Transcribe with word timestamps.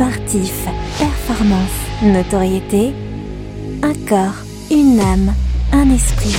sportif, 0.00 0.66
performance, 0.98 1.76
notoriété, 2.02 2.94
un 3.82 3.92
corps, 4.08 4.32
une 4.70 4.98
âme, 4.98 5.34
un 5.74 5.90
esprit. 5.90 6.34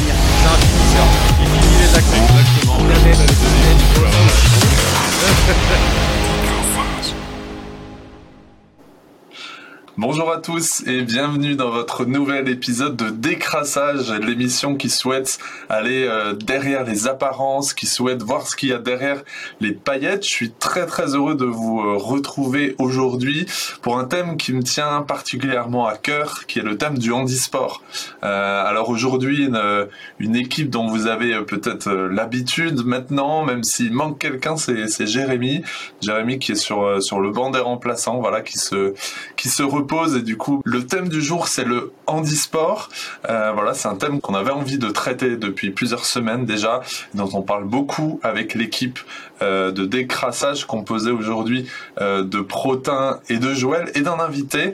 Bonjour 9.97 10.31
à 10.31 10.37
tous 10.37 10.83
et 10.87 11.01
bienvenue 11.01 11.55
dans 11.55 11.69
votre 11.69 12.05
nouvel 12.05 12.47
épisode 12.47 12.96
de 12.96 13.10
Décrassage, 13.10 14.10
l'émission 14.10 14.76
qui 14.76 14.90
souhaite 14.90 15.37
aller 15.67 16.05
euh, 16.08 16.31
derrière 16.31 16.85
les 16.85 17.08
apparences, 17.08 17.73
qui 17.73 17.88
souhaite 17.88 18.23
voir 18.23 18.48
ce 18.48 18.55
qu'il 18.55 18.70
y 18.70 18.73
a 18.73 18.77
derrière 18.77 19.22
les 19.59 19.73
paillettes. 19.73 20.23
Je 20.23 20.30
suis 20.30 20.52
très 20.52 20.85
très 20.85 21.13
heureux 21.13 21.35
de 21.35 21.44
vous 21.44 21.81
euh, 21.81 21.98
retrouver 21.98 22.73
aujourd'hui 22.80 23.45
pour 23.81 24.00
un 24.00 24.05
thème 24.05 24.38
qui 24.38 24.54
me 24.54 24.64
tient 24.64 25.02
particulièrement 25.02 25.88
à 25.88 25.98
cœur, 25.98 26.45
qui 26.48 26.59
est 26.59 26.64
le 26.64 26.78
thème 26.78 26.98
du 26.98 27.12
handisport. 27.12 27.84
Euh, 28.23 28.66
alors 28.66 28.89
aujourd'hui, 28.89 29.44
une, 29.44 29.89
une, 30.20 30.38
équipe 30.38 30.70
dont 30.70 30.88
vous 30.88 31.08
avez 31.08 31.42
peut-être 31.42 31.92
l'habitude 31.92 32.86
maintenant, 32.86 33.44
même 33.44 33.66
s'il 33.66 33.92
manque 33.92 34.20
quelqu'un, 34.20 34.55
c'est 34.55 35.05
Jérémy. 35.05 35.64
Jérémy 36.02 36.39
qui 36.39 36.53
est 36.53 36.55
sur, 36.55 37.03
sur 37.03 37.20
le 37.20 37.31
banc 37.31 37.50
des 37.50 37.59
remplaçants, 37.59 38.22
voilà, 38.22 38.39
qui 38.39 38.58
se, 38.58 38.94
qui 39.36 39.50
se 39.50 39.64
repose 39.81 40.16
et 40.16 40.21
du 40.21 40.38
coup 40.38 40.62
le 40.66 40.85
thème 40.85 41.09
du 41.09 41.21
jour 41.21 41.48
c'est 41.48 41.63
le 41.63 41.91
handisport. 42.08 42.89
Euh, 43.30 43.52
voilà, 43.53 43.73
c'est 43.73 43.88
un 43.88 43.95
thème 43.95 44.22
qu'on 44.22 44.35
avait 44.35 44.52
envie 44.52 44.77
de 44.77 44.89
traiter 44.89 45.38
depuis 45.38 45.72
plusieurs 45.72 46.05
semaines 46.05 46.45
déjà, 46.45 46.81
dont 47.13 47.30
on 47.34 47.41
parle 47.41 47.66
beaucoup 47.66 48.20
avec 48.23 48.53
l'équipe 48.53 48.99
euh, 49.41 49.72
de 49.72 49.86
décrassage 49.86 50.66
composée 50.66 51.12
aujourd'hui 51.12 51.67
euh, 51.99 52.23
de 52.23 52.41
Protin 52.41 53.20
et 53.30 53.38
de 53.38 53.53
Joël 53.53 53.91
et 53.95 54.02
d'un 54.02 54.20
invité, 54.20 54.73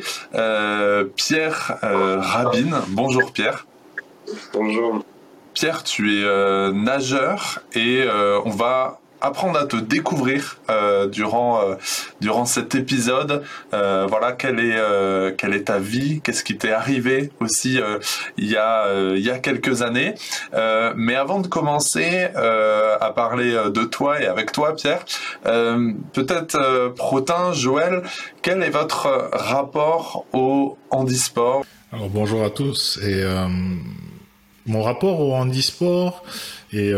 Pierre 1.15 1.77
Rabine. 1.81 2.77
Bonjour 2.89 3.31
Pierre. 3.31 3.65
Bonjour. 4.53 5.03
Pierre, 5.53 5.83
tu 5.83 6.19
es 6.19 6.71
nageur 6.71 7.61
et 7.73 8.05
on 8.45 8.49
va 8.49 8.99
apprendre 9.21 9.59
à 9.59 9.65
te 9.65 9.77
découvrir 9.77 10.57
euh, 10.69 11.07
durant 11.07 11.61
euh, 11.61 11.75
durant 12.21 12.45
cet 12.45 12.75
épisode. 12.75 13.43
Euh, 13.73 14.05
voilà 14.09 14.31
quelle 14.31 14.59
est 14.59 14.77
quelle 15.37 15.53
est 15.53 15.65
ta 15.65 15.79
vie, 15.79 16.21
qu'est-ce 16.21 16.43
qui 16.43 16.57
t'est 16.57 16.71
arrivé 16.71 17.31
aussi 17.39 17.79
il 18.37 18.49
y 18.49 18.57
a 18.57 18.87
il 19.15 19.23
y 19.23 19.29
a 19.29 19.39
quelques 19.39 19.81
années? 19.81 20.15
mais 20.95 21.15
avant 21.15 21.39
de 21.39 21.47
commencer 21.47 22.27
à 22.35 23.11
parler 23.15 23.51
de 23.51 23.83
toi 23.83 24.21
et 24.21 24.25
avec 24.25 24.51
toi, 24.51 24.75
Pierre, 24.75 25.05
peut-être 25.43 26.93
Protin, 26.95 27.53
Joël, 27.53 28.03
quel 28.41 28.63
est 28.63 28.69
votre 28.69 29.29
rapport 29.33 30.25
au 30.33 30.77
handisport? 30.89 31.63
Alors 31.91 32.09
bonjour 32.09 32.43
à 32.43 32.49
tous 32.49 32.99
et 33.03 33.23
mon 34.65 34.81
rapport 34.83 35.19
au 35.19 35.33
handisport 35.33 36.23
est 36.73 36.93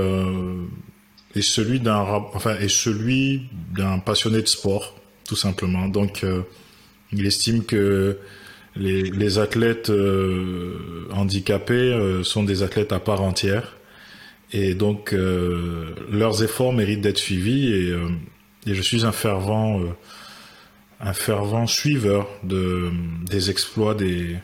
et 1.36 1.42
celui 1.42 1.80
d'un 1.80 2.00
enfin 2.34 2.58
et 2.60 2.70
celui 2.70 3.44
d'un 3.76 4.00
passionné 4.00 4.42
de 4.42 4.48
sport 4.48 4.96
tout 5.28 5.36
simplement. 5.36 5.88
Donc 5.88 6.24
euh, 6.24 6.42
il 7.12 7.26
estime 7.26 7.64
que 7.64 8.18
les, 8.76 9.04
les 9.04 9.38
athlètes 9.38 9.90
euh, 9.90 11.08
handicapés 11.12 11.74
euh, 11.74 12.24
sont 12.24 12.44
des 12.44 12.64
athlètes 12.64 12.92
à 12.92 13.00
part 13.00 13.22
entière. 13.22 13.78
Et 14.52 14.74
donc 14.74 15.12
leurs 15.12 16.42
efforts 16.42 16.74
méritent 16.74 17.02
d'être 17.02 17.20
suivis. 17.20 17.72
Et, 17.72 17.96
et, 18.66 18.74
je 18.74 18.82
suis 18.82 19.06
un 19.06 19.12
fervent 19.12 19.80
un 21.00 21.14
fervent 21.14 21.68
suiveur 21.68 22.28
de 22.44 22.90
des 23.28 23.52
exploits 23.52 23.94
des 23.94 24.38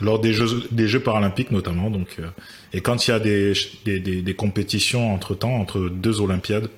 lors 0.00 0.18
des 0.18 0.32
Jeux, 0.32 0.64
des 0.70 0.88
Jeux 0.88 1.00
paralympiques 1.00 1.50
notamment. 1.50 1.90
Donc, 1.90 2.16
euh, 2.18 2.28
et 2.72 2.80
quand 2.80 3.06
il 3.06 3.10
y 3.10 3.14
a 3.14 3.20
des, 3.20 3.52
des, 3.84 4.00
des, 4.00 4.34
compétitions 4.34 5.12
entre 5.12 5.34
temps, 5.34 5.54
entre 5.54 5.88
deux 5.88 6.20
Olympiades, 6.20 6.68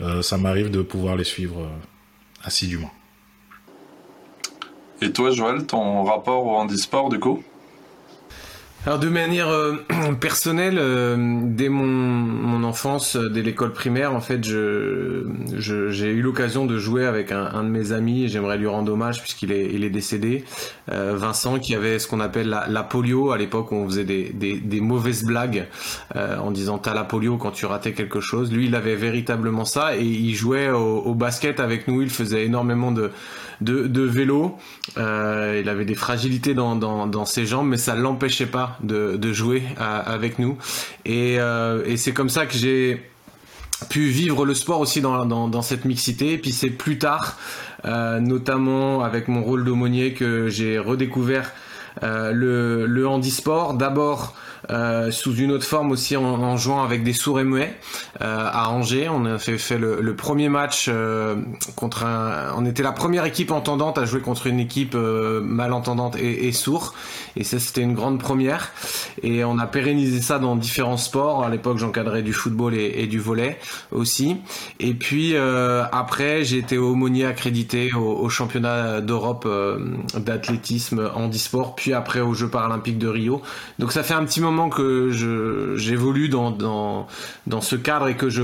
euh, 0.00 0.22
ça 0.22 0.36
m'arrive 0.36 0.70
de 0.70 0.82
pouvoir 0.82 1.16
les 1.16 1.24
suivre 1.24 1.62
euh, 1.62 2.44
assidûment. 2.44 2.90
Et 5.00 5.12
toi, 5.12 5.30
Joël, 5.30 5.66
ton 5.66 6.04
rapport 6.04 6.44
au 6.44 6.56
handisport, 6.56 7.08
du 7.08 7.20
coup? 7.20 7.42
Alors 8.86 9.00
de 9.00 9.08
manière 9.08 9.48
euh, 9.48 9.74
personnelle, 10.20 10.78
euh, 10.78 11.16
dès 11.42 11.68
mon, 11.68 12.62
enfance, 12.62 13.16
euh, 13.16 13.28
dès 13.28 13.42
l'école 13.42 13.72
primaire, 13.72 14.14
en 14.14 14.20
fait, 14.20 14.44
je, 14.44 15.26
j'ai 15.58 16.06
eu 16.06 16.22
l'occasion 16.22 16.64
de 16.64 16.78
jouer 16.78 17.04
avec 17.04 17.32
un, 17.32 17.64
de 17.64 17.68
mes 17.68 17.92
amis 17.92 18.24
et 18.24 18.28
j'aimerais 18.28 18.56
lui 18.56 18.66
rendre 18.66 18.92
hommage 18.92 19.20
puisqu'il 19.20 19.52
est, 19.52 19.90
décédé. 19.90 20.44
Vincent, 20.86 21.58
qui 21.58 21.74
avait 21.74 21.98
ce 21.98 22.06
qu'on 22.06 22.20
appelle 22.20 22.48
la, 22.48 22.82
polio 22.82 23.30
à 23.30 23.38
l'époque 23.38 23.72
où 23.72 23.74
on 23.74 23.86
faisait 23.86 24.04
des, 24.04 24.80
mauvaises 24.80 25.24
blagues 25.24 25.66
en 26.14 26.50
disant 26.50 26.78
t'as 26.78 26.94
la 26.94 27.04
polio 27.04 27.36
quand 27.36 27.52
tu 27.52 27.64
ratais 27.64 27.92
quelque 27.92 28.20
chose. 28.20 28.52
Lui, 28.52 28.66
il 28.66 28.74
avait 28.74 28.96
véritablement 28.96 29.64
ça 29.64 29.96
et 29.96 30.04
il 30.04 30.34
jouait 30.34 30.70
au, 30.70 31.14
basket 31.14 31.60
avec 31.60 31.88
nous. 31.88 32.02
Il 32.02 32.10
faisait 32.10 32.44
énormément 32.44 32.92
de 32.92 33.10
vélo. 34.02 34.56
Il 34.96 35.68
avait 35.68 35.86
des 35.86 35.94
fragilités 35.94 36.54
dans, 36.54 36.76
dans, 36.76 37.06
dans, 37.06 37.24
ses 37.24 37.46
jambes, 37.46 37.68
mais 37.68 37.78
ça 37.78 37.94
l'empêchait 37.94 38.46
pas 38.46 38.67
de, 38.80 39.32
jouer 39.32 39.62
avec 39.78 40.38
nous. 40.38 40.56
Et, 41.04 41.36
euh, 41.38 41.84
et 41.86 41.96
c'est 41.96 42.12
comme 42.12 42.28
ça 42.28 42.46
que 42.46 42.54
j'ai 42.54 43.02
pu 43.88 44.08
vivre 44.08 44.44
le 44.44 44.54
sport 44.54 44.80
aussi 44.80 45.00
dans, 45.00 45.62
cette 45.62 45.84
mixité. 45.84 46.32
Et 46.34 46.38
puis 46.38 46.52
c'est 46.52 46.70
plus 46.70 46.98
tard, 46.98 47.38
euh, 47.84 48.20
notamment 48.20 49.02
avec 49.02 49.28
mon 49.28 49.42
rôle 49.42 49.64
d'aumônier, 49.64 50.14
que 50.14 50.48
j'ai 50.48 50.78
redécouvert 50.78 51.52
euh, 52.02 52.32
le 52.86 53.06
handisport. 53.08 53.74
D'abord 53.74 54.34
euh, 54.70 55.10
sous 55.10 55.34
une 55.36 55.52
autre 55.52 55.64
forme 55.64 55.90
aussi 55.92 56.16
en, 56.16 56.24
en 56.24 56.56
jouant 56.56 56.82
avec 56.82 57.02
des 57.02 57.12
sourds 57.12 57.40
et 57.40 57.44
muets 57.44 57.74
euh, 58.20 58.50
à 58.52 58.70
Angers. 58.70 59.08
On 59.08 59.24
a 59.24 59.38
fait, 59.38 59.78
le, 59.78 60.14
premier 60.14 60.48
match 60.48 60.86
euh, 60.88 61.36
contre 61.76 62.04
un. 62.04 62.52
On 62.56 62.66
était 62.66 62.82
la 62.82 62.92
première 62.92 63.24
équipe 63.24 63.50
entendante 63.50 63.98
à 63.98 64.04
jouer 64.04 64.20
contre 64.20 64.46
une 64.46 64.60
équipe 64.60 64.94
malentendante 64.94 66.16
et, 66.16 66.48
et 66.48 66.52
sourd. 66.52 66.94
Et 67.36 67.44
ça, 67.44 67.58
c'était 67.58 67.82
une 67.82 67.94
grande 67.94 68.18
première. 68.18 68.72
Et 69.22 69.44
on 69.44 69.58
a 69.58 69.66
pérennisé 69.66 70.20
ça 70.20 70.38
dans 70.38 70.56
différents 70.56 70.96
sports. 70.96 71.44
À 71.44 71.50
l'époque, 71.50 71.78
j'encadrais 71.78 72.22
du 72.22 72.32
football 72.32 72.74
et, 72.74 73.06
du 73.06 73.18
volet 73.18 73.58
aussi. 73.92 74.36
Et 74.80 74.94
puis 74.94 75.36
après, 75.36 76.44
j'ai 76.44 76.58
été 76.58 76.78
aumônier 76.78 77.26
accrédité 77.26 77.92
au, 77.94 78.18
au 78.18 78.28
championnat 78.28 79.00
d'Europe 79.00 79.48
d'athlétisme 80.14 81.10
handisport, 81.14 81.74
puis 81.74 81.92
après 81.92 82.20
aux 82.20 82.34
Jeux 82.34 82.48
paralympiques 82.48 82.98
de 82.98 83.08
Rio. 83.08 83.42
Donc 83.78 83.92
ça 83.92 84.02
fait 84.02 84.14
un 84.14 84.24
petit 84.24 84.40
moment 84.40 84.47
que 84.68 85.10
j'évolue 85.76 86.28
dans, 86.28 86.50
dans, 86.50 87.06
dans 87.46 87.60
ce 87.60 87.76
cadre 87.76 88.08
et 88.08 88.16
que 88.16 88.28
je 88.28 88.42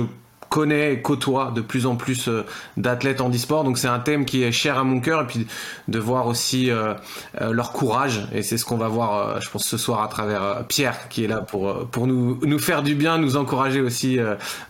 connais 0.48 0.94
et 0.94 1.02
côtoie 1.02 1.52
de 1.54 1.60
plus 1.60 1.86
en 1.86 1.96
plus 1.96 2.28
euh, 2.28 2.44
d'athlètes 2.76 3.20
en. 3.20 3.30
Donc 3.64 3.78
c'est 3.78 3.88
un 3.88 3.98
thème 3.98 4.24
qui 4.24 4.44
est 4.44 4.52
cher 4.52 4.78
à 4.78 4.84
mon 4.84 5.00
cœur 5.00 5.22
et 5.22 5.26
puis 5.26 5.46
de 5.88 5.98
voir 5.98 6.28
aussi 6.28 6.70
euh, 6.70 6.94
euh, 7.40 7.52
leur 7.52 7.72
courage. 7.72 8.28
Et 8.32 8.42
c'est 8.42 8.56
ce 8.58 8.64
qu'on 8.64 8.76
va 8.76 8.86
voir, 8.86 9.40
je 9.40 9.50
pense, 9.50 9.64
ce 9.64 9.76
soir 9.76 10.02
à 10.02 10.08
travers 10.08 10.64
Pierre 10.68 11.08
qui 11.08 11.24
est 11.24 11.26
là 11.26 11.38
pour, 11.38 11.86
pour 11.88 12.06
nous, 12.06 12.38
nous 12.42 12.58
faire 12.60 12.82
du 12.82 12.94
bien, 12.94 13.18
nous 13.18 13.36
encourager 13.36 13.80
aussi 13.80 14.18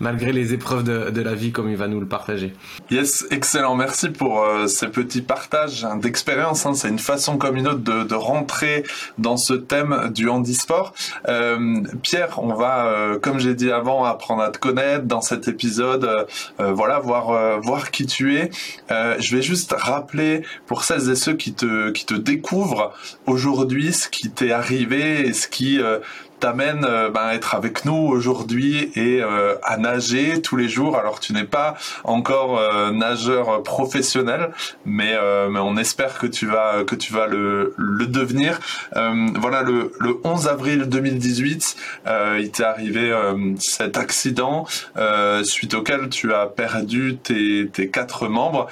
malgré 0.00 0.32
les 0.32 0.54
épreuves 0.54 0.82
de, 0.82 1.10
de, 1.10 1.20
la 1.20 1.34
vie 1.34 1.52
comme 1.52 1.68
il 1.68 1.76
va 1.76 1.88
nous 1.88 2.00
le 2.00 2.06
partager. 2.06 2.54
Yes, 2.90 3.26
excellent. 3.30 3.74
Merci 3.74 4.08
pour 4.08 4.44
ces 4.66 4.88
petits 4.88 5.22
partages 5.22 5.86
d'expérience. 6.00 6.64
Hein. 6.64 6.74
C'est 6.74 6.88
une 6.88 6.98
façon 6.98 7.36
comme 7.36 7.56
une 7.56 7.68
autre 7.68 7.80
de, 7.80 8.02
de, 8.04 8.14
rentrer 8.14 8.84
dans 9.18 9.36
ce 9.36 9.52
thème 9.52 10.10
du 10.14 10.28
handisport. 10.28 10.94
Pierre, 12.02 12.38
on 12.38 12.54
va, 12.54 13.16
comme 13.20 13.38
j'ai 13.38 13.54
dit 13.54 13.70
avant, 13.70 14.04
apprendre 14.04 14.42
à 14.42 14.50
te 14.50 14.58
connaître 14.58 15.04
dans 15.04 15.20
cet 15.20 15.48
épisode 15.48 15.63
euh, 15.78 16.24
euh, 16.60 16.72
voilà, 16.72 16.98
voir 16.98 17.30
euh, 17.30 17.58
voir 17.62 17.90
qui 17.90 18.06
tu 18.06 18.36
es. 18.36 18.50
je 18.90 19.36
vais 19.36 19.42
juste 19.42 19.74
rappeler 19.76 20.42
pour 20.66 20.84
celles 20.84 21.10
et 21.10 21.14
ceux 21.14 21.34
qui 21.34 21.54
te 21.54 21.90
qui 21.90 22.06
te 22.06 22.14
découvrent 22.14 22.92
aujourd'hui 23.26 23.92
ce 23.92 24.08
qui 24.08 24.30
t'est 24.30 24.52
arrivé 24.52 25.28
et 25.28 25.32
ce 25.32 25.48
qui 25.48 25.80
t'amène 26.44 26.84
euh, 26.84 27.08
ben, 27.08 27.22
à 27.22 27.34
être 27.34 27.54
avec 27.54 27.86
nous 27.86 27.94
aujourd'hui 27.94 28.92
et 28.96 29.22
euh, 29.22 29.54
à 29.62 29.78
nager 29.78 30.42
tous 30.42 30.56
les 30.56 30.68
jours. 30.68 30.98
Alors 30.98 31.18
tu 31.18 31.32
n'es 31.32 31.44
pas 31.44 31.74
encore 32.04 32.58
euh, 32.58 32.90
nageur 32.90 33.62
professionnel, 33.62 34.50
mais, 34.84 35.14
mais 35.50 35.60
on 35.60 35.78
espère 35.78 36.18
que 36.18 36.26
tu 36.26 36.46
vas 36.46 36.84
que 36.84 36.96
tu 36.96 37.14
vas 37.14 37.26
le, 37.26 37.72
le 37.78 38.06
devenir. 38.06 38.60
voilà 38.94 39.62
le, 39.62 39.92
le 40.00 40.20
11 40.22 40.48
avril 40.48 40.82
2018, 40.82 41.76
il 42.38 42.50
t'est 42.50 42.62
arrivé 42.62 43.12
cet 43.58 43.96
accident 43.96 44.66
suite 45.44 45.74
auquel 45.74 46.08
tu 46.10 46.34
as 46.34 46.46
perdu 46.46 47.16
tes, 47.16 47.68
tes 47.72 47.88
quatre 47.88 48.28
membres. 48.28 48.68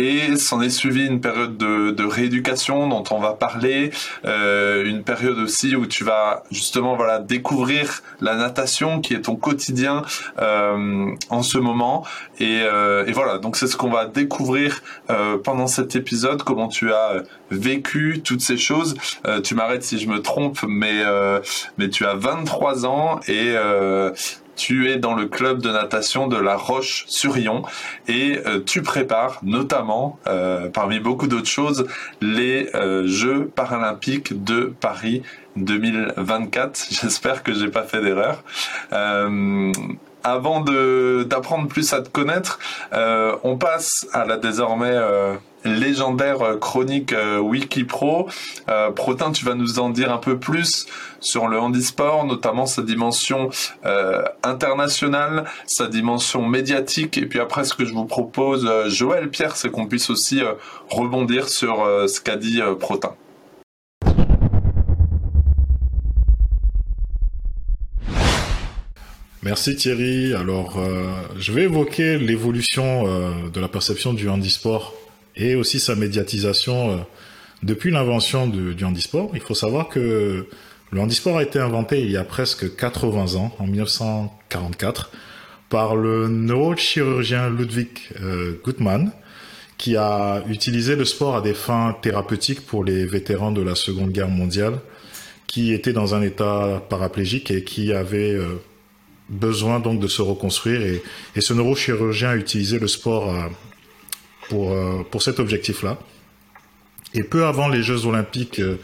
Et 0.00 0.36
s'en 0.36 0.62
est 0.62 0.70
suivi 0.70 1.06
une 1.06 1.20
période 1.20 1.58
de, 1.58 1.90
de, 1.90 2.04
rééducation 2.04 2.88
dont 2.88 3.04
on 3.10 3.20
va 3.20 3.34
parler, 3.34 3.90
euh, 4.24 4.86
une 4.86 5.04
période 5.04 5.38
aussi 5.38 5.76
où 5.76 5.86
tu 5.86 6.04
vas 6.04 6.42
justement 6.50 6.96
voilà 6.96 7.18
découvrir 7.18 8.02
la 8.20 8.34
natation 8.34 9.00
qui 9.00 9.12
est 9.12 9.22
ton 9.22 9.36
quotidien 9.36 10.02
euh, 10.40 11.10
en 11.28 11.42
ce 11.42 11.58
moment 11.58 12.06
et, 12.38 12.62
euh, 12.62 13.04
et 13.06 13.12
voilà 13.12 13.38
donc 13.38 13.56
c'est 13.56 13.66
ce 13.66 13.76
qu'on 13.76 13.90
va 13.90 14.06
découvrir 14.06 14.80
euh, 15.10 15.36
pendant 15.36 15.66
cet 15.66 15.96
épisode 15.96 16.42
comment 16.42 16.68
tu 16.68 16.92
as 16.92 17.22
vécu 17.50 18.22
toutes 18.24 18.40
ces 18.40 18.56
choses. 18.56 18.94
Euh, 19.26 19.40
tu 19.40 19.54
m'arrêtes 19.54 19.82
si 19.82 19.98
je 19.98 20.08
me 20.08 20.22
trompe, 20.22 20.60
mais 20.66 21.02
euh, 21.04 21.40
mais 21.78 21.88
tu 21.90 22.06
as 22.06 22.14
23 22.14 22.86
ans 22.86 23.20
et 23.28 23.54
tu 24.60 24.90
es 24.90 24.96
dans 24.96 25.14
le 25.14 25.24
club 25.24 25.62
de 25.62 25.70
natation 25.70 26.28
de 26.28 26.36
La 26.36 26.54
Roche-sur-Yon 26.54 27.62
et 28.08 28.38
euh, 28.44 28.60
tu 28.64 28.82
prépares 28.82 29.38
notamment, 29.42 30.18
euh, 30.26 30.68
parmi 30.68 31.00
beaucoup 31.00 31.28
d'autres 31.28 31.48
choses, 31.48 31.86
les 32.20 32.68
euh, 32.74 33.06
Jeux 33.06 33.46
paralympiques 33.46 34.44
de 34.44 34.70
Paris 34.78 35.22
2024. 35.56 36.88
J'espère 36.90 37.42
que 37.42 37.54
j'ai 37.54 37.68
pas 37.68 37.84
fait 37.84 38.02
d'erreur. 38.02 38.44
avant 40.22 40.60
d'apprendre 40.60 41.66
plus 41.66 41.94
à 41.94 42.02
te 42.02 42.10
connaître, 42.10 42.58
on 42.92 43.56
passe 43.56 44.06
à 44.12 44.26
la 44.26 44.36
désormais 44.36 44.94
légendaire 45.64 46.42
euh, 46.42 46.56
chronique 46.56 47.12
euh, 47.12 47.38
Wikipro. 47.38 48.28
Euh, 48.68 48.90
Protin, 48.90 49.32
tu 49.32 49.44
vas 49.44 49.54
nous 49.54 49.78
en 49.78 49.90
dire 49.90 50.12
un 50.12 50.18
peu 50.18 50.38
plus 50.38 50.86
sur 51.20 51.48
le 51.48 51.58
handisport, 51.58 52.24
notamment 52.24 52.66
sa 52.66 52.82
dimension 52.82 53.50
euh, 53.84 54.22
internationale, 54.42 55.44
sa 55.66 55.86
dimension 55.86 56.46
médiatique. 56.46 57.18
Et 57.18 57.26
puis 57.26 57.40
après, 57.40 57.64
ce 57.64 57.74
que 57.74 57.84
je 57.84 57.92
vous 57.92 58.06
propose, 58.06 58.68
Joël 58.88 59.28
Pierre, 59.28 59.56
c'est 59.56 59.70
qu'on 59.70 59.86
puisse 59.86 60.10
aussi 60.10 60.40
rebondir 60.88 61.48
sur 61.48 61.86
ce 62.08 62.20
qu'a 62.20 62.36
dit 62.36 62.60
Protin. 62.78 63.14
Merci 69.42 69.76
Thierry. 69.76 70.34
Alors, 70.34 70.78
je 71.38 71.52
vais 71.52 71.62
évoquer 71.62 72.18
l'évolution 72.18 73.04
de 73.48 73.60
la 73.60 73.68
perception 73.68 74.12
du 74.12 74.28
handisport 74.28 74.94
et 75.40 75.56
aussi 75.56 75.80
sa 75.80 75.96
médiatisation 75.96 76.90
euh, 76.90 76.96
depuis 77.62 77.90
l'invention 77.90 78.46
du 78.46 78.84
handisport. 78.84 79.30
Il 79.34 79.40
faut 79.40 79.54
savoir 79.54 79.88
que 79.88 80.46
le 80.92 81.00
handisport 81.00 81.38
a 81.38 81.42
été 81.42 81.58
inventé 81.58 82.00
il 82.00 82.10
y 82.10 82.16
a 82.16 82.24
presque 82.24 82.76
80 82.76 83.34
ans, 83.36 83.54
en 83.58 83.66
1944, 83.66 85.10
par 85.68 85.96
le 85.96 86.28
neurochirurgien 86.28 87.48
Ludwig 87.48 87.88
euh, 88.20 88.60
Gutmann, 88.64 89.12
qui 89.78 89.96
a 89.96 90.42
utilisé 90.48 90.94
le 90.94 91.06
sport 91.06 91.36
à 91.36 91.40
des 91.40 91.54
fins 91.54 91.96
thérapeutiques 92.02 92.66
pour 92.66 92.84
les 92.84 93.06
vétérans 93.06 93.52
de 93.52 93.62
la 93.62 93.74
Seconde 93.74 94.10
Guerre 94.10 94.28
mondiale, 94.28 94.80
qui 95.46 95.72
étaient 95.72 95.94
dans 95.94 96.14
un 96.14 96.22
état 96.22 96.82
paraplégique 96.90 97.50
et 97.50 97.64
qui 97.64 97.92
avaient 97.92 98.34
euh, 98.34 98.60
besoin 99.30 99.80
donc 99.80 100.00
de 100.00 100.08
se 100.08 100.20
reconstruire. 100.20 100.82
Et, 100.82 101.02
et 101.34 101.40
ce 101.40 101.54
neurochirurgien 101.54 102.30
a 102.30 102.36
utilisé 102.36 102.78
le 102.78 102.88
sport 102.88 103.34
à, 103.34 103.48
pour, 104.50 104.72
euh, 104.72 105.02
pour 105.10 105.22
cet 105.22 105.38
objectif-là. 105.38 105.96
Et 107.14 107.22
peu 107.22 107.46
avant 107.46 107.68
les 107.68 107.82
Jeux 107.82 108.04
olympiques 108.04 108.58
euh, 108.58 108.76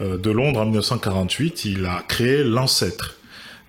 euh, 0.00 0.18
de 0.18 0.30
Londres 0.30 0.60
en 0.60 0.66
1948, 0.66 1.64
il 1.64 1.86
a 1.86 2.04
créé 2.06 2.44
l'ancêtre 2.44 3.16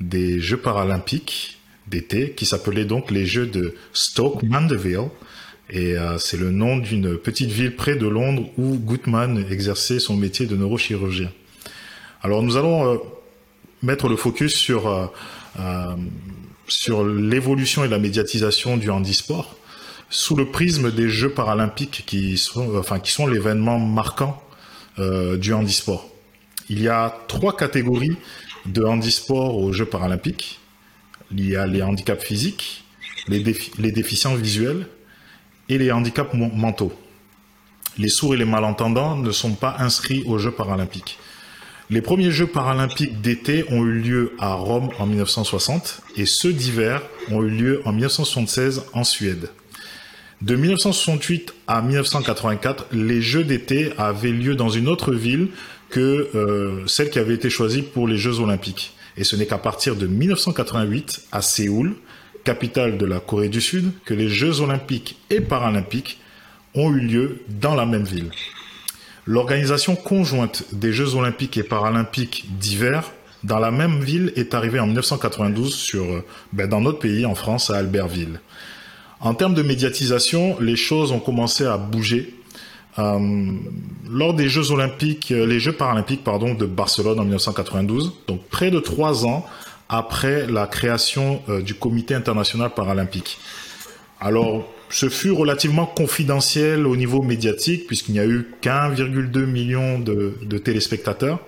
des 0.02 0.40
Jeux 0.40 0.58
paralympiques 0.58 1.58
d'été, 1.88 2.32
qui 2.32 2.46
s'appelait 2.46 2.86
donc 2.86 3.10
les 3.12 3.26
Jeux 3.26 3.48
de 3.48 3.74
Stoke 3.94 4.44
Mandeville. 4.44 5.10
Et 5.70 5.96
c'est 6.18 6.38
le 6.38 6.50
nom 6.50 6.78
d'une 6.78 7.18
petite 7.18 7.50
ville 7.50 7.76
près 7.76 7.98
de 7.98 8.08
Londres 8.08 8.50
où 8.58 8.78
Gutmann 8.78 9.46
exerçait 9.52 10.00
son 10.00 10.16
métier 10.16 10.46
de 10.46 10.56
neurochirurgien. 10.56 11.30
Alors 12.22 12.42
nous 12.42 12.56
allons 12.56 13.02
mettre 13.82 14.08
le 14.08 14.16
focus 14.16 14.54
sur, 14.56 15.12
sur 16.70 17.06
l'évolution 17.06 17.84
et 17.84 17.90
la 17.90 18.00
médiatisation 18.00 18.78
du 18.78 18.90
handisport 18.90 19.58
sous 20.10 20.36
le 20.36 20.46
prisme 20.46 20.92
des 20.92 21.10
Jeux 21.10 21.32
paralympiques 21.32 22.04
qui 22.06 22.38
sont, 22.38 23.28
l'événement 23.28 23.80
marquant 23.80 24.42
euh, 25.00 25.38
du 25.38 25.54
handisport. 25.54 26.10
Il 26.70 26.82
y 26.82 26.88
a 26.88 27.16
trois 27.28 27.56
catégories 27.56 28.18
de 28.66 28.84
handisport 28.84 29.58
aux 29.58 29.72
Jeux 29.72 29.86
paralympiques. 29.86 30.60
Il 31.32 31.48
y 31.48 31.56
a 31.56 31.68
les 31.68 31.82
handicaps 31.82 32.24
physiques, 32.24 32.86
les, 33.28 33.44
les 33.78 33.92
déficients 33.92 34.36
visuels 34.36 34.88
et 35.70 35.78
les 35.78 35.92
handicaps 35.92 36.34
mentaux. 36.34 36.94
Les 37.98 38.10
sourds 38.10 38.36
et 38.36 38.38
les 38.38 38.46
malentendants 38.46 39.18
ne 39.18 39.32
sont 39.32 39.54
pas 39.54 39.76
inscrits 39.80 40.24
aux 40.26 40.38
Jeux 40.38 40.52
paralympiques. 40.52 41.18
Les 41.90 42.02
premiers 42.02 42.32
Jeux 42.32 42.48
paralympiques 42.48 43.22
d'été 43.22 43.66
ont 43.70 43.84
eu 43.84 43.94
lieu 43.94 44.34
à 44.40 44.54
Rome 44.54 44.90
en 45.00 45.06
1960 45.06 46.02
et 46.18 46.26
ceux 46.26 46.52
d'hiver 46.52 47.02
ont 47.32 47.42
eu 47.42 47.50
lieu 47.50 47.82
en 47.86 47.94
1976 47.94 48.84
en 48.94 49.04
Suède. 49.04 49.50
De 50.42 50.56
1968 50.56 51.56
à 51.66 51.82
1984, 51.82 52.88
les 52.92 53.22
Jeux 53.24 53.44
d'été 53.44 53.92
avaient 53.98 54.32
lieu 54.32 54.54
dans 54.54 54.70
une 54.70 54.88
autre 54.88 55.14
ville 55.14 55.48
que 55.90 56.30
euh, 56.36 56.86
celle 56.86 57.10
qui 57.10 57.18
avait 57.18 57.34
été 57.34 57.50
choisie 57.50 57.82
pour 57.82 58.08
les 58.08 58.18
Jeux 58.18 58.40
olympiques. 58.40 58.94
Et 59.18 59.24
ce 59.24 59.36
n'est 59.36 59.48
qu'à 59.48 59.58
partir 59.58 59.96
de 59.96 60.06
1988, 60.06 61.24
à 61.32 61.42
Séoul, 61.42 61.96
capitale 62.44 63.00
de 63.00 63.06
la 63.08 63.20
Corée 63.20 63.50
du 63.50 63.62
Sud, 63.62 63.90
que 64.06 64.14
les 64.14 64.30
Jeux 64.30 64.62
olympiques 64.62 65.18
et 65.32 65.42
paralympiques 65.42 66.20
ont 66.76 66.92
eu 66.94 67.00
lieu 67.00 67.40
dans 67.50 67.74
la 67.74 67.88
même 67.88 68.04
ville. 68.04 68.30
L'organisation 69.26 69.96
conjointe 69.96 70.66
des 70.72 70.94
Jeux 70.94 71.16
olympiques 71.16 71.58
et 71.58 71.64
paralympiques 71.64 72.46
d'hiver 72.60 73.12
dans 73.44 73.60
la 73.60 73.72
même 73.72 74.02
ville 74.02 74.34
est 74.36 74.54
arrivée 74.54 74.80
en 74.80 74.86
1992 74.86 75.74
sur, 75.74 76.04
euh, 76.04 76.24
ben, 76.54 76.70
dans 76.70 76.82
notre 76.82 77.00
pays, 77.00 77.26
en 77.26 77.34
France, 77.34 77.72
à 77.72 77.78
Albertville. 77.78 78.40
En 79.20 79.34
termes 79.34 79.54
de 79.54 79.64
médiatisation, 79.64 80.58
les 80.60 80.76
choses 80.76 81.12
ont 81.12 81.20
commencé 81.20 81.66
à 81.66 81.78
bouger. 81.78 82.34
Euh, 83.00 83.52
lors 84.10 84.34
des 84.34 84.50
Jeux 84.50 84.72
olympiques, 84.72 85.32
euh, 85.32 85.46
les 85.46 85.60
Jeux 85.60 85.74
paralympiques, 85.74 86.24
pardon, 86.24 86.54
de 86.54 86.66
Barcelone 86.66 87.20
en 87.20 87.24
1992, 87.24 88.14
donc 88.28 88.42
près 88.50 88.72
de 88.72 88.80
trois 88.80 89.26
ans 89.26 89.46
après 89.90 90.48
la 90.48 90.68
création 90.68 91.42
euh, 91.50 91.62
du 91.62 91.76
Comité 91.76 92.16
international 92.16 92.72
paralympique. 92.76 93.40
Alors, 94.20 94.68
ce 94.90 95.10
fut 95.10 95.32
relativement 95.32 95.86
confidentiel 95.86 96.88
au 96.88 96.96
niveau 96.96 97.22
médiatique 97.22 97.88
puisqu'il 97.88 98.14
n'y 98.14 98.20
a 98.20 98.26
eu 98.26 98.48
qu'1,2 98.62 99.46
million 99.46 100.00
de, 100.00 100.36
de 100.42 100.58
téléspectateurs. 100.58 101.40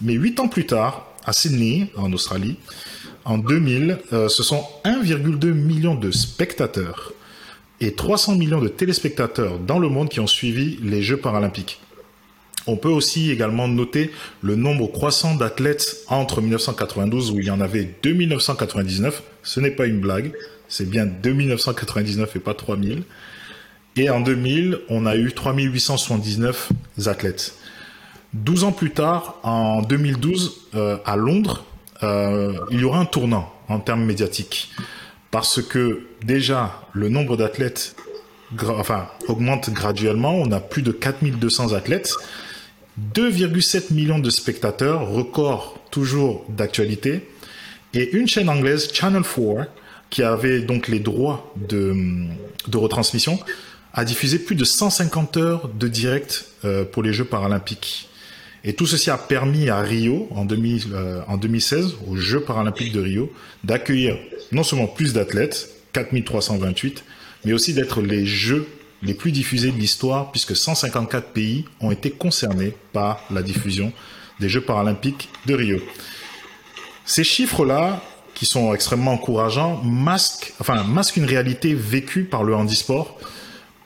Mais 0.00 0.14
huit 0.14 0.40
ans 0.40 0.48
plus 0.48 0.66
tard, 0.66 1.06
à 1.26 1.32
Sydney, 1.32 1.90
en 1.96 2.12
Australie, 2.12 2.56
en 3.24 3.38
2000, 3.38 3.98
euh, 4.12 4.28
ce 4.28 4.42
sont 4.42 4.64
1,2 4.84 5.52
million 5.52 5.94
de 5.94 6.10
spectateurs 6.10 7.12
et 7.80 7.94
300 7.94 8.36
millions 8.36 8.60
de 8.60 8.68
téléspectateurs 8.68 9.58
dans 9.58 9.78
le 9.78 9.88
monde 9.88 10.08
qui 10.08 10.20
ont 10.20 10.26
suivi 10.26 10.78
les 10.82 11.02
Jeux 11.02 11.16
paralympiques. 11.16 11.80
On 12.66 12.76
peut 12.76 12.88
aussi 12.88 13.30
également 13.30 13.68
noter 13.68 14.10
le 14.42 14.56
nombre 14.56 14.86
croissant 14.90 15.34
d'athlètes 15.34 16.04
entre 16.08 16.40
1992 16.40 17.32
où 17.32 17.38
il 17.40 17.46
y 17.46 17.50
en 17.50 17.60
avait 17.60 17.94
2999. 18.02 19.22
Ce 19.42 19.60
n'est 19.60 19.70
pas 19.70 19.86
une 19.86 20.00
blague, 20.00 20.32
c'est 20.68 20.88
bien 20.88 21.04
2999 21.04 22.36
et 22.36 22.38
pas 22.38 22.54
3000. 22.54 23.02
Et 23.96 24.10
en 24.10 24.20
2000, 24.20 24.80
on 24.88 25.06
a 25.06 25.16
eu 25.16 25.32
3879 25.32 26.70
athlètes. 27.06 27.54
12 28.32 28.64
ans 28.64 28.72
plus 28.72 28.90
tard, 28.90 29.36
en 29.42 29.82
2012, 29.82 30.68
euh, 30.74 30.96
à 31.04 31.16
Londres, 31.16 31.64
il 32.02 32.80
y 32.80 32.84
aura 32.84 32.98
un 32.98 33.04
tournant 33.06 33.52
en 33.68 33.80
termes 33.80 34.04
médiatiques. 34.04 34.70
Parce 35.30 35.62
que 35.62 36.06
déjà, 36.22 36.80
le 36.92 37.08
nombre 37.08 37.36
d'athlètes 37.36 37.96
augmente 39.28 39.70
graduellement. 39.70 40.34
On 40.34 40.52
a 40.52 40.60
plus 40.60 40.82
de 40.82 40.92
4200 40.92 41.72
athlètes. 41.72 42.14
2,7 43.14 43.92
millions 43.92 44.20
de 44.20 44.30
spectateurs, 44.30 45.08
record 45.08 45.78
toujours 45.90 46.44
d'actualité. 46.48 47.28
Et 47.92 48.10
une 48.12 48.28
chaîne 48.28 48.48
anglaise, 48.48 48.92
Channel 48.92 49.22
4, 49.22 49.68
qui 50.10 50.22
avait 50.22 50.60
donc 50.60 50.88
les 50.88 51.00
droits 51.00 51.52
de, 51.56 51.94
de 52.68 52.76
retransmission, 52.76 53.38
a 53.92 54.04
diffusé 54.04 54.38
plus 54.38 54.56
de 54.56 54.64
150 54.64 55.36
heures 55.36 55.68
de 55.68 55.88
direct 55.88 56.46
euh, 56.64 56.84
pour 56.84 57.02
les 57.02 57.12
Jeux 57.12 57.24
paralympiques. 57.24 58.08
Et 58.64 58.72
tout 58.72 58.86
ceci 58.86 59.10
a 59.10 59.18
permis 59.18 59.68
à 59.68 59.80
Rio, 59.80 60.26
en, 60.30 60.46
2016, 60.46 60.92
euh, 60.92 62.10
aux 62.10 62.16
Jeux 62.16 62.40
paralympiques 62.40 62.92
de 62.92 63.00
Rio, 63.00 63.32
d'accueillir 63.62 64.16
non 64.52 64.62
seulement 64.62 64.86
plus 64.86 65.12
d'athlètes, 65.12 65.68
4328, 65.92 67.04
mais 67.44 67.52
aussi 67.52 67.74
d'être 67.74 68.00
les 68.00 68.24
Jeux 68.24 68.66
les 69.02 69.12
plus 69.12 69.32
diffusés 69.32 69.70
de 69.70 69.76
l'histoire, 69.76 70.32
puisque 70.32 70.56
154 70.56 71.28
pays 71.28 71.66
ont 71.80 71.90
été 71.90 72.10
concernés 72.10 72.74
par 72.94 73.20
la 73.30 73.42
diffusion 73.42 73.92
des 74.40 74.48
Jeux 74.48 74.62
paralympiques 74.62 75.28
de 75.44 75.54
Rio. 75.54 75.78
Ces 77.04 77.22
chiffres-là, 77.22 78.02
qui 78.34 78.46
sont 78.46 78.74
extrêmement 78.74 79.12
encourageants, 79.12 79.82
masquent, 79.84 80.54
enfin, 80.58 80.82
masquent 80.84 81.18
une 81.18 81.26
réalité 81.26 81.74
vécue 81.74 82.24
par 82.24 82.42
le 82.44 82.54
handisport 82.54 83.18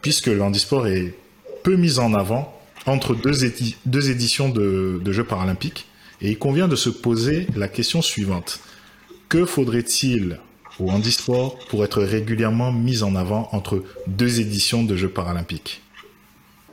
puisque 0.00 0.28
le 0.28 0.42
handisport 0.42 0.86
est 0.86 1.14
peu 1.64 1.76
mis 1.76 1.98
en 1.98 2.14
avant 2.14 2.57
entre 2.88 3.14
deux, 3.14 3.44
éditions 4.10 4.48
de, 4.48 5.00
de 5.02 5.12
Jeux 5.12 5.24
paralympiques, 5.24 5.86
et 6.20 6.30
il 6.30 6.38
convient 6.38 6.68
de 6.68 6.76
se 6.76 6.90
poser 6.90 7.46
la 7.56 7.68
question 7.68 8.02
suivante. 8.02 8.60
Que 9.28 9.44
faudrait-il 9.44 10.38
au 10.80 10.90
handisport 10.90 11.58
pour 11.68 11.84
être 11.84 12.02
régulièrement 12.02 12.72
mis 12.72 13.02
en 13.02 13.14
avant 13.14 13.48
entre 13.52 13.84
deux 14.06 14.40
éditions 14.40 14.84
de 14.84 14.96
Jeux 14.96 15.08
paralympiques? 15.08 15.82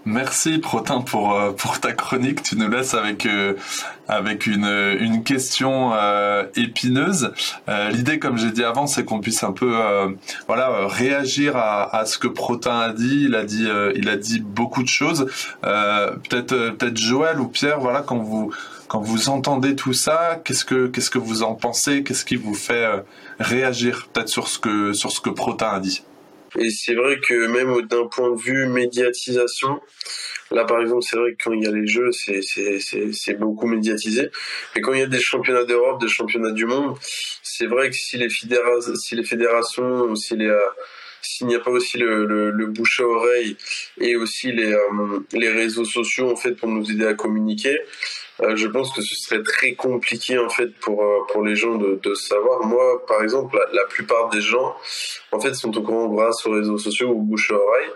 Merci 0.06 0.60
Protin 0.60 1.02
pour 1.02 1.34
euh, 1.34 1.52
pour 1.58 1.80
ta 1.80 1.92
chronique. 1.92 2.44
Tu 2.44 2.56
nous 2.56 2.70
laisses 2.70 2.94
avec 2.94 3.26
euh, 3.26 3.56
avec 4.08 4.46
une 4.46 4.66
une 5.00 5.24
question 5.24 5.94
euh, 5.94 6.46
épineuse. 6.56 7.34
L'idée, 7.92 8.20
comme 8.20 8.38
j'ai 8.38 8.52
dit 8.52 8.64
avant, 8.64 8.86
c'est 8.86 9.04
qu'on 9.04 9.20
puisse 9.20 9.44
un 9.44 9.52
peu 9.52 9.76
voilà 10.48 10.88
réagir 10.88 11.58
à, 11.58 11.96
à 11.96 12.06
ce 12.06 12.20
que 12.20 12.28
Protin 12.28 12.80
a 12.80 12.94
dit. 12.94 13.24
Il 13.26 13.36
a 13.36 13.44
dit 13.44 13.68
il 13.96 14.08
a 14.10 14.16
dit 14.16 14.40
beaucoup 14.40 14.84
de 14.84 14.88
choses. 14.88 15.26
peut-être 15.62 16.70
peut-être 16.78 16.98
Joël 16.98 17.40
ou 17.40 17.48
Pierre, 17.48 17.80
voilà 17.80 18.02
quand 18.02 18.18
vous 18.18 18.54
quand 18.88 19.02
vous 19.02 19.30
entendez 19.30 19.76
tout 19.76 19.94
ça, 19.94 20.40
qu'est-ce 20.44 20.66
que 20.66 20.88
qu'est-ce 20.88 21.10
que 21.10 21.18
vous 21.18 21.42
en 21.42 21.56
pensez? 21.56 22.04
Qu'est-ce 22.04 22.26
qui 22.26 22.36
vous 22.36 22.54
fait 22.54 22.88
réagir 23.40 24.08
peut-être 24.14 24.30
sur 24.30 24.48
ce 24.48 24.60
que 24.60 24.94
sur 24.94 25.12
ce 25.12 25.20
que 25.20 25.32
Protin 25.32 25.70
a 25.70 25.80
dit? 25.80 26.04
Et 26.58 26.70
c'est 26.70 26.96
vrai 26.96 27.20
que 27.20 27.48
même 27.48 27.82
d'un 27.88 28.08
point 28.08 28.32
de 28.32 28.42
vue 28.42 28.68
médiatisation, 28.68 29.82
là 30.52 30.66
par 30.66 30.82
exemple, 30.82 31.04
c'est 31.04 31.18
vrai 31.18 31.34
que 31.34 31.44
quand 31.44 31.54
il 31.54 31.64
y 31.64 31.68
a 31.68 31.72
les 31.72 31.88
jeux, 31.88 32.12
c'est, 32.12 33.34
beaucoup 33.40 33.68
médiatisé. 33.68 34.30
Et 34.76 34.82
quand 34.82 34.94
il 34.94 35.00
y 35.00 35.04
a 35.04 35.08
des 35.08 35.20
championnats 35.20 35.66
d'Europe, 35.66 36.00
des 36.00 36.08
championnats 36.08 36.52
du 36.52 36.66
monde, 36.66 36.98
c'est 37.44 37.66
vrai 37.66 37.90
que 37.90 37.96
si 37.96 38.18
les, 38.18 38.30
si 38.30 39.16
les 39.16 39.24
fédérations, 39.24 40.16
si 40.16 40.36
les, 40.36 40.52
s'il 41.26 41.48
n'y 41.48 41.56
a 41.56 41.60
pas 41.60 41.72
aussi 41.72 41.98
le, 41.98 42.26
le, 42.26 42.52
le, 42.52 42.68
bouche 42.68 43.00
à 43.00 43.04
oreille 43.04 43.58
et 44.00 44.16
aussi 44.16 44.52
les, 44.52 44.72
euh, 44.72 45.20
les 45.34 45.50
réseaux 45.50 45.86
sociaux 45.86 46.30
en 46.32 46.36
fait 46.36 46.54
pour 46.54 46.70
nous 46.70 46.90
aider 46.92 47.06
à 47.06 47.16
communiquer, 47.16 47.78
euh, 48.42 48.56
je 48.56 48.68
pense 48.68 48.94
que 48.94 49.02
ce 49.02 49.16
serait 49.16 49.42
très 49.42 49.74
compliqué 49.74 50.38
en 50.38 50.50
fait 50.50 50.74
pour 50.76 51.04
euh, 51.04 51.20
pour 51.32 51.44
les 51.44 51.56
gens 51.56 51.76
de, 51.76 52.00
de 52.02 52.14
savoir. 52.14 52.66
Moi, 52.66 53.06
par 53.08 53.24
exemple, 53.24 53.58
la, 53.58 53.82
la, 53.82 53.86
plupart 53.88 54.30
des 54.30 54.42
gens 54.42 54.76
en 55.32 55.40
fait 55.40 55.54
sont 55.56 55.76
au 55.76 55.82
courant 55.82 56.08
grâce 56.08 56.46
aux 56.46 56.52
réseaux 56.52 56.78
sociaux 56.78 57.10
ou 57.10 57.22
bouche 57.22 57.52
à 57.52 57.56
oreille. 57.56 57.92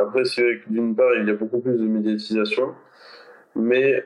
Après, 0.00 0.24
c'est 0.24 0.42
vrai 0.42 0.60
que 0.60 0.70
d'une 0.72 0.94
part, 0.94 1.12
il 1.16 1.26
y 1.26 1.30
a 1.30 1.34
beaucoup 1.34 1.60
plus 1.60 1.76
de 1.76 1.86
médiatisation, 1.86 2.72
mais 3.56 4.04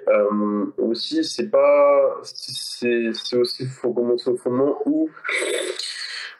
aussi 0.79 1.23
c'est 1.23 1.50
pas 1.50 2.19
c'est 2.25 3.37
aussi 3.37 3.67
faut 3.67 3.93
commencer 3.93 4.31
au 4.31 4.37
fondement 4.38 4.81
où 4.87 5.11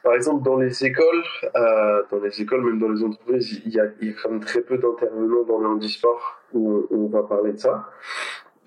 par 0.09 0.15
exemple, 0.15 0.43
dans 0.43 0.57
les 0.57 0.85
écoles, 0.85 1.23
euh, 1.55 2.01
dans 2.09 2.19
les 2.19 2.41
écoles, 2.41 2.65
même 2.65 2.79
dans 2.79 2.89
les 2.89 3.03
entreprises, 3.03 3.61
il 3.63 3.71
y 3.71 3.79
a, 3.79 3.85
quand 4.23 4.31
même 4.31 4.39
très 4.39 4.61
peu 4.61 4.79
d'intervenants 4.79 5.43
dans 5.43 5.59
le 5.59 5.67
handisport 5.67 6.41
où 6.51 6.87
on, 6.89 7.05
va 7.09 7.21
parler 7.21 7.53
de 7.53 7.59
ça. 7.59 7.91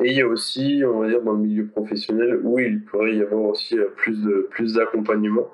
Et 0.04 0.10
il 0.10 0.16
y 0.16 0.20
a 0.20 0.28
aussi, 0.28 0.84
on 0.86 1.00
va 1.00 1.08
dire, 1.08 1.20
dans 1.20 1.32
le 1.32 1.40
milieu 1.40 1.66
professionnel 1.66 2.38
où 2.44 2.60
il 2.60 2.84
pourrait 2.84 3.16
y 3.16 3.22
avoir 3.22 3.42
aussi 3.42 3.76
euh, 3.76 3.86
plus 3.96 4.22
de 4.22 4.46
plus 4.52 4.74
d'accompagnement. 4.74 5.50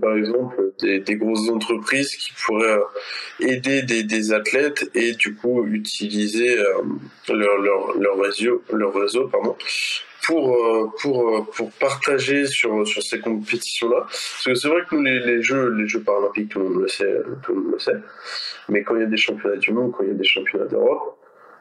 Par 0.00 0.16
exemple, 0.16 0.72
des, 0.80 1.16
grosses 1.16 1.50
entreprises 1.50 2.16
qui 2.16 2.32
pourraient 2.46 2.78
euh, 2.78 3.46
aider 3.46 3.82
des, 3.82 4.32
athlètes 4.32 4.90
et 4.94 5.12
du 5.12 5.34
coup 5.34 5.66
utiliser 5.66 6.56
leur, 7.28 7.58
leur, 7.98 8.18
réseau, 8.18 8.62
leur 8.72 8.94
réseau 8.94 9.28
pour, 10.28 10.94
pour, 11.00 11.50
pour 11.50 11.70
partager 11.72 12.46
sur, 12.46 12.86
sur 12.86 13.02
ces 13.02 13.18
compétitions-là. 13.18 14.00
Parce 14.02 14.44
que 14.44 14.54
c'est 14.54 14.68
vrai 14.68 14.82
que 14.88 14.94
nous, 14.94 15.02
les, 15.02 15.20
les, 15.20 15.42
Jeux, 15.42 15.74
les 15.74 15.88
Jeux 15.88 16.02
paralympiques, 16.02 16.50
tout 16.50 16.58
le 16.58 16.66
monde 16.66 16.82
le 16.82 16.88
sait, 16.88 17.16
tout 17.42 17.54
le 17.54 17.62
monde 17.62 17.72
le 17.72 17.78
sait. 17.78 17.96
Mais 18.68 18.82
quand 18.82 18.94
il 18.96 19.00
y 19.00 19.04
a 19.04 19.06
des 19.06 19.16
championnats 19.16 19.56
du 19.56 19.72
monde, 19.72 19.92
quand 19.96 20.04
il 20.04 20.08
y 20.08 20.12
a 20.12 20.14
des 20.14 20.24
championnats 20.24 20.66
d'Europe, 20.66 21.18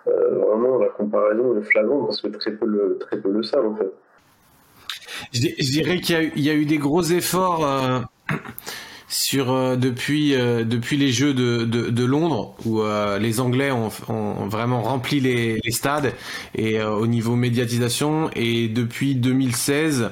euh, 0.07 0.35
vraiment 0.35 0.77
la 0.79 0.89
comparaison 0.89 1.57
est 1.57 1.63
flagrante 1.63 2.07
parce 2.07 2.21
que 2.21 2.27
très 2.27 2.51
peu 2.51 2.65
le, 2.65 2.97
très 2.99 3.19
peu 3.19 3.31
le 3.31 3.43
savent 3.43 3.67
en 3.67 3.75
fait. 3.75 3.91
Je, 5.33 5.71
dirais 5.71 5.99
qu'il 5.99 6.39
y, 6.39 6.49
a 6.49 6.53
eu 6.53 6.65
des 6.65 6.77
gros 6.77 7.01
efforts 7.01 7.65
euh, 7.65 7.99
sur 9.07 9.51
euh, 9.51 9.77
depuis 9.77 10.35
euh, 10.35 10.65
depuis 10.65 10.97
les 10.97 11.11
Jeux 11.11 11.33
de, 11.33 11.63
de, 11.63 11.89
de 11.89 12.03
Londres 12.05 12.55
où 12.65 12.81
euh, 12.81 13.17
les 13.19 13.39
Anglais 13.39 13.71
ont, 13.71 13.89
ont, 14.09 14.47
vraiment 14.47 14.81
rempli 14.81 15.21
les, 15.21 15.59
les 15.63 15.71
stades 15.71 16.13
et 16.55 16.81
au 16.81 17.07
niveau 17.07 17.35
médiatisation 17.35 18.29
et 18.35 18.67
depuis 18.67 19.15
2016 19.15 20.09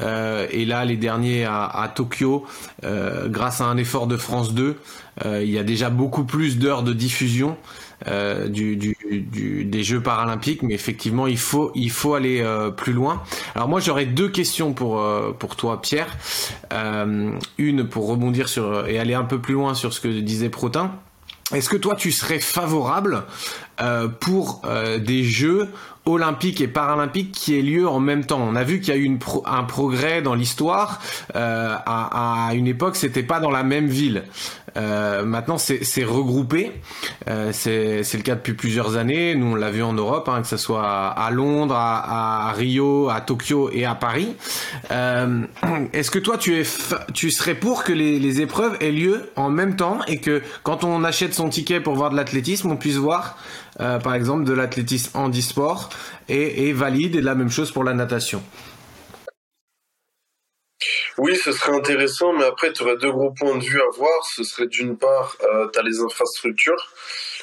et 0.00 0.64
là 0.64 0.84
les 0.84 0.96
derniers 0.96 1.44
à, 1.44 1.64
à 1.64 1.88
Tokyo 1.88 2.46
grâce 2.82 3.60
à 3.60 3.64
un 3.64 3.76
effort 3.76 4.06
de 4.06 4.16
France 4.16 4.54
2 4.54 4.76
il 5.24 5.50
y 5.50 5.58
a 5.58 5.62
déjà 5.62 5.90
beaucoup 5.90 6.24
plus 6.24 6.58
d'heures 6.58 6.82
de 6.82 6.92
diffusion 6.92 7.56
euh, 8.06 8.48
du, 8.48 8.93
du, 9.10 9.64
des 9.64 9.82
Jeux 9.82 10.00
paralympiques, 10.00 10.62
mais 10.62 10.74
effectivement, 10.74 11.26
il 11.26 11.38
faut, 11.38 11.70
il 11.74 11.90
faut 11.90 12.14
aller 12.14 12.40
euh, 12.40 12.70
plus 12.70 12.92
loin. 12.92 13.22
Alors 13.54 13.68
moi, 13.68 13.80
j'aurais 13.80 14.06
deux 14.06 14.28
questions 14.28 14.72
pour, 14.72 15.00
euh, 15.00 15.32
pour 15.38 15.56
toi, 15.56 15.80
Pierre. 15.80 16.16
Euh, 16.72 17.30
une 17.58 17.88
pour 17.88 18.08
rebondir 18.08 18.48
sur 18.48 18.86
et 18.88 18.98
aller 18.98 19.14
un 19.14 19.24
peu 19.24 19.40
plus 19.40 19.54
loin 19.54 19.74
sur 19.74 19.92
ce 19.92 20.00
que 20.00 20.08
disait 20.08 20.48
Protin. 20.48 20.92
Est-ce 21.52 21.68
que 21.68 21.76
toi, 21.76 21.94
tu 21.94 22.10
serais 22.10 22.40
favorable 22.40 23.24
pour 24.20 24.62
des 24.98 25.24
Jeux 25.24 25.68
olympique 26.06 26.60
et 26.60 26.68
paralympique 26.68 27.32
qui 27.32 27.58
ait 27.58 27.62
lieu 27.62 27.86
en 27.86 28.00
même 28.00 28.24
temps? 28.24 28.40
On 28.40 28.56
a 28.56 28.64
vu 28.64 28.80
qu'il 28.80 28.94
y 28.94 28.96
a 28.96 29.00
eu 29.00 29.04
une 29.04 29.18
pro 29.18 29.42
un 29.46 29.64
progrès 29.64 30.22
dans 30.22 30.34
l'histoire. 30.34 31.00
Euh, 31.36 31.76
à, 31.84 32.48
à, 32.48 32.54
une 32.54 32.66
époque, 32.66 32.96
c'était 32.96 33.22
pas 33.22 33.40
dans 33.40 33.50
la 33.50 33.62
même 33.62 33.86
ville. 33.86 34.24
Euh, 34.76 35.24
maintenant, 35.24 35.58
c'est 35.58 36.04
regroupé. 36.04 36.72
Euh, 37.28 37.50
c'est 37.52 38.02
le 38.14 38.22
cas 38.22 38.34
depuis 38.34 38.54
plusieurs 38.54 38.96
années. 38.96 39.34
Nous, 39.34 39.52
on 39.52 39.54
l'a 39.54 39.70
vu 39.70 39.82
en 39.82 39.92
Europe, 39.92 40.28
hein, 40.28 40.42
que 40.42 40.48
ce 40.48 40.56
soit 40.56 40.84
à, 40.84 41.30
Londres, 41.30 41.74
à, 41.76 42.48
à, 42.48 42.52
Rio, 42.52 43.08
à 43.08 43.20
Tokyo 43.20 43.70
et 43.72 43.84
à 43.84 43.94
Paris. 43.94 44.34
Euh, 44.90 45.42
Est-ce 45.92 46.10
que 46.10 46.18
toi, 46.18 46.38
tu, 46.38 46.58
es 46.60 46.64
tu 47.12 47.30
serais 47.30 47.54
pour 47.54 47.84
que 47.84 47.92
les, 47.92 48.18
les 48.18 48.40
épreuves 48.40 48.76
aient 48.80 48.92
lieu 48.92 49.30
en 49.36 49.50
même 49.50 49.76
temps 49.76 49.98
et 50.06 50.18
que 50.18 50.42
quand 50.62 50.84
on 50.84 51.04
achète 51.04 51.34
son 51.34 51.48
ticket 51.48 51.80
pour 51.80 51.94
voir 51.94 52.10
de 52.10 52.16
l'athlétisme, 52.16 52.70
on 52.70 52.76
puisse 52.76 52.96
voir 52.96 53.36
euh, 53.80 53.98
par 53.98 54.14
exemple 54.14 54.44
de 54.44 54.52
l'athlétisme 54.52 55.18
handisport 55.18 55.90
est, 56.28 56.68
est 56.68 56.72
valide 56.72 57.16
et 57.16 57.20
la 57.20 57.34
même 57.34 57.50
chose 57.50 57.72
pour 57.72 57.84
la 57.84 57.92
natation? 57.92 58.42
Oui, 61.16 61.36
ce 61.36 61.52
serait 61.52 61.72
intéressant, 61.72 62.32
mais 62.32 62.44
après, 62.44 62.72
tu 62.72 62.82
aurais 62.82 62.96
deux 62.96 63.12
gros 63.12 63.30
points 63.30 63.56
de 63.56 63.62
vue 63.62 63.80
à 63.80 63.88
voir. 63.96 64.24
Ce 64.34 64.42
serait 64.42 64.66
d'une 64.66 64.96
part, 64.98 65.36
euh, 65.44 65.68
tu 65.72 65.78
as 65.78 65.82
les 65.82 66.00
infrastructures 66.00 66.92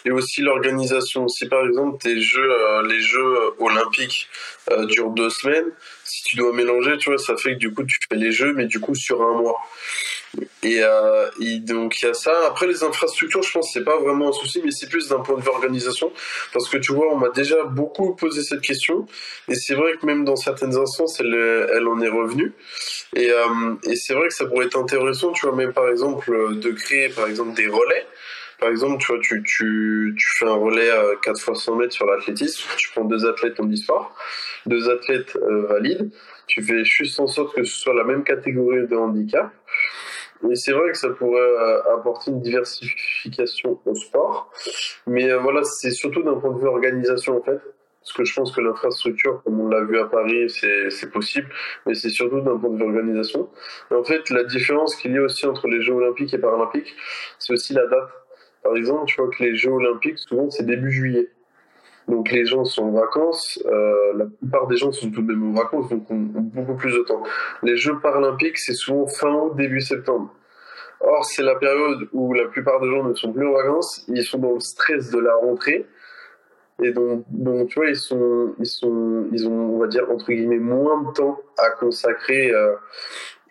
et 0.04 0.12
aussi 0.12 0.42
l'organisation. 0.42 1.28
Si 1.30 1.48
par 1.48 1.66
exemple 1.66 1.98
tes 2.02 2.20
jeux, 2.20 2.52
euh, 2.52 2.86
les 2.88 3.00
Jeux 3.02 3.54
olympiques 3.60 4.28
euh, 4.72 4.86
durent 4.88 5.12
deux 5.12 5.30
semaines, 5.30 5.68
si 6.04 6.24
tu 6.24 6.36
dois 6.36 6.52
mélanger, 6.54 6.98
tu 6.98 7.10
vois, 7.12 7.18
ça 7.18 7.38
fait 7.38 7.54
que 7.54 7.60
du 7.60 7.74
coup 7.74 7.84
tu 7.86 7.98
fais 8.10 8.18
les 8.18 8.32
Jeux, 8.34 8.54
mais 8.54 8.66
du 8.66 8.80
coup 8.82 8.96
sur 8.96 9.22
un 9.22 9.34
mois. 9.34 9.62
Et, 10.64 10.80
euh, 10.82 11.30
donc 11.62 12.02
il 12.02 12.06
y 12.06 12.10
a 12.10 12.14
ça. 12.14 12.34
Après 12.48 12.68
les 12.68 12.84
infrastructures, 12.84 13.44
je 13.44 13.52
pense 13.52 13.72
c'est 13.74 13.84
pas 13.84 14.00
vraiment 14.00 14.30
un 14.30 14.32
souci, 14.32 14.62
mais 14.64 14.72
c'est 14.72 14.90
plus 14.90 15.10
d'un 15.10 15.20
point 15.20 15.38
de 15.38 15.42
vue 15.42 15.50
organisation, 15.50 16.12
parce 16.54 16.70
que 16.70 16.78
tu 16.78 16.94
vois, 16.94 17.14
on 17.14 17.18
m'a 17.18 17.30
déjà 17.30 17.64
beaucoup 17.64 18.16
posé 18.16 18.42
cette 18.44 18.62
question, 18.62 19.06
et 19.48 19.56
c'est 19.56 19.76
vrai 19.76 19.94
que 20.00 20.06
même 20.06 20.24
dans 20.24 20.36
certaines 20.36 20.76
instances, 20.78 21.20
elle, 21.20 21.34
elle 21.74 21.88
en 21.88 22.00
est 22.00 22.10
revenue. 22.10 22.54
Et, 23.16 23.32
euh, 23.32 23.76
et 23.84 23.96
c'est 23.96 24.14
vrai 24.14 24.28
que 24.28 24.34
ça 24.34 24.46
pourrait 24.46 24.68
être 24.68 24.78
intéressant, 24.78 25.32
tu 25.34 25.46
vois, 25.46 25.56
même 25.56 25.74
par 25.74 25.90
exemple 25.90 26.56
de 26.56 26.72
créer 26.72 27.10
par 27.10 27.28
exemple 27.28 27.54
des 27.54 27.68
relais. 27.68 28.06
Par 28.62 28.70
exemple, 28.70 29.00
tu 29.00 29.12
vois, 29.12 29.20
tu, 29.20 29.42
tu, 29.42 30.16
tu 30.16 30.28
fais 30.38 30.46
un 30.46 30.54
relais 30.54 30.92
à 30.92 31.04
4 31.24 31.42
fois 31.42 31.56
100 31.56 31.78
mètres 31.78 31.94
sur 31.94 32.06
l'athlétisme, 32.06 32.70
tu 32.78 32.92
prends 32.92 33.06
deux 33.06 33.26
athlètes 33.26 33.60
en 33.60 33.68
histoire, 33.68 34.16
deux 34.68 34.88
athlètes 34.88 35.36
euh, 35.36 35.66
valides, 35.66 36.12
tu 36.46 36.62
fais 36.62 36.86
juste 36.86 37.20
en 37.20 37.26
sorte 37.26 37.56
que 37.56 37.64
ce 37.64 37.76
soit 37.76 37.96
la 37.96 38.04
même 38.04 38.24
catégorie 38.24 38.86
de 38.88 38.96
handicap, 38.96 39.50
et 40.50 40.56
c'est 40.56 40.72
vrai 40.72 40.92
que 40.92 40.98
ça 40.98 41.10
pourrait 41.10 41.40
euh, 41.40 41.94
apporter 41.94 42.32
une 42.32 42.42
diversification 42.42 43.80
au 43.86 43.96
sport. 43.96 44.52
Mais 45.08 45.30
euh, 45.30 45.40
voilà, 45.40 45.64
c'est 45.64 45.92
surtout 45.92 46.24
d'un 46.24 46.36
point 46.36 46.52
de 46.52 46.60
vue 46.60 46.68
organisation 46.68 47.38
en 47.38 47.42
fait. 47.42 47.60
Parce 48.02 48.14
que 48.14 48.24
je 48.24 48.34
pense 48.34 48.52
que 48.52 48.62
l'infrastructure, 48.62 49.44
comme 49.44 49.60
on 49.62 49.68
l'a 49.68 49.84
vu 49.84 50.00
à 50.00 50.06
Paris, 50.06 50.50
c'est 50.50 51.12
possible, 51.12 51.48
mais 51.86 51.94
c'est 51.94 52.10
surtout 52.10 52.42
d'un 52.42 52.58
point 52.58 52.72
de 52.72 52.78
vue 52.78 52.84
organisation. 52.84 53.48
En 53.92 54.04
fait, 54.04 54.32
la 54.32 54.44
différence 54.44 54.96
qu'il 54.96 55.12
y 55.12 55.20
a 55.20 55.22
aussi 55.22 55.46
entre 55.46 55.68
les 55.68 55.84
Jeux 55.84 55.94
olympiques 55.94 56.34
et 56.34 56.40
paralympiques, 56.40 56.96
c'est 57.38 57.54
aussi 57.54 57.74
la 57.74 57.86
date. 57.86 58.10
Par 58.64 58.76
exemple, 58.76 59.06
tu 59.06 59.22
vois 59.22 59.30
que 59.30 59.44
les 59.44 59.56
Jeux 59.56 59.70
olympiques, 59.70 60.18
souvent, 60.18 60.50
c'est 60.50 60.66
début 60.66 60.92
juillet. 60.92 61.30
Donc 62.08 62.32
les 62.32 62.46
gens 62.46 62.66
sont 62.66 62.84
en 62.84 62.92
vacances, 62.92 63.62
euh, 63.66 64.14
la 64.16 64.26
plupart 64.26 64.68
des 64.68 64.78
gens 64.78 64.92
sont 64.92 65.12
tout 65.12 65.22
de 65.22 65.34
même 65.34 65.52
en 65.52 65.62
vacances, 65.62 65.90
donc 65.90 66.10
ont, 66.10 66.16
beaucoup 66.16 66.76
plus 66.76 66.94
de 66.94 67.04
temps. 67.04 67.24
Les 67.64 67.78
Jeux 67.78 68.00
paralympiques, 68.00 68.58
c'est 68.58 68.74
souvent 68.74 69.08
fin 69.08 69.32
août, 69.34 69.56
début 69.56 69.82
septembre. 69.82 70.34
Or, 71.00 71.26
c'est 71.26 71.44
la 71.44 71.56
période 71.56 72.08
où 72.14 72.34
la 72.34 72.46
plupart 72.46 72.80
des 72.80 72.90
gens 72.90 73.04
ne 73.04 73.14
sont 73.14 73.32
plus 73.32 73.48
en 73.48 73.54
vacances, 73.54 74.06
ils 74.08 74.24
sont 74.24 74.40
dans 74.40 74.54
le 74.54 74.60
stress 74.60 75.10
de 75.10 75.20
la 75.20 75.36
rentrée, 75.36 75.88
et 76.84 76.92
donc, 76.92 77.24
donc 77.30 77.70
tu 77.70 77.80
vois, 77.80 77.90
ils 77.90 77.96
sont, 77.96 78.56
ils 78.60 78.66
sont, 78.66 79.28
ils 79.32 79.48
ont, 79.48 79.76
on 79.76 79.80
va 79.80 79.88
dire 79.88 80.10
entre 80.12 80.32
guillemets, 80.32 80.58
moins 80.58 81.04
de 81.04 81.14
temps 81.14 81.40
à 81.58 81.70
consacrer, 81.72 82.52
euh, 82.52 82.74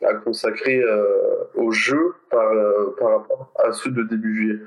à 0.03 0.15
consacrer 0.15 0.81
euh, 0.81 1.05
aux 1.55 1.71
Jeux 1.71 2.15
par, 2.31 2.53
par 2.99 3.11
rapport 3.11 3.53
à 3.65 3.73
ceux 3.73 3.91
de 3.91 4.03
début 4.03 4.35
juillet. 4.35 4.59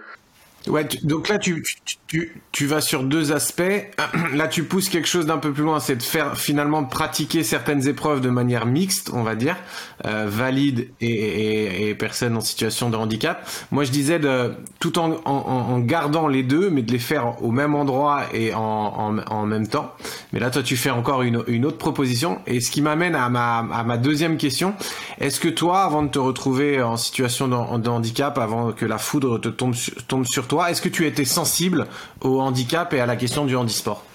Ouais, 0.67 0.87
donc 1.03 1.27
là 1.27 1.39
tu, 1.39 1.61
tu, 2.07 2.41
tu, 2.53 2.65
vas 2.65 2.79
sur 2.79 3.03
deux 3.03 3.33
aspects. 3.33 3.61
Là 4.33 4.47
tu 4.47 4.63
pousses 4.63 4.87
quelque 4.87 5.09
chose 5.09 5.25
d'un 5.25 5.37
peu 5.37 5.51
plus 5.51 5.63
loin, 5.63 5.81
c'est 5.81 5.97
de 5.97 6.03
faire 6.03 6.37
finalement 6.37 6.85
pratiquer 6.85 7.43
certaines 7.43 7.85
épreuves 7.87 8.21
de 8.21 8.29
manière 8.29 8.65
mixte, 8.65 9.11
on 9.13 9.23
va 9.23 9.35
dire, 9.35 9.57
euh, 10.05 10.25
valide 10.27 10.89
et, 11.01 11.07
et, 11.07 11.89
et, 11.89 11.95
personnes 11.95 12.37
en 12.37 12.41
situation 12.41 12.89
de 12.89 12.95
handicap. 12.95 13.45
Moi 13.71 13.83
je 13.83 13.91
disais 13.91 14.19
de 14.19 14.53
tout 14.79 14.99
en, 14.99 15.17
en, 15.25 15.31
en, 15.31 15.79
gardant 15.79 16.29
les 16.29 16.43
deux, 16.43 16.69
mais 16.69 16.81
de 16.81 16.93
les 16.93 16.99
faire 16.99 17.43
au 17.43 17.51
même 17.51 17.75
endroit 17.75 18.23
et 18.33 18.53
en, 18.53 18.61
en, 18.61 19.17
en 19.17 19.45
même 19.45 19.67
temps. 19.67 19.93
Mais 20.31 20.39
là 20.39 20.49
toi 20.49 20.63
tu 20.63 20.77
fais 20.77 20.91
encore 20.91 21.23
une, 21.23 21.43
une 21.47 21.65
autre 21.65 21.77
proposition. 21.77 22.39
Et 22.47 22.61
ce 22.61 22.71
qui 22.71 22.81
m'amène 22.81 23.15
à 23.15 23.27
ma, 23.27 23.57
à 23.57 23.83
ma 23.83 23.97
deuxième 23.97 24.37
question, 24.37 24.75
est-ce 25.19 25.41
que 25.41 25.49
toi, 25.49 25.81
avant 25.81 26.03
de 26.03 26.09
te 26.09 26.19
retrouver 26.19 26.81
en 26.81 26.95
situation 26.95 27.49
de, 27.49 27.77
de 27.79 27.89
handicap, 27.89 28.37
avant 28.37 28.71
que 28.71 28.85
la 28.85 28.97
foudre 28.97 29.39
te 29.39 29.49
tombe, 29.49 29.75
tombe 30.07 30.25
sur 30.25 30.47
toi, 30.47 30.52
est-ce 30.61 30.81
que 30.81 30.89
tu 30.89 31.07
étais 31.07 31.25
sensible 31.25 31.87
au 32.21 32.39
handicap 32.39 32.93
et 32.93 32.99
à 32.99 33.05
la 33.05 33.15
question 33.15 33.45
du 33.45 33.55
handisport 33.55 34.05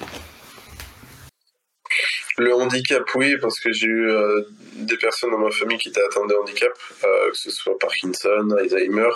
Le 2.36 2.54
handicap, 2.54 3.02
oui, 3.16 3.36
parce 3.40 3.58
que 3.58 3.72
j'ai 3.72 3.88
eu 3.88 4.08
euh, 4.08 4.42
des 4.74 4.96
personnes 4.96 5.32
dans 5.32 5.38
ma 5.38 5.50
famille 5.50 5.78
qui 5.78 5.88
étaient 5.88 6.00
atteintes 6.00 6.28
de 6.28 6.34
handicap, 6.34 6.72
euh, 7.02 7.30
que 7.30 7.36
ce 7.36 7.50
soit 7.50 7.76
Parkinson, 7.80 8.48
Alzheimer, 8.56 9.10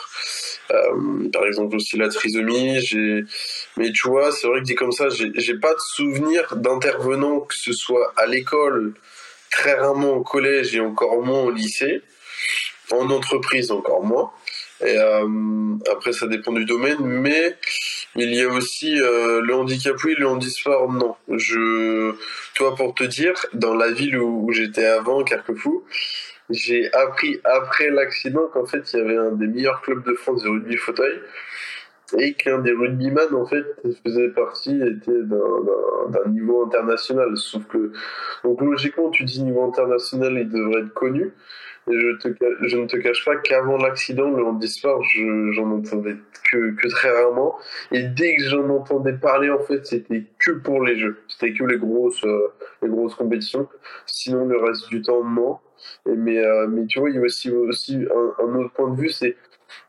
euh, 0.72 1.30
par 1.32 1.46
exemple 1.46 1.76
aussi 1.76 1.96
la 1.96 2.08
trisomie. 2.08 2.80
Mais 3.76 3.92
tu 3.92 4.08
vois, 4.08 4.32
c'est 4.32 4.48
vrai 4.48 4.58
que 4.58 4.64
dit 4.64 4.74
comme 4.74 4.90
ça, 4.90 5.06
j'ai 5.08 5.54
pas 5.54 5.72
de 5.72 5.80
souvenir 5.80 6.56
d'intervenant, 6.56 7.40
que 7.40 7.54
ce 7.54 7.72
soit 7.72 8.12
à 8.16 8.26
l'école, 8.26 8.94
très 9.52 9.74
rarement 9.74 10.14
au 10.14 10.22
collège 10.24 10.74
et 10.74 10.80
encore 10.80 11.22
moins 11.22 11.42
au 11.42 11.50
lycée, 11.52 12.02
en 12.90 13.08
entreprise 13.10 13.70
encore 13.70 14.02
moins. 14.02 14.32
Et 14.84 14.98
euh, 14.98 15.76
après, 15.90 16.12
ça 16.12 16.26
dépend 16.26 16.52
du 16.52 16.64
domaine, 16.64 16.98
mais 17.00 17.56
il 18.16 18.34
y 18.34 18.42
a 18.42 18.48
aussi 18.48 19.00
euh, 19.00 19.40
le 19.40 19.54
handicap, 19.54 19.96
oui, 20.04 20.14
le 20.18 20.26
handisport, 20.26 20.92
non. 20.92 21.14
Je, 21.28 22.14
toi, 22.54 22.74
pour 22.74 22.94
te 22.94 23.04
dire, 23.04 23.34
dans 23.52 23.74
la 23.74 23.92
ville 23.92 24.18
où, 24.18 24.50
j'étais 24.52 24.86
avant, 24.86 25.22
Carquefou, 25.22 25.84
j'ai 26.50 26.92
appris 26.92 27.40
après 27.44 27.90
l'accident 27.90 28.48
qu'en 28.52 28.66
fait, 28.66 28.92
il 28.92 28.98
y 28.98 29.02
avait 29.02 29.16
un 29.16 29.32
des 29.32 29.46
meilleurs 29.46 29.80
clubs 29.82 30.04
de 30.04 30.14
France 30.14 30.42
de 30.42 30.48
rugby 30.48 30.76
fauteuil 30.76 31.20
et 32.18 32.34
qu'un 32.34 32.58
des 32.58 32.72
rugbyman 32.72 33.34
en 33.34 33.46
fait 33.46 33.64
faisait 34.04 34.28
partie 34.28 34.76
était 34.82 35.22
d'un 35.22 36.30
niveau 36.30 36.64
international 36.64 37.36
sauf 37.36 37.64
que 37.68 37.92
donc 38.44 38.60
logiquement 38.60 39.10
tu 39.10 39.24
dis 39.24 39.42
niveau 39.42 39.64
international 39.64 40.36
il 40.38 40.50
devrait 40.50 40.82
être 40.82 40.92
connu 40.92 41.32
je, 41.86 42.16
te, 42.18 42.28
je 42.62 42.76
ne 42.76 42.86
te 42.86 42.96
cache 42.96 43.24
pas 43.24 43.36
qu'avant 43.36 43.76
l'accident, 43.76 44.30
le 44.30 44.44
handisport, 44.44 45.02
j'en 45.52 45.70
entendais 45.70 46.16
que, 46.50 46.70
que 46.72 46.88
très 46.88 47.10
rarement. 47.10 47.56
Et 47.90 48.04
dès 48.04 48.36
que 48.36 48.44
j'en 48.44 48.68
entendais 48.68 49.14
parler, 49.14 49.50
en 49.50 49.60
fait, 49.60 49.84
c'était 49.86 50.24
que 50.38 50.52
pour 50.52 50.82
les 50.82 50.98
jeux. 50.98 51.18
C'était 51.28 51.52
que 51.52 51.64
les 51.64 51.78
grosses, 51.78 52.24
euh, 52.24 52.52
les 52.82 52.88
grosses 52.88 53.14
compétitions. 53.14 53.68
Sinon, 54.06 54.46
le 54.46 54.58
reste 54.58 54.88
du 54.88 55.02
temps, 55.02 55.24
non. 55.24 55.58
Mais, 56.06 56.38
euh, 56.38 56.66
mais 56.68 56.86
tu 56.86 57.00
vois, 57.00 57.10
il 57.10 57.16
y 57.16 57.18
a 57.18 57.22
aussi, 57.22 57.50
aussi 57.50 57.96
un, 57.96 58.44
un 58.44 58.54
autre 58.56 58.72
point 58.72 58.90
de 58.90 59.00
vue, 59.00 59.10
c'est 59.10 59.36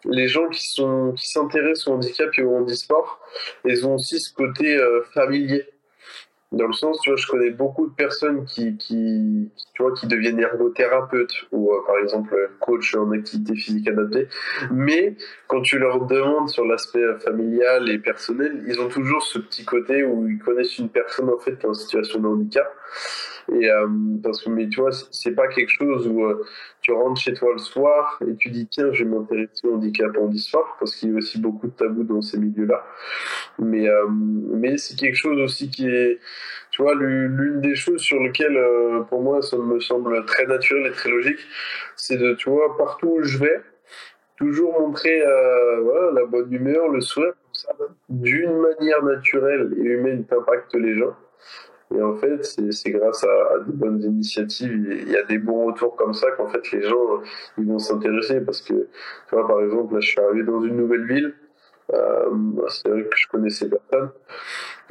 les 0.05 0.27
gens 0.27 0.47
qui 0.49 0.67
sont 0.67 1.13
qui 1.13 1.29
s'intéressent 1.29 1.87
au 1.89 1.93
handicap 1.93 2.29
et 2.37 2.43
au 2.43 2.55
handisport, 2.55 3.19
ils 3.65 3.85
ont 3.85 3.95
aussi 3.95 4.19
ce 4.19 4.33
côté 4.33 4.77
euh, 4.77 5.01
familier 5.13 5.65
dans 6.53 6.67
le 6.67 6.73
sens, 6.73 6.99
tu 7.01 7.09
vois, 7.09 7.17
je 7.17 7.27
connais 7.27 7.49
beaucoup 7.49 7.87
de 7.87 7.93
personnes 7.93 8.45
qui, 8.45 8.77
qui, 8.77 9.49
tu 9.73 9.81
vois, 9.81 9.91
qui 9.93 10.07
deviennent 10.07 10.39
ergothérapeutes 10.39 11.47
ou, 11.51 11.71
euh, 11.71 11.79
par 11.85 11.97
exemple, 11.97 12.35
coach 12.59 12.95
en 12.95 13.11
activité 13.11 13.55
physique 13.55 13.87
adaptée. 13.87 14.27
Mais 14.71 15.15
quand 15.47 15.61
tu 15.61 15.79
leur 15.79 16.05
demandes 16.05 16.49
sur 16.49 16.65
l'aspect 16.65 17.03
familial 17.25 17.89
et 17.89 17.97
personnel, 17.97 18.63
ils 18.67 18.79
ont 18.79 18.87
toujours 18.87 19.23
ce 19.23 19.39
petit 19.39 19.65
côté 19.65 20.03
où 20.03 20.27
ils 20.27 20.39
connaissent 20.39 20.77
une 20.77 20.89
personne, 20.89 21.29
en 21.29 21.39
fait, 21.39 21.57
qui 21.57 21.65
est 21.65 21.69
en 21.69 21.73
situation 21.73 22.19
de 22.19 22.27
handicap. 22.27 22.71
Et 23.51 23.69
euh, 23.69 23.87
parce 24.23 24.41
que, 24.41 24.49
mais 24.49 24.69
tu 24.69 24.79
vois, 24.79 24.91
c'est 25.11 25.35
pas 25.35 25.47
quelque 25.47 25.69
chose 25.69 26.07
où 26.07 26.23
euh, 26.23 26.45
tu 26.81 26.91
rentres 26.93 27.19
chez 27.19 27.33
toi 27.33 27.51
le 27.51 27.59
soir 27.59 28.19
et 28.25 28.35
tu 28.35 28.49
dis 28.49 28.67
tiens, 28.67 28.91
je 28.93 29.03
vais 29.03 29.09
m'intéresser 29.09 29.67
au 29.67 29.75
handicap 29.75 30.17
en 30.17 30.31
soir 30.33 30.77
parce 30.79 30.95
qu'il 30.95 31.11
y 31.11 31.13
a 31.13 31.17
aussi 31.17 31.39
beaucoup 31.39 31.67
de 31.67 31.73
tabous 31.73 32.03
dans 32.03 32.21
ces 32.21 32.37
milieux-là. 32.37 32.85
Mais 33.59 33.87
euh, 33.87 34.07
mais 34.09 34.77
c'est 34.77 34.97
quelque 34.97 35.17
chose 35.17 35.39
aussi 35.41 35.69
qui 35.69 35.87
est, 35.87 36.19
tu 36.71 36.81
vois, 36.81 36.95
l'une 36.95 37.59
des 37.59 37.75
choses 37.75 38.01
sur 38.01 38.21
lesquelles 38.21 38.59
pour 39.09 39.21
moi 39.21 39.41
ça 39.41 39.57
me 39.57 39.79
semble 39.79 40.25
très 40.25 40.45
naturel 40.45 40.87
et 40.87 40.91
très 40.91 41.09
logique, 41.09 41.39
c'est 41.97 42.17
de, 42.17 42.33
tu 42.35 42.49
vois, 42.49 42.77
partout 42.77 43.17
où 43.17 43.23
je 43.23 43.37
vais, 43.39 43.61
toujours 44.37 44.79
montrer 44.79 45.21
voilà, 45.83 46.11
la 46.13 46.25
bonne 46.25 46.51
humeur, 46.51 46.87
le 46.89 47.01
sourire, 47.01 47.33
d'une 48.09 48.57
manière 48.57 49.03
naturelle 49.03 49.73
et 49.77 49.81
humaine, 49.81 50.25
t'impacte 50.25 50.73
les 50.75 50.97
gens. 50.97 51.15
Et 51.95 52.01
en 52.01 52.15
fait, 52.15 52.43
c'est 52.43 52.91
grâce 52.91 53.23
à, 53.23 53.59
des 53.59 53.73
bonnes 53.73 54.01
initiatives, 54.01 55.03
il 55.05 55.11
y 55.11 55.17
a 55.17 55.23
des 55.23 55.37
bons 55.37 55.67
retours 55.67 55.95
comme 55.95 56.13
ça 56.13 56.31
qu'en 56.31 56.47
fait 56.47 56.71
les 56.71 56.81
gens 56.81 57.21
ils 57.57 57.65
vont 57.65 57.79
s'intéresser. 57.79 58.41
Parce 58.41 58.61
que 58.61 58.73
tu 58.73 59.35
vois 59.35 59.47
par 59.47 59.61
exemple 59.61 59.93
là 59.93 59.99
je 59.99 60.09
suis 60.09 60.19
arrivé 60.19 60.43
dans 60.43 60.61
une 60.61 60.77
nouvelle 60.77 61.05
ville, 61.05 61.35
euh, 61.93 62.29
c'est 62.69 62.89
vrai 62.89 63.03
que 63.03 63.17
je 63.17 63.27
connaissais 63.27 63.69
personne. 63.69 64.09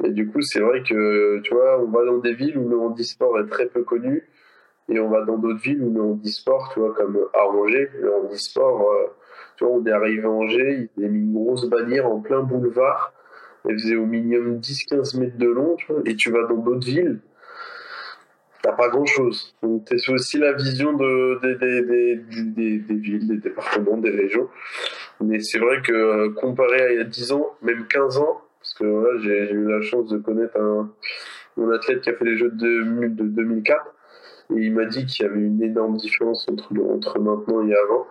Et 0.03 0.09
du 0.11 0.27
coup 0.29 0.41
c'est 0.41 0.61
vrai 0.61 0.81
que 0.83 1.39
tu 1.39 1.53
vois 1.53 1.81
on 1.81 1.91
va 1.91 2.05
dans 2.05 2.19
des 2.19 2.33
villes 2.33 2.57
où 2.57 2.69
le 2.69 2.79
handisport 2.79 3.37
est 3.39 3.47
très 3.47 3.65
peu 3.65 3.83
connu. 3.83 4.29
Et 4.89 4.99
on 4.99 5.09
va 5.09 5.23
dans 5.23 5.37
d'autres 5.37 5.61
villes 5.61 5.81
où 5.81 5.93
le 5.93 6.01
handisport 6.01 6.71
tu 6.73 6.79
vois 6.79 6.93
comme 6.93 7.17
à 7.33 7.47
Angers 7.47 7.89
le 7.99 8.13
handisport 8.13 8.81
euh, 8.81 9.07
tu 9.57 9.65
vois 9.65 9.73
on 9.73 9.85
est 9.85 9.91
arrivé 9.91 10.23
à 10.23 10.29
Angers 10.29 10.89
il 10.97 11.05
a 11.05 11.07
mis 11.07 11.19
une 11.19 11.33
grosse 11.33 11.69
bannière 11.69 12.05
en 12.05 12.19
plein 12.19 12.41
boulevard 12.41 13.13
elle 13.67 13.79
faisait 13.79 13.95
au 13.95 14.05
minimum 14.05 14.59
10-15 14.59 15.19
mètres 15.19 15.37
de 15.37 15.47
long, 15.47 15.75
tu 15.75 15.91
vois, 15.91 16.01
et 16.05 16.15
tu 16.15 16.31
vas 16.31 16.43
dans 16.47 16.57
d'autres 16.57 16.85
villes, 16.85 17.19
t'as 18.61 18.73
pas 18.73 18.89
grand 18.89 19.05
chose. 19.05 19.55
Donc 19.61 19.87
c'est 19.87 20.11
aussi 20.11 20.37
la 20.37 20.53
vision 20.53 20.93
de, 20.93 21.39
des, 21.59 22.95
villes, 22.95 23.27
des 23.27 23.37
départements, 23.37 23.97
des 23.97 24.09
régions. 24.09 24.49
Mais 25.21 25.39
c'est 25.39 25.59
vrai 25.59 25.81
que 25.81 25.93
euh, 25.93 26.29
comparé 26.33 26.81
à 26.81 26.91
il 26.91 26.97
y 26.97 27.01
a 27.01 27.05
10 27.05 27.31
ans, 27.33 27.55
même 27.61 27.85
15 27.87 28.17
ans, 28.17 28.41
parce 28.59 28.73
que 28.75 28.85
voilà, 28.85 29.19
j'ai 29.21 29.51
eu 29.51 29.69
la 29.69 29.81
chance 29.81 30.09
de 30.09 30.17
connaître 30.17 30.57
un, 30.57 30.91
mon 31.57 31.69
athlète 31.71 32.01
qui 32.01 32.09
a 32.09 32.13
fait 32.13 32.25
les 32.25 32.37
Jeux 32.37 32.51
de, 32.51 33.07
de 33.07 33.23
2004, 33.23 33.93
et 34.51 34.59
il 34.59 34.73
m'a 34.73 34.85
dit 34.85 35.05
qu'il 35.05 35.25
y 35.25 35.29
avait 35.29 35.39
une 35.39 35.61
énorme 35.61 35.97
différence 35.97 36.47
entre, 36.49 36.71
entre 36.89 37.19
maintenant 37.19 37.67
et 37.67 37.73
avant. 37.75 38.07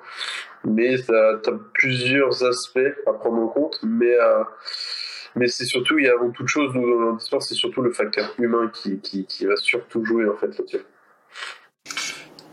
Mais 0.65 0.97
ça 0.97 1.41
as 1.47 1.53
plusieurs 1.75 2.45
aspects 2.45 2.79
à 3.07 3.13
prendre 3.13 3.43
en 3.43 3.49
compte, 3.49 3.81
mais 3.83 4.15
euh, 4.15 4.45
mais 5.37 5.49
c'est 5.49 5.65
surtout, 5.65 5.99
il 5.99 6.05
y 6.05 6.09
a 6.09 6.13
avant 6.13 6.31
toute 6.31 6.49
chose, 6.49 6.73
nous, 6.75 7.05
dans 7.05 7.15
l'histoire, 7.15 7.43
c'est 7.43 7.55
surtout 7.55 7.83
le 7.83 7.93
facteur 7.93 8.35
humain 8.39 8.71
qui, 8.73 8.99
qui, 8.99 9.25
qui, 9.27 9.47
va 9.47 9.57
surtout 9.57 10.05
jouer, 10.05 10.29
en 10.29 10.37
fait, 10.37 10.59
là-dessus. 10.59 10.85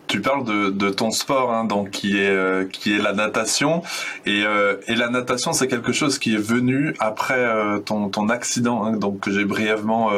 Tu 0.07 0.21
parles 0.21 0.43
de, 0.43 0.71
de 0.71 0.89
ton 0.89 1.11
sport, 1.11 1.53
hein, 1.53 1.65
donc 1.65 1.91
qui 1.91 2.17
est 2.17 2.29
euh, 2.29 2.65
qui 2.65 2.95
est 2.95 2.97
la 2.97 3.13
natation, 3.13 3.83
et, 4.25 4.43
euh, 4.43 4.77
et 4.87 4.95
la 4.95 5.07
natation 5.07 5.53
c'est 5.53 5.67
quelque 5.67 5.91
chose 5.91 6.17
qui 6.17 6.33
est 6.33 6.41
venu 6.41 6.95
après 6.99 7.37
euh, 7.37 7.77
ton 7.77 8.09
ton 8.09 8.27
accident, 8.29 8.83
hein, 8.83 8.93
donc 8.93 9.19
que 9.19 9.29
j'ai 9.29 9.45
brièvement 9.45 10.09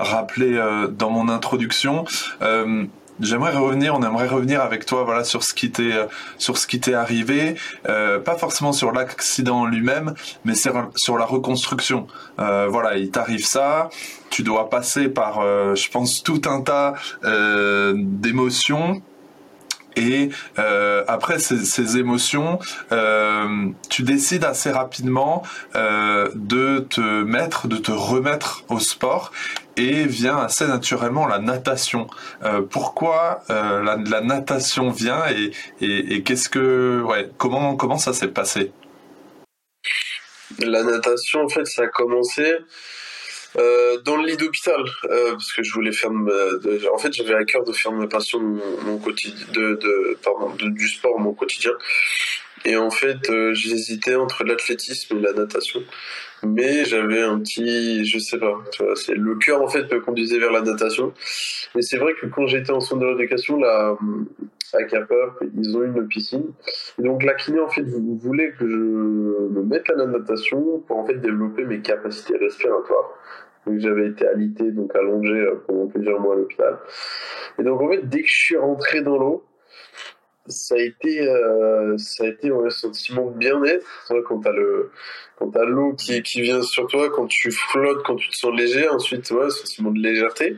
rappelé 0.00 0.60
dans 0.90 1.10
mon 1.10 1.28
introduction. 1.28 2.04
J'aimerais 3.20 3.56
revenir, 3.56 3.94
on 3.94 4.02
aimerait 4.02 4.28
revenir 4.28 4.60
avec 4.60 4.84
toi, 4.84 5.04
voilà, 5.04 5.24
sur 5.24 5.42
ce 5.42 5.54
qui 5.54 5.70
t'est, 5.70 5.94
sur 6.38 6.58
ce 6.58 6.66
qui 6.66 6.80
t'est 6.80 6.94
arrivé, 6.94 7.54
euh, 7.88 8.20
pas 8.20 8.36
forcément 8.36 8.72
sur 8.72 8.92
l'accident 8.92 9.64
lui-même, 9.64 10.14
mais 10.44 10.54
sur, 10.54 11.18
la 11.18 11.24
reconstruction. 11.24 12.06
Euh, 12.38 12.68
voilà, 12.68 12.98
il 12.98 13.10
t'arrive 13.10 13.46
ça, 13.46 13.88
tu 14.30 14.42
dois 14.42 14.68
passer 14.68 15.08
par, 15.08 15.40
euh, 15.40 15.74
je 15.74 15.90
pense, 15.90 16.22
tout 16.22 16.42
un 16.46 16.60
tas 16.60 16.94
euh, 17.24 17.94
d'émotions 17.96 19.02
et 19.96 20.28
euh, 20.58 21.04
après 21.08 21.38
ces, 21.38 21.96
émotions, 21.96 22.58
euh, 22.92 23.68
tu 23.88 24.02
décides 24.02 24.44
assez 24.44 24.70
rapidement 24.70 25.42
euh, 25.74 26.28
de 26.34 26.80
te 26.80 27.00
mettre, 27.00 27.66
de 27.66 27.76
te 27.76 27.92
remettre 27.92 28.64
au 28.68 28.78
sport 28.78 29.32
et 29.76 30.04
vient 30.04 30.38
assez 30.38 30.66
naturellement 30.66 31.26
la 31.26 31.38
natation. 31.38 32.06
Pourquoi 32.70 33.42
la, 33.48 34.20
natation 34.22 34.90
vient 34.90 35.22
et, 35.28 35.50
et, 35.84 36.14
et 36.14 36.22
qu'est-ce 36.22 36.48
que, 36.48 37.02
ouais, 37.02 37.30
comment 37.36 37.76
comment 37.76 37.98
ça 37.98 38.14
s'est 38.14 38.28
passé? 38.28 38.72
La 40.60 40.82
natation, 40.82 41.44
en 41.44 41.48
fait, 41.50 41.66
ça 41.66 41.82
a 41.82 41.86
commencé 41.88 42.54
euh, 43.58 44.00
dans 44.02 44.16
le 44.16 44.26
lit 44.26 44.36
d'hôpital, 44.36 44.82
euh, 45.04 45.32
parce 45.32 45.52
que 45.52 45.62
je 45.62 45.72
voulais 45.72 45.92
faire. 45.92 46.10
De, 46.10 46.92
en 46.92 46.98
fait, 46.98 47.12
j'avais 47.12 47.34
à 47.34 47.44
cœur 47.44 47.64
de 47.64 47.72
faire 47.72 47.92
ma 47.92 48.06
passion, 48.06 48.40
mon, 48.40 48.98
quotidien, 48.98 49.46
de, 49.52 49.74
de, 49.74 50.18
pardon, 50.22 50.50
du 50.56 50.88
sport, 50.88 51.18
mon 51.18 51.32
quotidien. 51.32 51.72
Et 52.64 52.76
en 52.76 52.90
fait, 52.90 53.30
euh, 53.30 53.54
j'hésitais 53.54 54.16
entre 54.16 54.44
l'athlétisme 54.44 55.16
et 55.16 55.20
la 55.20 55.32
natation. 55.32 55.82
Mais 56.42 56.84
j'avais 56.84 57.22
un 57.22 57.38
petit, 57.38 58.04
je 58.04 58.18
sais 58.18 58.38
pas, 58.38 58.62
c'est 58.94 59.14
le 59.14 59.36
cœur 59.36 59.62
en 59.62 59.68
fait 59.68 59.90
me 59.90 60.00
conduisait 60.00 60.38
vers 60.38 60.52
la 60.52 60.60
natation. 60.60 61.14
Mais 61.74 61.80
c'est 61.80 61.96
vrai 61.96 62.12
que 62.20 62.26
quand 62.26 62.46
j'étais 62.46 62.72
en 62.72 62.80
centre 62.80 63.00
de 63.00 63.06
rééducation, 63.06 63.58
la, 63.58 63.96
à 64.74 64.84
Cap 64.84 65.12
ils 65.56 65.76
ont 65.76 65.82
une 65.82 66.06
piscine. 66.08 66.52
Et 66.98 67.02
donc 67.02 67.22
la 67.22 67.34
kiné 67.34 67.60
en 67.60 67.68
fait 67.68 67.82
voulait 67.82 68.52
que 68.52 68.68
je 68.68 68.76
me 68.76 69.62
mette 69.62 69.88
à 69.90 69.94
la 69.94 70.06
natation 70.06 70.80
pour 70.86 70.98
en 70.98 71.06
fait 71.06 71.18
développer 71.20 71.64
mes 71.64 71.80
capacités 71.80 72.36
respiratoires. 72.36 73.12
Donc 73.66 73.78
j'avais 73.78 74.08
été 74.08 74.26
alité, 74.26 74.70
donc 74.70 74.94
allongé 74.94 75.32
euh, 75.32 75.62
pendant 75.66 75.86
plusieurs 75.86 76.20
mois 76.20 76.34
à 76.34 76.36
l'hôpital. 76.38 76.78
Et 77.58 77.62
donc 77.62 77.80
en 77.80 77.88
fait 77.90 78.08
dès 78.08 78.22
que 78.22 78.28
je 78.28 78.36
suis 78.36 78.56
rentré 78.56 79.02
dans 79.02 79.18
l'eau, 79.18 79.44
ça 80.46 80.76
a 80.76 80.78
été 80.78 81.28
euh, 81.28 81.98
ça 81.98 82.24
a 82.24 82.28
été 82.28 82.50
un 82.50 82.70
sentiment 82.70 83.30
de 83.30 83.36
bien-être 83.36 83.86
quand 84.26 84.40
t'as 84.40 84.52
le 84.52 84.90
l'eau 85.40 85.94
qui, 85.94 86.22
qui 86.22 86.42
vient 86.42 86.62
sur 86.62 86.86
toi 86.86 87.10
quand 87.10 87.26
tu 87.26 87.50
flottes 87.50 88.04
quand 88.04 88.14
tu 88.14 88.30
te 88.30 88.36
sens 88.36 88.54
léger 88.54 88.88
ensuite 88.88 89.28
ouais 89.32 89.50
sentiment 89.50 89.90
de 89.90 89.98
légèreté 89.98 90.56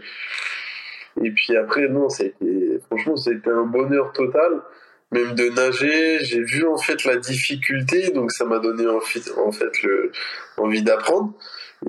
et 1.24 1.30
puis 1.30 1.56
après, 1.56 1.88
non, 1.88 2.08
ça 2.08 2.24
a 2.24 2.26
été, 2.26 2.78
franchement, 2.86 3.16
ça 3.16 3.30
a 3.30 3.32
été 3.32 3.50
un 3.50 3.64
bonheur 3.64 4.12
total. 4.12 4.62
Même 5.10 5.34
de 5.34 5.48
nager, 5.48 6.18
j'ai 6.22 6.42
vu 6.42 6.66
en 6.66 6.76
fait 6.76 7.04
la 7.04 7.16
difficulté, 7.16 8.10
donc 8.10 8.30
ça 8.30 8.44
m'a 8.44 8.58
donné 8.58 8.86
en 8.86 9.00
fait, 9.00 9.22
en 9.38 9.52
fait 9.52 9.82
le, 9.82 10.12
envie 10.58 10.82
d'apprendre. 10.82 11.32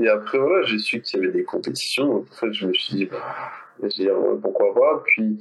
Et 0.02 0.08
après, 0.08 0.38
voilà, 0.38 0.66
j'ai 0.66 0.78
su 0.78 1.02
qu'il 1.02 1.20
y 1.20 1.24
avait 1.24 1.34
des 1.34 1.44
compétitions. 1.44 2.06
Donc, 2.06 2.28
en 2.32 2.36
fait, 2.36 2.54
je 2.54 2.68
me 2.68 2.74
suis 2.74 2.96
dit, 2.96 3.06
bah, 3.06 3.58
pourquoi 4.42 4.74
pas. 4.74 5.04
Puis, 5.06 5.40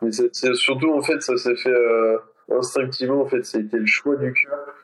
mais 0.00 0.10
c'est 0.12 0.54
surtout, 0.54 0.92
en 0.92 1.02
fait, 1.02 1.20
ça 1.20 1.36
s'est 1.36 1.56
fait 1.56 1.68
euh, 1.68 2.16
instinctivement. 2.50 3.22
En 3.22 3.28
fait, 3.28 3.44
ça 3.44 3.58
a 3.58 3.60
été 3.60 3.76
le 3.76 3.86
choix 3.86 4.16
du 4.16 4.32
cœur. 4.32 4.74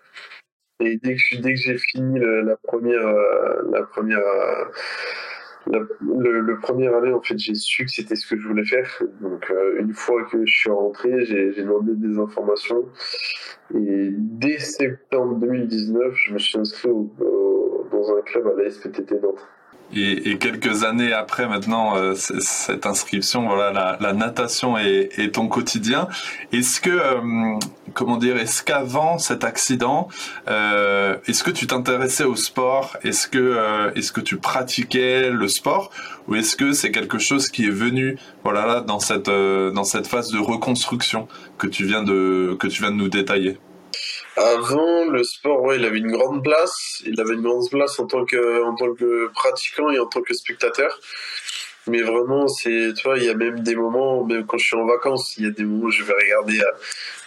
Et 0.81 0.97
dès 0.97 1.15
que, 1.15 1.37
dès 1.37 1.55
que 1.55 1.61
j'ai 1.61 1.79
fini 1.79 2.19
la 2.21 2.57
première, 2.57 3.07
euh, 3.07 3.63
la 3.71 3.83
première 3.85 4.19
euh, 5.73 5.85
le, 6.01 6.41
le, 6.41 6.59
premier 6.59 6.89
année, 6.89 7.13
en 7.13 7.21
fait, 7.21 7.39
j'ai 7.39 7.55
su 7.55 7.85
que 7.85 7.91
c'était 7.91 8.17
ce 8.17 8.27
que 8.27 8.39
je 8.39 8.47
voulais 8.47 8.65
faire. 8.65 9.03
Donc, 9.21 9.51
euh, 9.51 9.81
une 9.81 9.93
fois 9.95 10.25
que 10.25 10.45
je 10.45 10.53
suis 10.53 10.71
rentré, 10.71 11.25
j'ai 11.25 11.53
demandé 11.53 11.93
des 11.95 12.19
informations. 12.19 12.85
Et 13.75 14.11
dès 14.13 14.59
septembre 14.59 15.37
2019, 15.37 16.15
je 16.15 16.35
me 16.35 16.39
suis 16.39 16.59
inscrit 16.59 16.91
dans 16.91 18.17
un 18.17 18.21
club 18.23 18.47
à 18.49 18.63
la 18.63 18.71
SPTT 18.71 19.21
Nantes. 19.23 19.47
Et, 19.97 20.39
quelques 20.39 20.83
années 20.83 21.13
après 21.13 21.47
maintenant 21.49 21.97
euh, 21.97 22.15
cette 22.17 22.85
inscription, 22.85 23.47
voilà, 23.47 23.97
la, 24.01 24.13
natation 24.13 24.77
est, 24.77 25.33
ton 25.33 25.47
quotidien. 25.47 26.09
Est-ce 26.53 26.81
que, 26.81 26.91
euh, 26.91 27.59
comment 27.93 28.17
dire, 28.17 28.37
est-ce 28.37 28.63
qu'avant 28.63 29.19
cet 29.19 29.45
accident, 29.45 30.09
euh, 30.49 31.17
est-ce 31.27 31.45
que 31.45 31.51
tu 31.51 31.67
t'intéressais 31.67 32.25
au 32.25 32.35
sport? 32.35 32.97
Est-ce 33.05 33.29
que, 33.29 33.93
est-ce 33.95 34.11
que 34.11 34.21
tu 34.21 34.37
pratiquais 34.37 35.31
le 35.31 35.49
sport? 35.49 35.91
Ou 36.27 36.37
est-ce 36.37 36.57
que 36.57 36.73
c'est 36.73 36.91
quelque 36.91 37.19
chose 37.19 37.49
qui 37.49 37.67
est 37.67 37.71
venu, 37.71 38.19
voilà, 38.43 38.67
là, 38.67 38.81
dans 38.81 38.99
cette 38.99 39.31
dans 39.31 39.85
cette 39.85 40.07
phase 40.07 40.31
de 40.33 40.39
reconstruction 40.39 41.29
que 41.59 41.67
tu 41.67 41.85
viens 41.85 42.03
de 42.03 42.57
que 42.59 42.67
tu 42.67 42.83
viens 42.83 42.91
de 42.91 42.97
nous 42.97 43.09
détailler? 43.09 43.59
Avant, 44.37 45.05
le 45.05 45.23
sport, 45.23 45.63
ouais, 45.63 45.77
il 45.77 45.85
avait 45.85 45.99
une 45.99 46.11
grande 46.11 46.43
place. 46.43 47.03
Il 47.07 47.21
avait 47.21 47.35
une 47.35 47.43
grande 47.43 47.69
place 47.71 47.99
en 47.99 48.07
tant 48.07 48.25
que, 48.25 48.63
en 48.63 48.75
tant 48.75 48.93
que 48.95 49.29
pratiquant 49.29 49.91
et 49.91 49.99
en 49.99 50.07
tant 50.07 50.23
que 50.23 50.35
spectateur. 50.35 50.99
Mais 51.87 52.01
vraiment, 52.01 52.49
c'est, 52.49 52.93
tu 52.97 53.03
vois, 53.05 53.19
il 53.19 53.25
y 53.25 53.29
a 53.29 53.35
même 53.35 53.61
des 53.61 53.77
moments, 53.77 54.25
même 54.25 54.47
quand 54.47 54.57
je 54.57 54.67
suis 54.67 54.77
en 54.77 54.87
vacances, 54.87 55.37
il 55.37 55.45
y 55.45 55.47
a 55.47 55.51
des 55.51 55.65
moments 55.65 55.87
où 55.87 55.91
je 55.91 56.03
vais 56.03 56.15
regarder, 56.15 56.59
euh, 56.61 56.71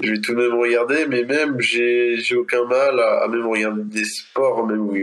je 0.02 0.12
vais 0.12 0.20
tout 0.20 0.34
de 0.34 0.38
même 0.38 0.60
regarder, 0.60 1.06
mais 1.06 1.24
même, 1.24 1.62
j'ai, 1.62 2.18
j'ai 2.18 2.36
aucun 2.36 2.66
mal 2.66 3.00
à, 3.00 3.28
même 3.28 3.46
regarder 3.46 3.84
des 3.84 4.04
sports, 4.04 4.66
même 4.66 4.80
où, 4.80 4.98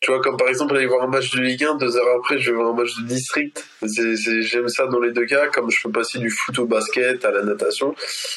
tu 0.00 0.10
vois, 0.10 0.20
comme 0.20 0.36
par 0.36 0.48
exemple 0.48 0.76
aller 0.76 0.86
voir 0.86 1.04
un 1.04 1.06
match 1.06 1.30
de 1.30 1.40
Ligue 1.40 1.64
1, 1.64 1.76
deux 1.76 1.96
heures 1.96 2.16
après, 2.18 2.38
je 2.38 2.50
vais 2.50 2.56
voir 2.56 2.70
un 2.70 2.76
match 2.76 2.96
de 2.98 3.06
district. 3.06 3.64
j'aime 3.80 4.68
ça 4.68 4.86
dans 4.86 5.00
les 5.00 5.12
deux 5.12 5.26
cas, 5.26 5.46
comme 5.46 5.70
je 5.70 5.80
peux 5.80 5.92
passer 5.92 6.18
du 6.18 6.30
foot 6.30 6.58
au 6.58 6.66
basket, 6.66 7.24
à 7.24 7.30
la 7.30 7.44
natation, 7.44 7.94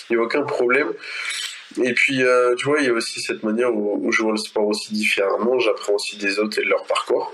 il 0.10 0.18
n'y 0.18 0.22
a 0.22 0.24
aucun 0.24 0.44
problème. 0.44 0.94
Et 1.82 1.94
puis, 1.94 2.24
euh, 2.24 2.56
tu 2.56 2.66
vois, 2.66 2.80
il 2.80 2.88
y 2.88 2.90
a 2.90 2.94
aussi 2.94 3.22
cette 3.22 3.44
manière 3.44 3.76
où, 3.76 4.12
je 4.12 4.24
vois 4.24 4.32
le 4.32 4.38
sport 4.38 4.68
aussi 4.68 4.94
différemment. 4.94 5.60
J'apprends 5.60 5.94
aussi 5.94 6.18
des 6.18 6.40
autres 6.40 6.60
et 6.60 6.64
de 6.64 6.70
leur 6.70 6.84
parcours. 6.86 7.32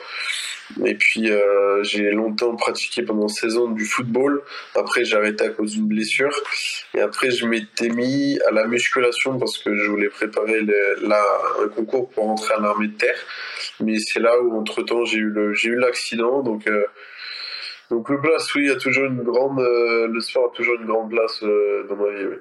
Et 0.83 0.95
puis, 0.95 1.31
euh, 1.31 1.83
j'ai 1.83 2.11
longtemps 2.11 2.55
pratiqué 2.55 3.03
pendant 3.03 3.27
16 3.27 3.57
ans 3.57 3.67
du 3.67 3.85
football. 3.85 4.41
Après, 4.73 5.05
j'ai 5.05 5.15
arrêté 5.15 5.45
à 5.45 5.49
cause 5.49 5.73
d'une 5.73 5.87
blessure. 5.87 6.35
Et 6.95 7.01
après, 7.01 7.31
je 7.31 7.45
m'étais 7.45 7.89
mis 7.89 8.39
à 8.47 8.51
la 8.51 8.65
musculation 8.65 9.37
parce 9.37 9.57
que 9.57 9.75
je 9.75 9.89
voulais 9.89 10.09
préparer 10.09 10.61
là, 11.01 11.23
un 11.63 11.67
concours 11.69 12.09
pour 12.09 12.29
entrer 12.29 12.55
à 12.55 12.59
l'armée 12.59 12.87
de 12.87 12.97
terre. 12.97 13.19
Mais 13.79 13.99
c'est 13.99 14.19
là 14.19 14.39
où, 14.41 14.57
entre-temps, 14.59 15.05
j'ai 15.05 15.19
eu 15.19 15.75
l'accident. 15.75 16.41
Donc, 16.41 16.67
euh, 16.67 16.85
donc, 17.91 18.09
le 18.09 18.19
place, 18.19 18.53
oui, 18.55 18.63
il 18.63 18.67
y 18.67 18.71
a 18.71 18.77
toujours 18.77 19.05
une 19.05 19.21
grande, 19.21 19.59
euh, 19.59 20.07
le 20.07 20.19
sport 20.19 20.51
a 20.51 20.55
toujours 20.55 20.75
une 20.75 20.87
grande 20.87 21.09
place 21.11 21.43
euh, 21.43 21.85
dans 21.87 21.95
ma 21.95 22.09
vie. 22.09 22.25
Oui. 22.25 22.37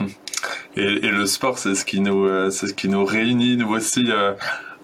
Et, 0.76 1.08
le 1.08 1.26
sport, 1.26 1.58
c'est 1.58 1.74
ce 1.74 1.84
qui 1.84 2.00
nous, 2.00 2.26
euh, 2.26 2.50
ce 2.50 2.66
qui 2.66 2.88
nous 2.88 3.04
réunit 3.04 3.56
nous 3.56 3.68
aussi 3.68 4.04
euh, 4.08 4.32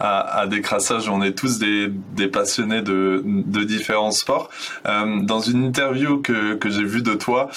à, 0.01 0.47
Décrassage. 0.47 1.09
On 1.09 1.23
est 1.23 1.33
tous 1.33 1.59
des, 1.59 1.91
passionnés 2.29 2.83
de, 2.83 3.23
différents 3.65 4.11
sports. 4.11 4.51
Euh, 4.87 5.21
dans 5.23 5.41
une 5.41 5.65
interview 5.65 6.21
que, 6.21 6.55
que 6.55 6.69
j'ai 6.69 6.85
vue 6.85 7.03
de 7.03 7.15
toi 7.15 7.49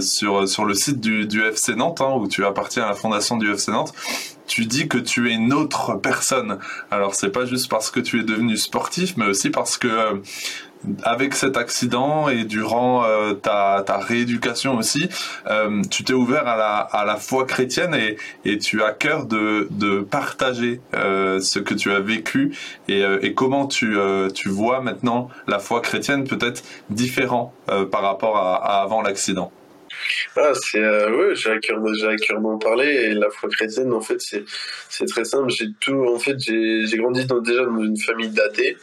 sur 0.00 0.48
sur 0.48 0.64
le 0.64 0.74
site 0.74 1.00
du, 1.00 1.42
FC 1.42 1.74
Nantes, 1.74 2.00
hein, 2.00 2.12
où 2.16 2.28
tu 2.28 2.44
appartiens 2.44 2.84
à 2.84 2.88
la 2.88 2.94
fondation 2.94 3.36
du 3.36 3.50
FC 3.50 3.72
Nantes, 3.72 3.92
tu 4.46 4.64
dis 4.64 4.88
que 4.88 4.98
tu 4.98 5.30
es 5.30 5.34
une 5.34 5.52
autre 5.52 5.96
personne. 5.96 6.58
Alors 6.90 7.14
c'est 7.14 7.30
pas 7.30 7.44
juste 7.44 7.68
parce 7.68 7.90
que 7.90 8.00
tu 8.00 8.20
es 8.20 8.22
devenu 8.22 8.56
sportif, 8.56 9.16
mais 9.16 9.26
aussi 9.26 9.50
parce 9.50 9.78
que 9.78 10.22
avec 11.02 11.34
cet 11.34 11.56
accident 11.56 12.28
et 12.28 12.44
durant 12.44 13.04
euh, 13.04 13.34
ta, 13.34 13.82
ta, 13.86 13.98
rééducation 13.98 14.76
aussi, 14.76 15.08
euh, 15.48 15.82
tu 15.90 16.04
t'es 16.04 16.12
ouvert 16.12 16.46
à 16.46 16.56
la, 16.56 16.76
à 16.78 17.04
la 17.04 17.16
foi 17.16 17.46
chrétienne 17.46 17.94
et, 17.94 18.16
et 18.44 18.58
tu 18.58 18.82
as 18.82 18.92
cœur 18.92 19.26
de, 19.26 19.68
de 19.70 20.00
partager 20.00 20.80
euh, 20.94 21.40
ce 21.40 21.58
que 21.58 21.74
tu 21.74 21.90
as 21.92 22.00
vécu 22.00 22.56
et, 22.88 23.04
euh, 23.04 23.18
et 23.22 23.34
comment 23.34 23.66
tu, 23.66 23.96
euh, 23.96 24.28
tu 24.30 24.48
vois 24.48 24.80
maintenant 24.80 25.28
la 25.46 25.58
foi 25.58 25.80
chrétienne 25.80 26.24
peut-être 26.24 26.62
différent 26.90 27.54
par 27.90 28.02
rapport 28.02 28.36
à, 28.36 28.56
à 28.56 28.82
avant 28.82 29.02
l'accident. 29.02 29.52
Ah, 30.36 30.52
c'est 30.54 30.80
ouais, 30.80 31.34
j'ai 31.34 31.50
à 31.50 31.58
cœur 31.58 32.40
d'en 32.40 32.58
parler 32.58 32.86
et 32.86 33.14
la 33.14 33.30
foi 33.30 33.48
chrétienne 33.48 33.92
en 33.92 34.00
fait 34.00 34.20
c'est 34.20 34.44
c'est 34.88 35.06
très 35.06 35.24
simple, 35.24 35.50
j'ai 35.50 35.68
tout 35.80 36.06
en 36.14 36.18
fait 36.18 36.36
j'ai 36.38 36.96
grandi 36.96 37.24
dans, 37.26 37.38
déjà 37.38 37.64
dans 37.64 37.82
une 37.82 37.98
famille 37.98 38.30
d'athées 38.30 38.76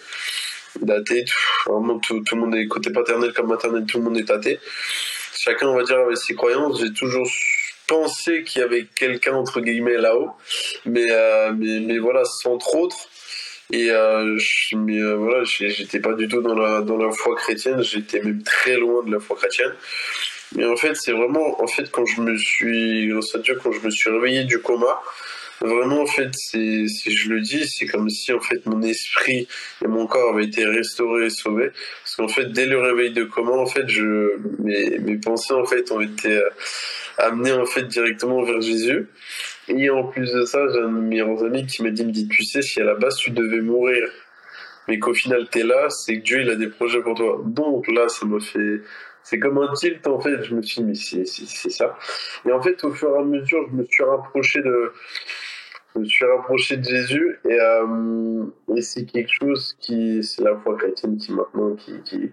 daté. 0.81 1.25
Vraiment, 1.65 1.99
tout, 1.99 2.21
tout, 2.21 2.35
le 2.35 2.41
monde 2.41 2.55
est 2.55 2.67
côté 2.67 2.91
paternel 2.91 3.33
comme 3.33 3.47
maternel, 3.47 3.85
tout 3.85 3.97
le 3.97 4.03
monde 4.03 4.17
est 4.17 4.29
athée. 4.29 4.59
Chacun, 5.33 5.67
on 5.67 5.75
va 5.75 5.83
dire, 5.83 5.99
avec 5.99 6.17
ses 6.17 6.35
croyances. 6.35 6.79
J'ai 6.79 6.93
toujours 6.93 7.27
pensé 7.87 8.43
qu'il 8.43 8.61
y 8.61 8.63
avait 8.63 8.85
quelqu'un, 8.95 9.33
entre 9.33 9.61
guillemets, 9.61 9.97
là-haut. 9.97 10.31
Mais, 10.85 11.07
euh, 11.11 11.51
mais, 11.57 11.79
mais, 11.79 11.97
voilà, 11.97 12.23
sans 12.25 12.57
trop 12.57 12.85
autres. 12.85 13.09
Et 13.71 13.91
euh, 13.91 14.37
mais 14.75 14.97
euh, 14.97 15.13
voilà, 15.13 15.43
j'étais 15.43 15.99
pas 15.99 16.13
du 16.13 16.27
tout 16.27 16.41
dans 16.41 16.55
la, 16.55 16.81
dans 16.81 16.97
la 16.97 17.11
foi 17.11 17.35
chrétienne, 17.35 17.83
j'étais 17.83 18.19
même 18.19 18.41
très 18.41 18.77
loin 18.77 19.03
de 19.03 19.11
la 19.11 19.19
foi 19.19 19.35
chrétienne. 19.35 19.73
Mais 20.55 20.65
en 20.65 20.75
fait, 20.75 20.95
c'est 20.95 21.11
vraiment, 21.11 21.61
en 21.61 21.67
fait, 21.67 21.91
quand 21.91 22.05
je 22.05 22.21
me 22.21 22.35
suis, 22.35 23.11
quand 23.61 23.71
je 23.71 23.85
me 23.85 23.91
suis 23.91 24.09
réveillé 24.09 24.43
du 24.45 24.59
coma, 24.59 24.99
Vraiment, 25.61 26.01
en 26.01 26.05
fait, 26.05 26.33
si 26.33 26.87
je 26.87 27.29
le 27.29 27.41
dis, 27.41 27.67
c'est 27.67 27.85
comme 27.85 28.09
si, 28.09 28.31
en 28.31 28.39
fait, 28.39 28.65
mon 28.65 28.81
esprit 28.81 29.47
et 29.83 29.87
mon 29.87 30.07
corps 30.07 30.33
avaient 30.33 30.45
été 30.45 30.65
restaurés 30.65 31.25
et 31.25 31.29
sauvés. 31.29 31.71
Parce 32.03 32.15
qu'en 32.15 32.27
fait, 32.29 32.45
dès 32.45 32.65
le 32.65 32.79
réveil 32.79 33.11
de 33.11 33.25
coma, 33.25 33.51
en 33.51 33.65
fait, 33.65 33.87
je, 33.87 34.37
mes, 34.59 34.99
mes 34.99 35.17
pensées, 35.17 35.53
en 35.53 35.65
fait, 35.65 35.91
ont 35.91 35.99
été 35.99 36.37
euh, 36.37 36.49
amenées, 37.17 37.51
en 37.51 37.65
fait, 37.65 37.83
directement 37.83 38.41
vers 38.43 38.61
Jésus. 38.61 39.07
Et 39.67 39.89
en 39.89 40.03
plus 40.03 40.31
de 40.33 40.45
ça, 40.45 40.65
j'ai 40.73 40.79
un 40.79 40.89
de 40.89 40.99
mes 40.99 41.21
amis 41.21 41.65
qui 41.67 41.83
m'a 41.83 41.91
dit, 41.91 42.05
me 42.05 42.11
dit, 42.11 42.27
tu 42.27 42.43
sais, 42.43 42.61
si 42.61 42.81
à 42.81 42.85
la 42.85 42.95
base 42.95 43.17
tu 43.17 43.29
devais 43.29 43.61
mourir, 43.61 44.07
mais 44.87 44.97
qu'au 44.97 45.13
final 45.13 45.47
t'es 45.49 45.63
là, 45.63 45.89
c'est 45.89 46.17
que 46.17 46.23
Dieu, 46.23 46.41
il 46.41 46.49
a 46.49 46.55
des 46.55 46.69
projets 46.69 47.01
pour 47.01 47.15
toi. 47.15 47.39
Donc 47.45 47.87
là, 47.87 48.09
ça 48.09 48.25
m'a 48.25 48.39
fait, 48.39 48.81
c'est 49.21 49.37
comme 49.37 49.59
un 49.59 49.71
tilt 49.73 50.07
en 50.07 50.19
fait. 50.19 50.43
Je 50.43 50.55
me 50.55 50.63
suis 50.63 50.81
dit, 50.81 50.87
mais 50.87 50.95
c'est 50.95 51.69
ça. 51.69 51.95
Et 52.47 52.51
en 52.51 52.61
fait, 52.61 52.83
au 52.83 52.91
fur 52.91 53.15
et 53.15 53.19
à 53.19 53.23
mesure, 53.23 53.67
je 53.69 53.75
me 53.75 53.85
suis 53.85 54.03
rapproché 54.03 54.61
de, 54.63 54.91
je 55.95 55.99
me 55.99 56.05
suis 56.05 56.25
rapproché 56.25 56.77
de 56.77 56.83
Jésus 56.83 57.39
et, 57.45 57.59
euh, 57.59 58.45
et 58.75 58.81
c'est 58.81 59.05
quelque 59.05 59.31
chose 59.31 59.75
qui, 59.79 60.23
c'est 60.23 60.43
la 60.43 60.55
foi 60.57 60.75
chrétienne 60.77 61.17
qui 61.17 61.33
maintenant, 61.33 61.73
qui, 61.75 62.01
qui, 62.03 62.31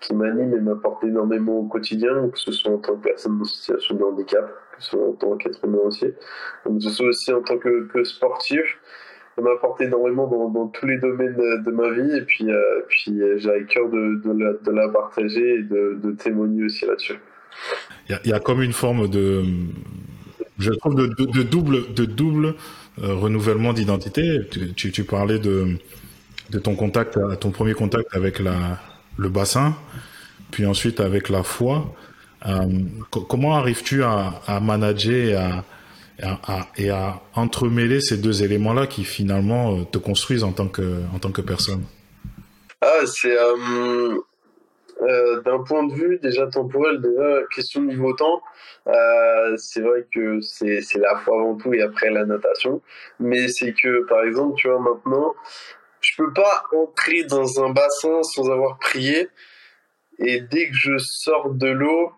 qui 0.00 0.14
m'anime 0.14 0.54
et 0.54 0.60
m'apporte 0.60 1.04
énormément 1.04 1.58
au 1.58 1.64
quotidien, 1.64 2.28
que 2.28 2.38
ce 2.38 2.52
soit 2.52 2.72
en 2.72 2.78
tant 2.78 2.96
que 2.96 3.08
personne 3.08 3.40
en 3.40 3.44
situation 3.44 3.94
de 3.94 4.02
handicap, 4.02 4.46
que 4.76 4.82
ce 4.82 4.90
soit 4.90 5.08
en 5.08 5.12
tant 5.12 5.36
qu'être 5.36 5.64
humain 5.64 5.78
aussi, 5.84 6.06
que 6.64 6.80
ce 6.80 6.90
soit 6.90 7.06
aussi 7.06 7.32
en 7.32 7.42
tant 7.42 7.58
que, 7.58 8.04
sportif. 8.04 8.78
Ça 9.36 9.42
m'apporte 9.42 9.80
énormément 9.80 10.26
dans, 10.26 10.48
dans, 10.48 10.66
tous 10.66 10.86
les 10.86 10.98
domaines 10.98 11.36
de, 11.36 11.70
ma 11.70 11.90
vie 11.90 12.16
et 12.16 12.22
puis, 12.22 12.50
euh, 12.50 12.80
puis 12.88 13.20
j'ai 13.36 13.50
à 13.50 13.60
cœur 13.62 13.88
de, 13.88 14.32
la, 14.32 14.52
de 14.54 14.70
la 14.72 14.88
partager 14.88 15.54
et 15.54 15.62
de, 15.62 16.10
témoigner 16.18 16.64
aussi 16.64 16.86
là-dessus. 16.86 17.20
Il 18.08 18.18
y, 18.24 18.32
a 18.32 18.40
comme 18.40 18.62
une 18.62 18.72
forme 18.72 19.08
de, 19.08 19.44
je 20.58 20.72
trouve, 20.72 20.94
de, 20.94 21.06
de 21.06 21.42
double, 21.42 21.92
de 21.94 22.04
double 22.04 22.54
euh, 23.02 23.14
renouvellement 23.14 23.72
d'identité. 23.72 24.40
Tu, 24.76 24.92
tu, 24.92 25.04
parlais 25.04 25.38
de, 25.38 25.76
de 26.50 26.58
ton 26.58 26.74
contact, 26.74 27.18
ton 27.40 27.50
premier 27.50 27.74
contact 27.74 28.08
avec 28.14 28.38
la, 28.38 28.80
le 29.16 29.28
bassin, 29.28 29.76
puis 30.50 30.66
ensuite 30.66 31.00
avec 31.00 31.28
la 31.28 31.42
foi. 31.42 31.94
comment 33.10 33.56
arrives-tu 33.56 34.02
à, 34.02 34.40
à, 34.46 34.60
manager 34.60 35.12
et 35.14 35.34
à, 35.34 35.64
et 36.76 36.90
à, 36.90 37.20
entremêler 37.34 38.00
ces 38.00 38.16
deux 38.16 38.42
éléments-là 38.42 38.86
qui 38.86 39.04
finalement 39.04 39.84
te 39.84 39.98
construisent 39.98 40.44
en 40.44 40.52
tant 40.52 40.68
que, 40.68 41.02
en 41.14 41.18
tant 41.18 41.30
que 41.30 41.42
personne? 41.42 41.84
Ah, 42.80 43.06
c'est 43.06 43.36
euh, 43.36 44.18
d'un 45.00 45.62
point 45.62 45.86
de 45.86 45.94
vue 45.94 46.18
déjà 46.18 46.46
temporel, 46.46 47.00
déjà 47.00 47.40
question 47.54 47.82
niveau 47.82 48.12
temps, 48.14 48.42
euh, 48.88 49.56
c'est 49.56 49.80
vrai 49.80 50.06
que 50.12 50.40
c'est 50.40 50.82
la 50.96 51.16
foi 51.16 51.40
avant 51.40 51.56
tout 51.56 51.72
et 51.74 51.82
après 51.82 52.10
la 52.10 52.24
natation. 52.24 52.80
Mais 53.20 53.48
c'est 53.48 53.72
que 53.72 54.04
par 54.06 54.24
exemple, 54.24 54.56
tu 54.56 54.68
vois, 54.68 54.80
maintenant, 54.80 55.34
je 56.00 56.12
peux 56.16 56.32
pas 56.32 56.64
entrer 56.72 57.24
dans 57.24 57.62
un 57.62 57.70
bassin 57.70 58.22
sans 58.22 58.50
avoir 58.50 58.78
prié. 58.78 59.28
Et 60.18 60.40
dès 60.40 60.68
que 60.68 60.74
je 60.74 60.98
sors 60.98 61.50
de 61.50 61.68
l'eau, 61.68 62.12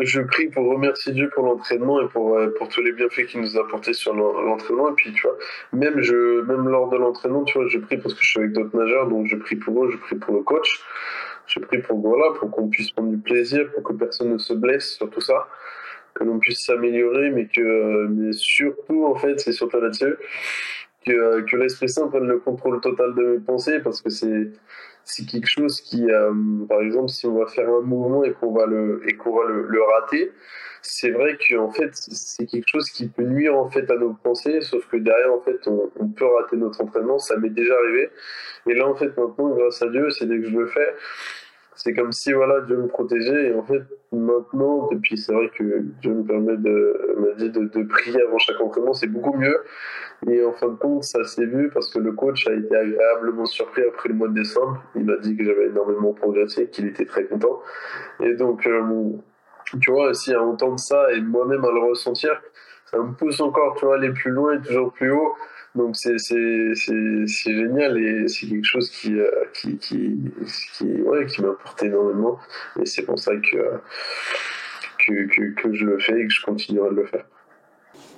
je 0.00 0.20
prie 0.20 0.48
pour 0.48 0.68
remercier 0.68 1.12
Dieu 1.12 1.30
pour 1.34 1.44
l'entraînement 1.44 2.00
et 2.00 2.08
pour, 2.08 2.36
euh, 2.36 2.52
pour 2.58 2.68
tous 2.68 2.82
les 2.82 2.92
bienfaits 2.92 3.26
qu'il 3.26 3.40
nous 3.40 3.56
a 3.56 3.60
apportés 3.60 3.92
sur 3.92 4.14
l'entraînement. 4.14 4.90
Et 4.90 4.94
puis, 4.94 5.12
tu 5.12 5.22
vois, 5.22 5.36
même, 5.72 6.00
je, 6.00 6.42
même 6.42 6.68
lors 6.68 6.88
de 6.88 6.96
l'entraînement, 6.96 7.44
tu 7.44 7.58
vois, 7.58 7.68
je 7.68 7.78
prie 7.78 7.96
parce 7.96 8.14
que 8.14 8.22
je 8.22 8.30
suis 8.30 8.40
avec 8.40 8.52
d'autres 8.52 8.76
nageurs, 8.76 9.08
donc 9.08 9.26
je 9.26 9.36
prie 9.36 9.56
pour 9.56 9.84
eux, 9.84 9.90
je 9.90 9.96
prie 9.96 10.16
pour 10.16 10.34
le 10.34 10.42
coach. 10.42 10.80
J'ai 11.46 11.60
pris 11.60 11.78
pour 11.78 11.98
voilà, 11.98 12.38
pour 12.38 12.50
qu'on 12.50 12.68
puisse 12.68 12.90
prendre 12.90 13.10
du 13.10 13.18
plaisir, 13.18 13.70
pour 13.72 13.82
que 13.82 13.92
personne 13.92 14.32
ne 14.32 14.38
se 14.38 14.52
blesse 14.52 14.94
sur 14.96 15.10
tout 15.10 15.20
ça, 15.20 15.48
que 16.14 16.24
l'on 16.24 16.38
puisse 16.38 16.64
s'améliorer, 16.64 17.30
mais 17.30 17.46
que 17.46 18.06
mais 18.08 18.32
surtout 18.32 19.04
en 19.06 19.14
fait, 19.14 19.38
c'est 19.40 19.52
surtout 19.52 19.80
là-dessus 19.80 20.16
que, 21.06 21.42
que 21.42 21.56
l'Esprit 21.56 21.88
Saint 21.88 22.08
prenne 22.08 22.26
le 22.26 22.38
contrôle 22.38 22.80
total 22.80 23.14
de 23.14 23.22
mes 23.22 23.38
pensées, 23.38 23.80
parce 23.80 24.02
que 24.02 24.10
c'est 24.10 24.50
c'est 25.04 25.24
quelque 25.24 25.46
chose 25.46 25.80
qui, 25.80 26.10
euh, 26.10 26.32
par 26.68 26.80
exemple, 26.80 27.10
si 27.10 27.26
on 27.26 27.38
va 27.38 27.46
faire 27.46 27.68
un 27.68 27.80
mouvement 27.80 28.24
et 28.24 28.32
qu'on 28.32 28.52
va 28.52 28.66
le 28.66 29.02
et 29.06 29.14
qu'on 29.14 29.36
va 29.36 29.44
le, 29.46 29.62
le 29.62 29.82
rater, 29.82 30.32
c'est 30.88 31.10
vrai 31.10 31.36
qu'en 31.36 31.70
fait, 31.70 31.90
c'est 31.94 32.46
quelque 32.46 32.68
chose 32.68 32.88
qui 32.90 33.08
peut 33.08 33.24
nuire 33.24 33.56
en 33.56 33.68
fait 33.68 33.90
à 33.90 33.96
nos 33.96 34.14
pensées, 34.14 34.60
sauf 34.60 34.86
que 34.86 34.96
derrière, 34.96 35.32
en 35.32 35.40
fait, 35.40 35.66
on, 35.66 36.08
peut 36.08 36.24
rater 36.24 36.56
notre 36.56 36.80
entraînement. 36.82 37.18
Ça 37.18 37.36
m'est 37.36 37.50
déjà 37.50 37.74
arrivé. 37.74 38.10
Et 38.68 38.74
là, 38.74 38.86
en 38.86 38.94
fait, 38.94 39.16
maintenant, 39.16 39.48
grâce 39.50 39.82
à 39.82 39.88
Dieu, 39.88 40.08
c'est 40.10 40.26
dès 40.26 40.38
que 40.38 40.46
je 40.46 40.56
le 40.56 40.66
fais, 40.66 40.94
c'est 41.74 41.92
comme 41.92 42.12
si 42.12 42.32
voilà 42.32 42.62
Dieu 42.62 42.76
me 42.76 42.86
protégeait 42.86 43.50
et 43.50 43.54
en 43.54 43.62
fait 43.62 43.82
maintenant 44.10 44.88
depuis 44.90 45.18
c'est 45.18 45.34
vrai 45.34 45.50
que 45.54 45.80
Dieu 46.00 46.14
me 46.14 46.24
permet 46.24 46.56
de 46.56 47.14
m'a 47.18 47.34
dit 47.34 47.50
de, 47.50 47.64
de, 47.66 47.82
prier 47.82 48.22
avant 48.22 48.38
chaque 48.38 48.58
entraînement 48.62 48.94
c'est 48.94 49.08
beaucoup 49.08 49.36
mieux 49.36 49.58
et 50.26 50.42
en 50.42 50.52
fin 50.54 50.68
de 50.68 50.76
compte 50.76 51.04
ça 51.04 51.22
s'est 51.24 51.44
vu 51.44 51.68
parce 51.68 51.90
que 51.92 51.98
le 51.98 52.12
coach 52.12 52.48
a 52.48 52.54
été 52.54 52.74
agréablement 52.74 53.44
surpris 53.44 53.82
après 53.86 54.08
le 54.08 54.14
mois 54.14 54.28
de 54.28 54.34
décembre 54.34 54.82
il 54.94 55.04
m'a 55.04 55.18
dit 55.18 55.36
que 55.36 55.44
j'avais 55.44 55.66
énormément 55.66 56.14
progressé 56.14 56.68
qu'il 56.70 56.86
était 56.86 57.04
très 57.04 57.24
content 57.24 57.60
et 58.20 58.32
donc 58.32 58.66
euh, 58.66 58.80
tu 59.80 59.90
vois 59.90 60.10
aussi 60.10 60.32
à 60.32 60.42
entendre 60.42 60.78
ça 60.78 61.12
et 61.12 61.20
moi-même 61.20 61.64
à 61.64 61.70
le 61.70 61.80
ressentir 61.80 62.40
ça 62.90 62.98
me 62.98 63.12
pousse 63.12 63.40
encore 63.40 63.76
tu 63.78 63.84
vois 63.84 63.96
aller 63.96 64.10
plus 64.10 64.30
loin 64.30 64.54
et 64.54 64.60
toujours 64.60 64.92
plus 64.92 65.10
haut 65.10 65.34
donc 65.76 65.94
c'est 65.94 66.16
génial 67.36 67.98
et 67.98 68.28
c'est 68.28 68.46
quelque 68.46 68.64
chose 68.64 68.90
qui, 68.90 69.14
euh, 69.14 69.30
qui, 69.52 69.76
qui, 69.76 70.18
qui, 70.72 70.84
ouais, 71.02 71.26
qui 71.26 71.42
m'apporte 71.42 71.82
énormément. 71.82 72.38
Et 72.80 72.86
c'est 72.86 73.02
pour 73.02 73.18
ça 73.18 73.32
que, 73.36 73.80
que, 75.06 75.26
que, 75.26 75.60
que 75.60 75.74
je 75.74 75.84
le 75.84 75.98
fais 75.98 76.18
et 76.18 76.26
que 76.26 76.32
je 76.32 76.42
continuerai 76.42 76.90
de 76.90 76.94
le 76.94 77.06
faire. 77.06 77.24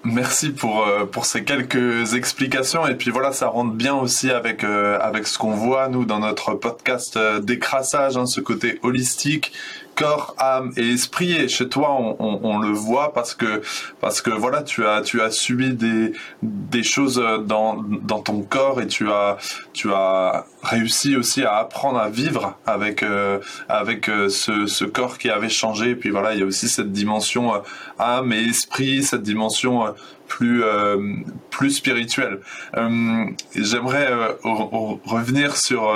Merci 0.05 0.51
pour 0.51 0.87
euh, 0.87 1.07
pour 1.07 1.27
ces 1.27 1.43
quelques 1.43 2.15
explications 2.15 2.87
et 2.87 2.95
puis 2.95 3.11
voilà 3.11 3.33
ça 3.33 3.49
rentre 3.49 3.73
bien 3.73 3.97
aussi 3.97 4.31
avec 4.31 4.63
euh, 4.63 4.97
avec 5.01 5.27
ce 5.27 5.39
qu'on 5.39 5.51
voit 5.51 5.89
nous 5.89 6.05
dans 6.05 6.21
notre 6.21 6.55
podcast 6.55 7.19
décrassage 7.43 8.17
hein, 8.17 8.25
ce 8.25 8.41
côté 8.41 8.79
holistique 8.85 9.53
corps, 9.99 10.35
âme 10.39 10.73
et 10.77 10.89
esprit. 10.91 11.33
Et 11.33 11.49
chez 11.49 11.69
toi, 11.69 11.97
on, 11.99 12.17
on, 12.21 12.41
on, 12.45 12.59
le 12.59 12.71
voit 12.71 13.13
parce 13.13 13.35
que 13.35 13.63
parce 14.01 14.23
que 14.23 14.31
voilà, 14.31 14.63
tu 14.63 14.87
as 14.87 15.03
tu 15.03 15.21
as 15.21 15.31
subi 15.31 15.75
des 15.75 16.13
des 16.43 16.83
choses 16.83 17.23
dans 17.45 17.83
dans 17.83 18.21
ton 18.21 18.43
corps 18.43 18.81
et 18.81 18.87
tu 18.87 19.11
as 19.11 19.39
tu 19.73 19.93
as 19.93 20.47
réussi 20.63 21.17
aussi 21.17 21.43
à 21.45 21.57
apprendre 21.57 21.99
à 21.99 22.09
vivre 22.09 22.57
avec 22.67 23.03
euh, 23.03 23.41
avec 23.69 24.09
euh, 24.09 24.29
ce, 24.29 24.67
ce 24.67 24.85
corps 24.85 25.19
qui 25.19 25.31
avait 25.31 25.49
changé. 25.49 25.91
Et 25.91 25.97
puis 25.97 26.11
voilà, 26.11 26.35
il 26.35 26.41
y 26.41 26.43
a 26.43 26.47
aussi 26.47 26.69
cette 26.69 26.93
dimension 26.93 27.55
euh, 27.55 27.59
âme 27.99 28.33
et 28.33 28.43
esprit, 28.43 29.03
cette 29.03 29.23
dimension 29.23 29.87
euh, 29.87 29.91
plus 30.29 30.63
euh, 30.63 31.15
plus 31.51 31.71
spirituel. 31.71 32.41
Euh, 32.77 33.25
J'aimerais 33.57 34.09
euh, 34.11 34.33
revenir 34.45 35.57
sur 35.57 35.93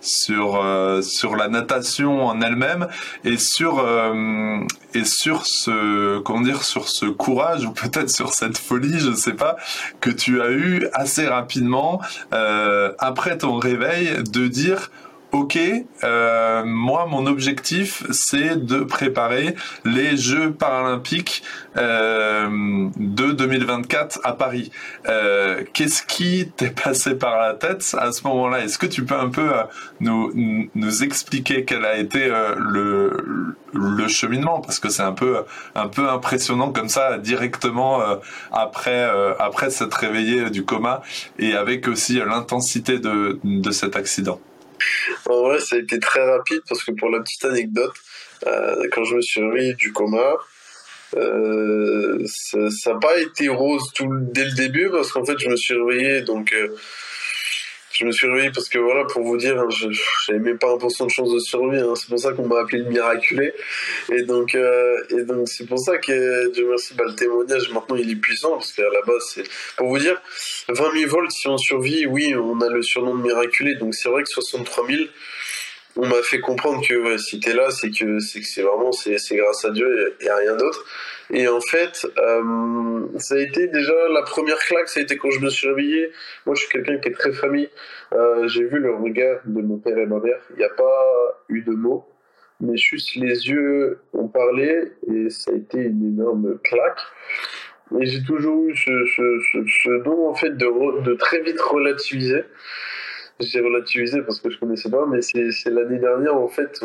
sur 0.00 0.62
sur 1.02 1.36
la 1.36 1.48
natation 1.48 2.26
en 2.26 2.40
elle-même 2.42 2.88
et 3.24 3.38
sur 3.38 3.86
et 4.94 5.04
sur 5.04 5.46
ce 5.46 6.18
comment 6.18 6.42
dire 6.42 6.64
sur 6.64 6.88
ce 6.88 7.06
courage 7.06 7.64
ou 7.64 7.70
peut-être 7.70 8.10
sur 8.10 8.34
cette 8.34 8.58
folie, 8.58 8.98
je 8.98 9.12
sais 9.12 9.34
pas, 9.34 9.56
que 10.00 10.10
tu 10.10 10.42
as 10.42 10.50
eu 10.50 10.86
assez 10.92 11.26
rapidement 11.26 12.00
après 12.98 13.38
ton 13.38 13.58
réveil 13.58 14.22
de 14.30 14.48
dire 14.48 14.90
ok, 15.32 15.58
euh, 16.02 16.64
moi 16.64 17.06
mon 17.06 17.26
objectif 17.26 18.04
c'est 18.10 18.56
de 18.56 18.80
préparer 18.80 19.54
les 19.84 20.16
Jeux 20.16 20.52
paralympiques 20.52 21.42
euh, 21.76 22.88
de 22.96 23.32
2024 23.32 24.20
à 24.24 24.32
Paris. 24.32 24.70
Euh, 25.08 25.62
Qu'est-ce 25.72 26.02
qui 26.02 26.50
t'est 26.56 26.74
passé 26.74 27.14
par 27.14 27.38
la 27.38 27.54
tête 27.54 27.94
à 27.98 28.12
ce 28.12 28.26
moment-là? 28.26 28.64
Est-ce 28.64 28.78
que 28.78 28.86
tu 28.86 29.04
peux 29.04 29.14
un 29.14 29.28
peu 29.28 29.52
euh, 29.52 29.62
nous, 30.00 30.32
nous 30.74 31.02
expliquer 31.04 31.64
quel 31.64 31.84
a 31.84 31.96
été 31.96 32.24
euh, 32.24 32.54
le, 32.58 33.56
le 33.72 34.08
cheminement? 34.08 34.60
Parce 34.60 34.80
que 34.80 34.88
c'est 34.88 35.02
un 35.02 35.12
peu, 35.12 35.44
un 35.74 35.88
peu 35.88 36.08
impressionnant 36.08 36.72
comme 36.72 36.88
ça 36.88 37.18
directement 37.18 38.02
euh, 38.02 38.16
après, 38.52 39.08
après 39.38 39.70
s'être 39.70 39.94
réveillé 39.94 40.50
du 40.50 40.64
coma 40.64 41.02
et 41.38 41.54
avec 41.54 41.88
aussi 41.88 42.14
l'intensité 42.18 42.98
de, 42.98 43.38
de 43.44 43.70
cet 43.70 43.96
accident. 43.96 44.40
En 45.26 45.42
vrai, 45.42 45.60
ça 45.60 45.76
a 45.76 45.78
été 45.78 45.98
très 45.98 46.24
rapide 46.24 46.62
parce 46.68 46.82
que 46.84 46.92
pour 46.92 47.10
la 47.10 47.20
petite 47.20 47.44
anecdote, 47.44 47.94
euh, 48.46 48.88
quand 48.92 49.04
je 49.04 49.16
me 49.16 49.20
suis 49.20 49.42
réveillé 49.42 49.74
du 49.74 49.92
coma, 49.92 50.36
euh, 51.16 52.24
ça 52.26 52.92
n'a 52.92 52.98
pas 52.98 53.20
été 53.20 53.48
rose 53.48 53.92
tout 53.94 54.08
dès 54.10 54.44
le 54.44 54.52
début 54.52 54.90
parce 54.90 55.12
qu'en 55.12 55.24
fait, 55.24 55.38
je 55.38 55.48
me 55.48 55.56
suis 55.56 55.74
réveillé 55.74 56.22
donc. 56.22 56.54
Je 58.00 58.06
me 58.06 58.12
suis 58.12 58.26
réveillé 58.26 58.50
parce 58.50 58.70
que 58.70 58.78
voilà, 58.78 59.04
pour 59.04 59.22
vous 59.22 59.36
dire, 59.36 59.60
hein, 59.60 59.68
j'avais 60.26 60.38
même 60.38 60.56
pas 60.56 60.68
1% 60.68 61.04
de 61.04 61.10
chance 61.10 61.34
de 61.34 61.38
survie. 61.38 61.80
Hein, 61.80 61.92
c'est 61.94 62.08
pour 62.08 62.18
ça 62.18 62.32
qu'on 62.32 62.46
m'a 62.46 62.60
appelé 62.60 62.78
le 62.78 62.88
miraculé. 62.88 63.52
Et 64.10 64.22
donc, 64.22 64.54
euh, 64.54 64.96
et 65.10 65.24
donc 65.24 65.46
c'est 65.48 65.66
pour 65.66 65.78
ça 65.78 65.98
que 65.98 66.50
Dieu 66.50 66.66
merci, 66.66 66.94
bah, 66.94 67.04
le 67.06 67.14
témoignage 67.14 67.70
maintenant 67.70 67.96
il 67.96 68.10
est 68.10 68.16
puissant 68.16 68.52
parce 68.52 68.72
qu'à 68.72 68.84
la 68.84 69.02
base 69.02 69.32
c'est 69.34 69.44
pour 69.76 69.88
vous 69.88 69.98
dire 69.98 70.18
20 70.68 70.98
000 70.98 71.10
volts 71.10 71.30
si 71.30 71.46
on 71.48 71.58
survit, 71.58 72.06
oui, 72.06 72.34
on 72.34 72.58
a 72.62 72.70
le 72.70 72.80
surnom 72.80 73.14
de 73.16 73.22
miraculé. 73.22 73.74
Donc 73.74 73.94
c'est 73.94 74.08
vrai 74.08 74.22
que 74.22 74.30
63 74.30 74.86
000 74.86 75.00
on 75.96 76.06
m'a 76.06 76.22
fait 76.22 76.40
comprendre 76.40 76.86
que 76.86 76.94
ouais, 76.94 77.18
si 77.18 77.40
t'es 77.40 77.52
là, 77.52 77.70
c'est 77.70 77.90
que 77.90 78.20
c'est 78.20 78.40
que 78.40 78.46
c'est 78.46 78.62
vraiment 78.62 78.92
c'est 78.92 79.36
grâce 79.36 79.64
à 79.64 79.70
Dieu 79.70 80.16
et, 80.20 80.28
à 80.28 80.36
rien 80.36 80.56
d'autre. 80.56 80.84
Et 81.32 81.48
en 81.48 81.60
fait, 81.60 82.06
euh, 82.18 83.06
ça 83.18 83.34
a 83.34 83.38
été 83.38 83.68
déjà 83.68 83.94
la 84.12 84.22
première 84.22 84.58
claque, 84.58 84.88
ça 84.88 85.00
a 85.00 85.02
été 85.02 85.16
quand 85.16 85.30
je 85.30 85.40
me 85.40 85.48
suis 85.48 85.68
réveillé. 85.68 86.10
Moi, 86.46 86.54
je 86.54 86.62
suis 86.62 86.70
quelqu'un 86.70 86.98
qui 86.98 87.08
est 87.08 87.12
très 87.12 87.32
famille. 87.32 87.68
Euh, 88.12 88.48
j'ai 88.48 88.64
vu 88.64 88.78
le 88.78 88.94
regard 88.94 89.40
de 89.44 89.62
mon 89.62 89.78
père 89.78 89.96
et 89.98 90.06
ma 90.06 90.18
mère. 90.18 90.40
Il 90.50 90.56
n'y 90.56 90.64
a 90.64 90.70
pas 90.70 91.42
eu 91.48 91.62
de 91.62 91.72
mots, 91.72 92.04
mais 92.60 92.76
juste 92.76 93.16
les 93.16 93.48
yeux 93.48 93.98
ont 94.12 94.28
parlé 94.28 94.92
et 95.12 95.30
ça 95.30 95.52
a 95.52 95.54
été 95.54 95.78
une 95.78 96.14
énorme 96.14 96.58
claque. 96.64 97.00
Et 98.00 98.06
j'ai 98.06 98.22
toujours 98.22 98.68
eu 98.68 98.76
ce, 98.76 98.90
ce, 99.16 99.40
ce, 99.52 99.58
ce, 99.66 100.02
don 100.04 100.28
en 100.28 100.34
fait 100.34 100.56
de, 100.56 101.02
de 101.02 101.14
très 101.14 101.40
vite 101.40 101.60
relativiser 101.60 102.44
j'ai 103.40 103.60
relativisé 103.60 104.22
parce 104.22 104.40
que 104.40 104.50
je 104.50 104.58
connaissais 104.58 104.90
pas, 104.90 105.06
mais 105.06 105.22
c'est 105.22 105.70
l'année 105.70 105.98
dernière 105.98 106.36
en 106.36 106.48
fait, 106.48 106.84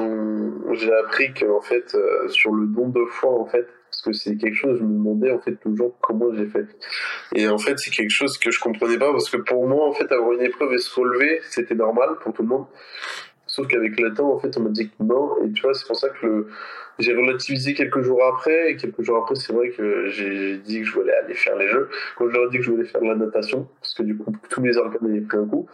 j'ai 0.74 0.94
appris 0.94 1.34
que 1.34 1.46
en 1.46 1.62
fait 1.62 1.96
euh, 1.96 2.28
sur 2.30 2.54
le 2.54 2.68
don 2.68 2.90
de 2.90 3.06
foi 3.06 3.32
en 3.32 3.46
fait, 3.46 3.68
parce 3.90 4.02
que 4.02 4.14
c'est 4.14 4.38
quelque 4.38 4.56
chose, 4.56 4.80
je 4.80 4.84
me 4.84 4.94
demandais 4.94 5.32
en 5.32 5.40
fait 5.40 5.56
toujours 5.56 5.98
comment 6.02 6.34
j'ai 6.34 6.48
fait. 6.48 6.66
Et 7.36 7.48
en 7.48 7.58
fait, 7.58 7.78
c'est 7.78 7.92
quelque 7.92 8.12
chose 8.12 8.38
que 8.38 8.52
je 8.52 8.60
comprenais 8.60 8.98
pas 8.98 9.12
parce 9.12 9.30
que 9.30 9.38
pour 9.38 9.68
moi 9.68 9.88
en 9.88 9.94
fait 9.94 10.12
avoir 10.12 10.34
une 10.34 10.42
épreuve 10.42 10.74
et 10.74 10.78
se 10.78 11.00
relever, 11.00 11.42
c'était 11.50 11.76
normal 11.76 12.10
pour 12.22 12.34
tout 12.34 12.44
le 12.44 12.50
monde. 12.50 12.66
Sauf 13.56 13.68
qu'avec 13.68 13.98
le 14.02 14.14
temps, 14.14 14.34
en 14.34 14.40
fait, 14.40 14.58
on 14.58 14.62
m'a 14.64 14.70
dit 14.70 14.90
que 14.90 15.02
non. 15.02 15.42
Et 15.42 15.52
tu 15.54 15.62
vois, 15.62 15.74
c'est 15.74 15.88
pour 15.88 15.96
ça 15.96 16.10
que 16.10 16.26
le... 16.26 16.48
j'ai 17.00 17.16
relativisé 17.16 17.74
quelques 17.74 18.02
jours 18.02 18.22
après. 18.26 18.72
Et 18.72 18.76
quelques 18.76 19.02
jours 19.02 19.18
après, 19.24 19.36
c'est 19.36 19.54
vrai 19.54 19.70
que 19.70 20.08
j'ai 20.10 20.58
dit 20.58 20.80
que 20.80 20.86
je 20.86 20.92
voulais 20.92 21.14
aller 21.14 21.36
faire 21.36 21.56
les 21.56 21.70
jeux. 21.70 21.90
Quand 22.18 22.28
je 22.28 22.34
leur 22.36 22.48
ai 22.48 22.50
dit 22.50 22.58
que 22.58 22.64
je 22.64 22.72
voulais 22.72 22.84
faire 22.84 23.00
la 23.00 23.16
natation, 23.16 23.70
parce 23.80 23.94
que 23.94 24.04
du 24.04 24.18
coup, 24.18 24.34
tous 24.50 24.60
mes 24.60 24.76
organes 24.76 25.06
avaient 25.10 25.22
pris 25.22 25.38
un 25.38 25.46
coup. 25.46 25.70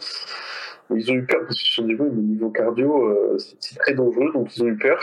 Ils 0.89 1.11
ont 1.11 1.15
eu 1.15 1.25
peur 1.25 1.41
parce 1.45 1.57
qu'ils 1.57 1.71
se 1.71 1.81
niveau 1.81 2.49
cardio, 2.49 3.09
euh, 3.09 3.37
c'est 3.37 3.77
très 3.77 3.93
dangereux, 3.93 4.31
donc 4.33 4.55
ils 4.55 4.63
ont 4.63 4.67
eu 4.67 4.77
peur. 4.77 4.99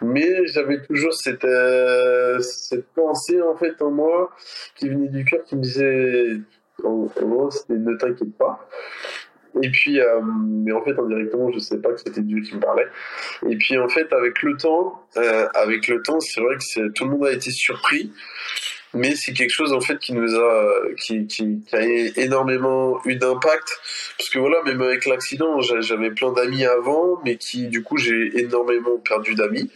Mais 0.00 0.46
j'avais 0.46 0.82
toujours 0.82 1.14
cette, 1.14 1.44
euh, 1.44 2.38
cette 2.40 2.86
pensée, 2.88 3.40
en 3.40 3.56
fait, 3.56 3.80
en 3.80 3.90
moi, 3.90 4.30
qui 4.76 4.88
venait 4.88 5.08
du 5.08 5.24
cœur, 5.24 5.42
qui 5.44 5.56
me 5.56 5.62
disait, 5.62 6.36
en, 6.82 7.06
gros, 7.06 7.50
c'était 7.50 7.74
ne 7.74 7.96
t'inquiète 7.96 8.36
pas. 8.36 8.68
Et 9.62 9.70
puis, 9.70 10.00
euh, 10.00 10.20
mais 10.22 10.72
en 10.72 10.82
fait, 10.82 10.98
indirectement, 10.98 11.50
je 11.52 11.60
sais 11.60 11.78
pas 11.78 11.92
que 11.92 12.00
c'était 12.00 12.20
Dieu 12.22 12.40
qui 12.42 12.56
me 12.56 12.60
parlait. 12.60 12.88
Et 13.48 13.56
puis, 13.56 13.78
en 13.78 13.88
fait, 13.88 14.12
avec 14.12 14.42
le 14.42 14.56
temps, 14.56 15.06
avec 15.54 15.88
le 15.88 16.02
temps, 16.02 16.20
c'est 16.20 16.40
vrai 16.40 16.56
que 16.56 16.88
tout 16.88 17.04
le 17.04 17.10
monde 17.10 17.26
a 17.26 17.32
été 17.32 17.50
surpris. 17.50 18.12
Mais 18.94 19.16
c'est 19.16 19.32
quelque 19.32 19.50
chose 19.50 19.72
en 19.72 19.80
fait 19.80 19.98
qui 19.98 20.12
nous 20.12 20.36
a, 20.36 20.72
qui, 21.00 21.26
qui, 21.26 21.62
qui 21.66 21.76
a 21.76 21.82
énormément 22.16 23.00
eu 23.04 23.16
d'impact, 23.16 23.80
parce 24.16 24.30
que 24.30 24.38
voilà, 24.38 24.62
même 24.62 24.80
avec 24.82 25.06
l'accident, 25.06 25.60
j'avais 25.60 26.10
plein 26.10 26.32
d'amis 26.32 26.64
avant, 26.64 27.20
mais 27.24 27.36
qui 27.36 27.66
du 27.66 27.82
coup 27.82 27.96
j'ai 27.96 28.38
énormément 28.38 28.98
perdu 28.98 29.34
d'amis. 29.34 29.70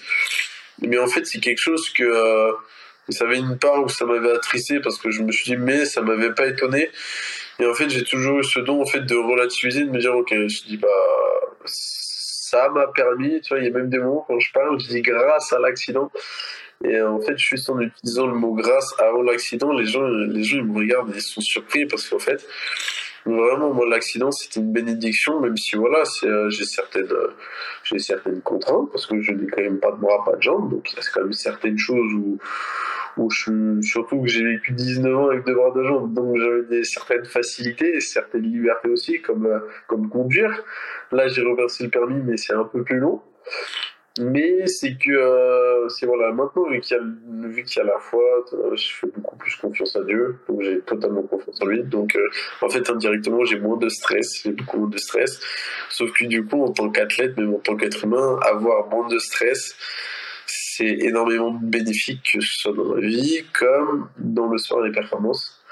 Mais 0.80 0.98
en 0.98 1.08
fait, 1.08 1.26
c'est 1.26 1.40
quelque 1.40 1.60
chose 1.60 1.90
que 1.90 2.04
euh, 2.04 2.52
ça 3.08 3.24
avait 3.24 3.38
une 3.38 3.58
part 3.58 3.82
où 3.82 3.88
ça 3.88 4.04
m'avait 4.04 4.30
attristé 4.30 4.80
parce 4.80 4.98
que 4.98 5.10
je 5.10 5.22
me 5.22 5.32
suis 5.32 5.44
dit 5.44 5.56
mais 5.56 5.84
ça 5.84 6.02
m'avait 6.02 6.32
pas 6.32 6.46
étonné 6.46 6.90
et 7.60 7.66
en 7.66 7.74
fait, 7.74 7.90
j'ai 7.90 8.04
toujours 8.04 8.38
eu 8.38 8.44
ce 8.44 8.60
don 8.60 8.80
en 8.80 8.86
fait 8.86 9.00
de 9.00 9.16
relativiser, 9.16 9.84
de 9.84 9.90
me 9.90 9.98
dire 9.98 10.14
ok, 10.14 10.30
je 10.30 10.62
dis 10.64 10.76
bah 10.76 10.88
ça 11.64 12.68
m'a 12.70 12.86
permis, 12.86 13.40
tu 13.40 13.48
vois, 13.48 13.58
il 13.58 13.64
y 13.64 13.68
a 13.68 13.70
même 13.70 13.90
des 13.90 13.98
moments 13.98 14.24
quand 14.26 14.38
je 14.38 14.52
parle, 14.52 14.80
je 14.80 14.88
dis 14.88 15.02
grâce 15.02 15.52
à 15.52 15.58
l'accident. 15.58 16.10
Et 16.84 17.00
en 17.00 17.20
fait, 17.20 17.36
juste 17.36 17.68
en 17.70 17.80
utilisant 17.80 18.26
le 18.26 18.34
mot 18.34 18.54
grâce 18.54 18.94
avant 18.98 19.22
l'accident, 19.22 19.72
les 19.72 19.86
gens, 19.86 20.06
les 20.06 20.44
gens 20.44 20.58
ils 20.58 20.64
me 20.64 20.78
regardent 20.78 21.10
et 21.10 21.16
ils 21.16 21.22
sont 21.22 21.40
surpris 21.40 21.86
parce 21.86 22.08
qu'en 22.08 22.20
fait, 22.20 22.46
vraiment, 23.26 23.74
moi, 23.74 23.86
l'accident, 23.88 24.30
c'était 24.30 24.60
une 24.60 24.72
bénédiction, 24.72 25.40
même 25.40 25.56
si 25.56 25.76
voilà, 25.76 26.04
euh, 26.22 26.48
j'ai 26.50 26.64
certaines, 26.64 27.10
euh, 27.10 27.34
j'ai 27.82 27.98
certaines 27.98 28.40
contraintes 28.42 28.90
parce 28.92 29.06
que 29.06 29.20
je 29.20 29.32
n'ai 29.32 29.46
quand 29.48 29.60
même 29.60 29.80
pas 29.80 29.90
de 29.90 29.96
bras, 29.96 30.24
pas 30.24 30.36
de 30.36 30.42
jambes, 30.42 30.70
donc 30.70 30.92
il 30.92 30.98
a 30.98 31.02
quand 31.12 31.22
même 31.22 31.32
certaines 31.32 31.78
choses 31.78 32.12
où 32.14 32.38
où 33.18 33.30
je 33.30 33.80
surtout 33.82 34.22
que 34.22 34.28
j'ai 34.28 34.44
vécu 34.44 34.72
19 34.72 35.16
ans 35.16 35.28
avec 35.28 35.44
deux 35.44 35.54
bras 35.54 35.72
de 35.72 35.82
jambes, 35.82 36.14
donc 36.14 36.36
j'avais 36.38 36.62
des 36.64 36.84
certaines 36.84 37.24
facilités 37.24 37.96
et 37.96 38.00
certaines 38.00 38.42
libertés 38.42 38.88
aussi, 38.88 39.20
comme, 39.20 39.46
euh, 39.46 39.58
comme 39.86 40.08
conduire. 40.08 40.62
Là, 41.12 41.28
j'ai 41.28 41.42
reversé 41.42 41.84
le 41.84 41.90
permis, 41.90 42.20
mais 42.22 42.36
c'est 42.36 42.54
un 42.54 42.64
peu 42.64 42.82
plus 42.82 42.98
long. 42.98 43.20
Mais 44.18 44.66
c'est 44.66 44.96
que, 44.96 45.10
euh, 45.10 45.88
c'est 45.88 46.06
voilà, 46.06 46.32
maintenant, 46.32 46.68
vu 46.68 46.80
qu'il 46.80 46.96
y, 46.96 47.62
qu'il 47.64 47.78
y 47.78 47.80
a 47.80 47.84
la 47.84 47.98
foi, 47.98 48.22
euh, 48.52 48.76
je 48.76 48.92
fais 48.92 49.06
beaucoup 49.06 49.36
plus 49.36 49.54
confiance 49.56 49.96
à 49.96 50.02
Dieu, 50.04 50.36
donc 50.48 50.62
j'ai 50.62 50.80
totalement 50.80 51.22
confiance 51.22 51.60
en 51.60 51.66
lui. 51.66 51.82
Donc, 51.84 52.16
en 52.60 52.68
fait, 52.68 52.88
indirectement, 52.90 53.44
j'ai 53.44 53.58
moins 53.58 53.76
de 53.76 53.88
stress, 53.88 54.42
j'ai 54.42 54.52
beaucoup 54.52 54.78
moins 54.78 54.88
de 54.88 54.98
stress. 54.98 55.40
Sauf 55.88 56.12
que 56.12 56.24
du 56.24 56.44
coup, 56.44 56.62
en 56.62 56.72
tant 56.72 56.90
qu'athlète, 56.90 57.36
même 57.36 57.54
en 57.54 57.58
tant 57.58 57.76
qu'être 57.76 58.04
humain, 58.04 58.38
avoir 58.42 58.88
moins 58.88 59.08
de 59.08 59.18
stress, 59.18 59.76
c'est 60.46 60.98
énormément 61.00 61.50
bénéfique, 61.50 62.30
que 62.34 62.40
ce 62.40 62.58
soit 62.58 62.72
dans 62.72 62.94
la 62.94 63.00
vie 63.00 63.44
comme 63.52 64.08
dans 64.18 64.46
le 64.46 64.58
sport 64.58 64.84
et 64.84 64.88
les 64.88 64.94
performances. 64.94 65.64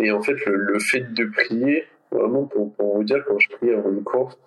Et 0.00 0.10
en 0.12 0.22
fait, 0.22 0.36
le, 0.46 0.78
fait 0.78 1.12
de 1.12 1.24
prier, 1.24 1.86
vraiment, 2.10 2.44
pour, 2.44 2.72
pour, 2.74 2.96
vous 2.96 3.04
dire, 3.04 3.24
quand 3.26 3.38
je 3.38 3.48
prie 3.50 3.70
avant 3.70 3.90
une 3.90 4.04
course, 4.04 4.38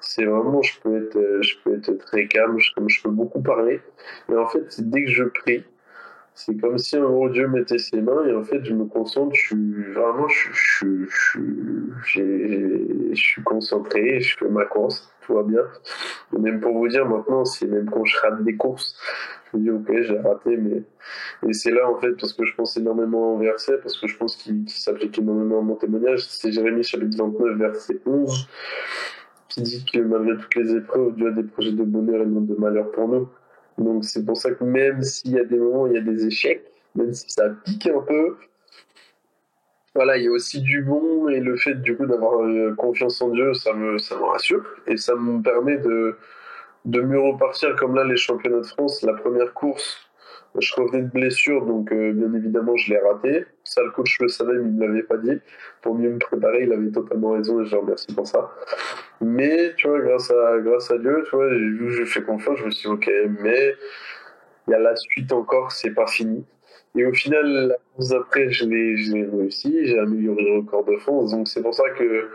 c'est 0.00 0.24
vraiment, 0.24 0.62
je 0.62 0.80
peux 0.80 0.96
être, 0.96 1.42
je 1.42 1.56
peux 1.62 1.76
être 1.76 1.92
très 1.98 2.26
calme, 2.26 2.58
je, 2.58 2.72
comme 2.74 2.88
je 2.88 3.02
peux 3.02 3.10
beaucoup 3.10 3.40
parler. 3.40 3.80
Et 4.30 4.34
en 4.34 4.46
fait, 4.46 4.64
dès 4.78 5.04
que 5.04 5.10
je 5.10 5.24
prie, 5.24 5.64
c'est 6.34 6.56
comme 6.56 6.78
si 6.78 6.96
un 6.96 7.04
gros 7.04 7.28
Dieu 7.28 7.46
mettait 7.46 7.78
ses 7.78 8.00
mains 8.00 8.24
et 8.26 8.34
en 8.34 8.42
fait 8.42 8.64
je 8.64 8.72
me 8.74 8.84
concentre, 8.86 9.34
je 9.34 9.46
suis 9.46 9.92
vraiment, 9.92 10.26
je, 10.28 10.48
je, 10.52 11.04
je, 12.04 12.22
je 13.10 13.14
suis 13.14 13.42
concentré, 13.42 14.20
je 14.20 14.36
fais 14.38 14.48
ma 14.48 14.64
course, 14.64 15.12
tout 15.20 15.34
va 15.34 15.42
bien. 15.42 15.62
Et 16.34 16.38
même 16.38 16.60
pour 16.60 16.72
vous 16.72 16.88
dire 16.88 17.06
maintenant, 17.06 17.44
c'est 17.44 17.66
même 17.66 17.88
quand 17.90 18.04
je 18.04 18.18
rate 18.18 18.42
des 18.44 18.56
courses, 18.56 18.96
je 19.52 19.58
me 19.58 19.62
dis 19.62 19.70
ok 19.70 20.02
j'ai 20.02 20.18
raté, 20.18 20.56
mais 20.56 20.82
et 21.48 21.52
c'est 21.52 21.70
là 21.70 21.88
en 21.90 21.96
fait 22.00 22.12
parce 22.12 22.32
que 22.32 22.44
je 22.44 22.54
pense 22.54 22.76
énormément 22.76 23.34
en 23.34 23.38
verset, 23.38 23.78
parce 23.82 23.98
que 23.98 24.06
je 24.06 24.16
pense 24.16 24.36
qu'il 24.36 24.68
s'applique 24.68 25.18
énormément 25.18 25.58
à 25.58 25.62
mon 25.62 25.76
témoignage, 25.76 26.26
c'est 26.26 26.50
Jérémie 26.50 26.82
chapitre 26.82 27.16
29 27.18 27.58
verset 27.58 28.00
11 28.06 28.48
qui 29.50 29.60
dit 29.60 29.84
que 29.84 29.98
malgré 29.98 30.36
toutes 30.38 30.54
les 30.54 30.76
épreuves, 30.76 31.14
Dieu 31.14 31.28
a 31.28 31.30
des 31.30 31.42
projets 31.42 31.72
de 31.72 31.84
bonheur 31.84 32.22
et 32.22 32.26
non 32.26 32.40
de 32.40 32.54
malheur 32.54 32.90
pour 32.90 33.06
nous. 33.06 33.28
Donc 33.78 34.04
c'est 34.04 34.24
pour 34.24 34.36
ça 34.36 34.52
que 34.52 34.64
même 34.64 35.02
s'il 35.02 35.32
y 35.32 35.38
a 35.38 35.44
des 35.44 35.58
moments 35.58 35.86
il 35.86 35.94
y 35.94 35.98
a 35.98 36.00
des 36.00 36.26
échecs, 36.26 36.64
même 36.94 37.12
si 37.12 37.30
ça 37.30 37.48
pique 37.64 37.86
un 37.86 38.00
peu, 38.00 38.36
voilà, 39.94 40.16
il 40.16 40.24
y 40.24 40.28
a 40.28 40.30
aussi 40.30 40.60
du 40.62 40.82
bon 40.82 41.28
et 41.28 41.40
le 41.40 41.56
fait 41.56 41.74
du 41.74 41.96
coup 41.96 42.06
d'avoir 42.06 42.42
euh, 42.42 42.74
confiance 42.76 43.20
en 43.20 43.28
Dieu, 43.28 43.52
ça 43.54 43.74
me, 43.74 43.98
ça 43.98 44.16
me 44.16 44.24
rassure 44.24 44.64
et 44.86 44.96
ça 44.96 45.14
me 45.14 45.42
permet 45.42 45.76
de, 45.76 46.16
de 46.86 47.00
mieux 47.00 47.20
repartir 47.20 47.76
comme 47.76 47.94
là 47.94 48.04
les 48.04 48.16
championnats 48.16 48.60
de 48.60 48.66
France, 48.66 49.02
la 49.02 49.14
première 49.14 49.52
course 49.52 50.11
je 50.58 50.74
revenais 50.74 51.02
de 51.02 51.10
blessure, 51.10 51.64
donc 51.64 51.92
euh, 51.92 52.12
bien 52.12 52.32
évidemment, 52.34 52.76
je 52.76 52.92
l'ai 52.92 52.98
raté. 52.98 53.46
Ça, 53.64 53.82
le 53.82 53.90
coach 53.90 54.18
le 54.20 54.28
savait, 54.28 54.54
mais 54.54 54.68
il 54.68 54.76
ne 54.76 54.86
l'avait 54.86 55.02
pas 55.02 55.16
dit. 55.16 55.38
Pour 55.80 55.94
mieux 55.94 56.10
me 56.10 56.18
préparer, 56.18 56.64
il 56.64 56.72
avait 56.72 56.90
totalement 56.90 57.30
raison 57.30 57.60
et 57.60 57.64
je 57.64 57.72
le 57.72 57.80
remercie 57.80 58.14
pour 58.14 58.26
ça. 58.26 58.50
Mais, 59.20 59.74
tu 59.76 59.88
vois, 59.88 60.00
grâce 60.00 60.30
à, 60.30 60.58
grâce 60.60 60.90
à 60.90 60.98
Dieu, 60.98 61.24
tu 61.28 61.36
vois, 61.36 61.48
j'ai 61.90 62.04
fait 62.04 62.22
confiance, 62.22 62.58
je 62.58 62.64
me 62.66 62.70
suis 62.70 62.88
dit, 62.88 62.94
ok, 62.94 63.10
mais 63.40 63.74
il 64.68 64.72
y 64.72 64.74
a 64.74 64.78
la 64.78 64.94
suite 64.96 65.32
encore, 65.32 65.72
c'est 65.72 65.94
pas 65.94 66.06
fini. 66.06 66.44
Et 66.94 67.06
au 67.06 67.12
final, 67.12 67.68
la 67.68 67.76
course 67.94 68.10
d'après, 68.10 68.50
je 68.50 68.66
l'ai 68.66 69.24
réussi, 69.24 69.86
j'ai 69.86 69.98
amélioré 69.98 70.42
le 70.44 70.58
record 70.58 70.84
de 70.84 70.96
France. 70.96 71.30
Donc 71.30 71.48
c'est 71.48 71.62
pour 71.62 71.74
ça 71.74 71.88
que 71.90 72.28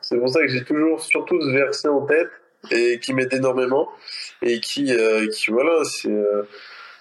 c'est 0.00 0.18
pour 0.18 0.28
ça 0.28 0.40
que 0.40 0.48
j'ai 0.48 0.64
toujours 0.64 1.00
surtout 1.00 1.40
ce 1.40 1.50
verset 1.50 1.88
en 1.88 2.06
tête 2.06 2.30
et 2.70 2.98
qui 3.00 3.12
m'aide 3.12 3.32
énormément 3.34 3.88
et 4.42 4.60
qui, 4.60 4.92
euh, 4.92 5.26
qui 5.28 5.50
voilà, 5.50 5.84
c'est 5.84 6.08
euh, 6.08 6.44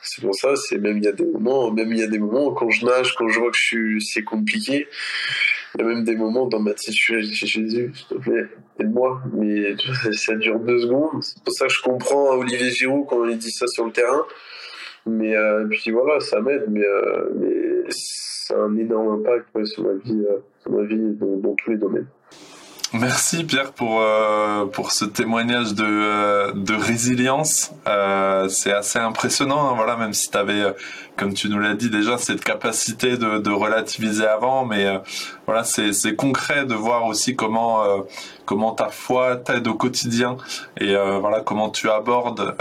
c'est 0.01 0.21
pour 0.21 0.35
ça, 0.35 0.55
c'est 0.55 0.77
même 0.77 0.97
il 0.97 1.03
y 1.03 1.07
a 1.07 1.11
des 1.11 1.25
moments, 1.25 1.71
même 1.71 1.91
il 1.91 1.99
y 1.99 2.03
a 2.03 2.07
des 2.07 2.19
moments 2.19 2.51
quand 2.51 2.69
je 2.69 2.85
nage, 2.85 3.15
quand 3.15 3.27
je 3.27 3.39
vois 3.39 3.51
que 3.51 3.57
je 3.57 3.63
suis, 3.63 4.01
c'est 4.01 4.23
compliqué. 4.23 4.87
Il 5.75 5.81
y 5.81 5.83
a 5.83 5.87
même 5.87 6.03
des 6.03 6.15
moments 6.15 6.47
dans 6.47 6.59
ma 6.59 6.71
je 6.75 6.91
suis 6.91 7.21
Jésus, 7.21 7.91
s'il 7.93 8.07
te 8.07 8.15
plaît, 8.15 8.47
aide-moi. 8.79 9.21
Mais 9.33 9.75
ça 10.13 10.35
dure 10.35 10.59
deux 10.59 10.79
secondes. 10.79 11.21
C'est 11.21 11.43
pour 11.43 11.53
ça 11.53 11.67
que 11.67 11.73
je 11.73 11.81
comprends 11.81 12.37
Olivier 12.37 12.71
Giroud 12.71 13.05
quand 13.07 13.25
il 13.25 13.37
dit 13.37 13.51
ça 13.51 13.67
sur 13.67 13.85
le 13.85 13.91
terrain. 13.91 14.25
Mais 15.05 15.35
euh, 15.35 15.65
puis 15.69 15.91
voilà, 15.91 16.19
ça 16.19 16.41
m'aide, 16.41 16.65
mais, 16.69 16.85
euh, 16.85 17.29
mais 17.35 17.83
c'est 17.89 18.55
un 18.55 18.75
énorme 18.75 19.21
impact 19.21 19.65
sur 19.65 19.83
ma 19.83 19.93
vie, 19.93 20.25
euh, 20.29 20.39
sur 20.61 20.71
ma 20.71 20.83
vie 20.83 21.17
dans 21.19 21.55
tous 21.55 21.71
les 21.71 21.77
domaines. 21.77 22.07
Merci 22.93 23.43
Pierre 23.43 23.73
pour 23.73 23.99
euh, 23.99 24.65
pour 24.65 24.93
ce 24.93 25.03
témoignage 25.03 25.73
de 25.73 25.83
euh, 25.85 26.53
de 26.53 26.73
résilience. 26.73 27.73
Euh, 27.85 28.47
c'est 28.47 28.71
assez 28.71 28.97
impressionnant, 28.97 29.69
hein, 29.69 29.73
voilà, 29.75 29.97
même 29.97 30.13
si 30.13 30.31
tu 30.31 30.37
avais, 30.37 30.61
euh, 30.61 30.71
comme 31.17 31.33
tu 31.33 31.49
nous 31.49 31.59
l'as 31.59 31.73
dit 31.73 31.89
déjà, 31.89 32.17
cette 32.17 32.45
capacité 32.45 33.17
de, 33.17 33.39
de 33.39 33.51
relativiser 33.51 34.25
avant, 34.25 34.63
mais 34.63 34.85
euh, 34.85 34.99
voilà, 35.47 35.65
c'est 35.65 35.91
c'est 35.91 36.15
concret 36.15 36.65
de 36.65 36.75
voir 36.75 37.05
aussi 37.07 37.35
comment 37.35 37.83
comment 38.45 38.71
ta 38.71 38.87
foi 38.87 39.35
t'aide 39.35 39.67
au 39.67 39.73
quotidien 39.73 40.37
et 40.79 40.95
voilà 41.19 41.41
comment 41.41 41.69
tu 41.69 41.89
abordes 41.89 42.55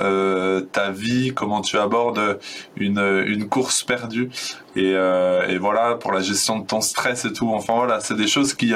ta 0.73 0.91
vie, 0.91 1.33
comment 1.35 1.61
tu 1.61 1.79
abordes 1.79 2.39
une 2.77 3.25
une 3.27 3.49
course 3.49 3.85
perdue 3.85 4.31
et, 4.77 4.93
et 4.93 5.59
voilà 5.59 5.95
pour 5.95 6.13
la 6.13 6.21
gestion 6.21 6.59
de 6.59 6.67
ton 6.67 6.81
stress 6.81 7.25
et 7.25 7.33
tout. 7.33 7.53
Enfin 7.55 7.75
voilà, 7.75 8.01
c'est 8.01 8.17
des 8.17 8.29
choses 8.29 8.55
qui 8.55 8.75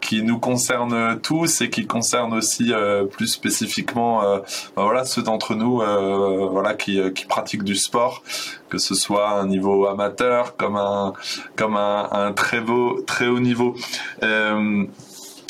qui 0.00 0.22
nous 0.22 0.38
concernent 0.38 1.20
tous 1.20 1.60
et 1.60 1.70
qui 1.70 1.86
concernent 1.86 2.34
aussi 2.34 2.72
euh, 2.72 3.04
plus 3.04 3.28
spécifiquement 3.28 4.24
euh, 4.24 4.38
ben 4.76 4.84
voilà 4.84 5.04
ceux 5.04 5.22
d'entre 5.22 5.54
nous 5.54 5.80
euh, 5.82 6.48
voilà 6.50 6.74
qui, 6.74 7.00
qui 7.12 7.26
pratiquent 7.26 7.64
du 7.64 7.76
sport 7.76 8.22
que 8.68 8.78
ce 8.78 8.94
soit 8.94 9.30
un 9.30 9.46
niveau 9.46 9.86
amateur 9.86 10.56
comme 10.56 10.76
un 10.76 11.12
comme 11.56 11.76
un, 11.76 12.08
un 12.10 12.32
très 12.32 12.60
beau 12.60 13.02
très 13.06 13.26
haut 13.26 13.40
niveau 13.40 13.74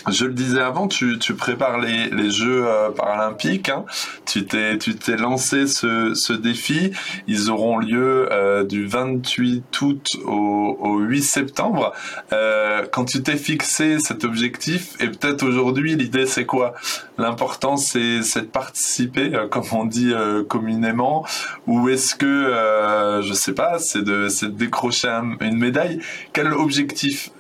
je 0.09 0.25
le 0.25 0.33
disais 0.33 0.61
avant, 0.61 0.89
tu, 0.89 1.19
tu 1.19 1.35
prépares 1.35 1.79
les, 1.79 2.09
les 2.11 2.31
Jeux 2.31 2.67
euh, 2.67 2.91
paralympiques. 2.91 3.69
Hein. 3.69 3.85
Tu 4.27 4.45
t'es 4.47 5.17
lancé 5.17 5.67
ce, 5.67 6.15
ce 6.15 6.33
défi. 6.33 6.93
Ils 7.27 7.51
auront 7.51 7.79
lieu 7.79 8.29
euh, 8.33 8.65
du 8.65 8.87
28 8.87 9.81
août 9.83 10.17
au, 10.25 10.77
au 10.81 10.99
8 10.99 11.23
septembre. 11.23 11.93
Euh, 12.33 12.87
quand 12.91 13.05
tu 13.05 13.23
t'es 13.23 13.37
fixé 13.37 13.99
cet 13.99 14.25
objectif, 14.25 14.95
et 15.01 15.09
peut-être 15.09 15.43
aujourd'hui, 15.43 15.97
l'idée 15.97 16.27
c'est 16.27 16.47
quoi? 16.47 16.75
L'important 17.19 17.77
c'est 17.77 18.21
de 18.21 18.41
participer, 18.47 19.35
euh, 19.35 19.49
comme 19.49 19.65
on 19.73 19.85
dit 19.85 20.13
euh, 20.13 20.43
communément, 20.45 21.27
ou 21.67 21.89
est-ce 21.89 22.15
que 22.15 23.21
je 23.23 23.33
sais 23.33 23.55
pas, 23.55 23.79
c'est 23.79 24.03
de 24.03 24.29
de 24.31 24.47
décrocher 24.49 25.09
une 25.41 25.59
médaille? 25.59 26.01
Quel 26.33 26.53
objectif 26.53 27.31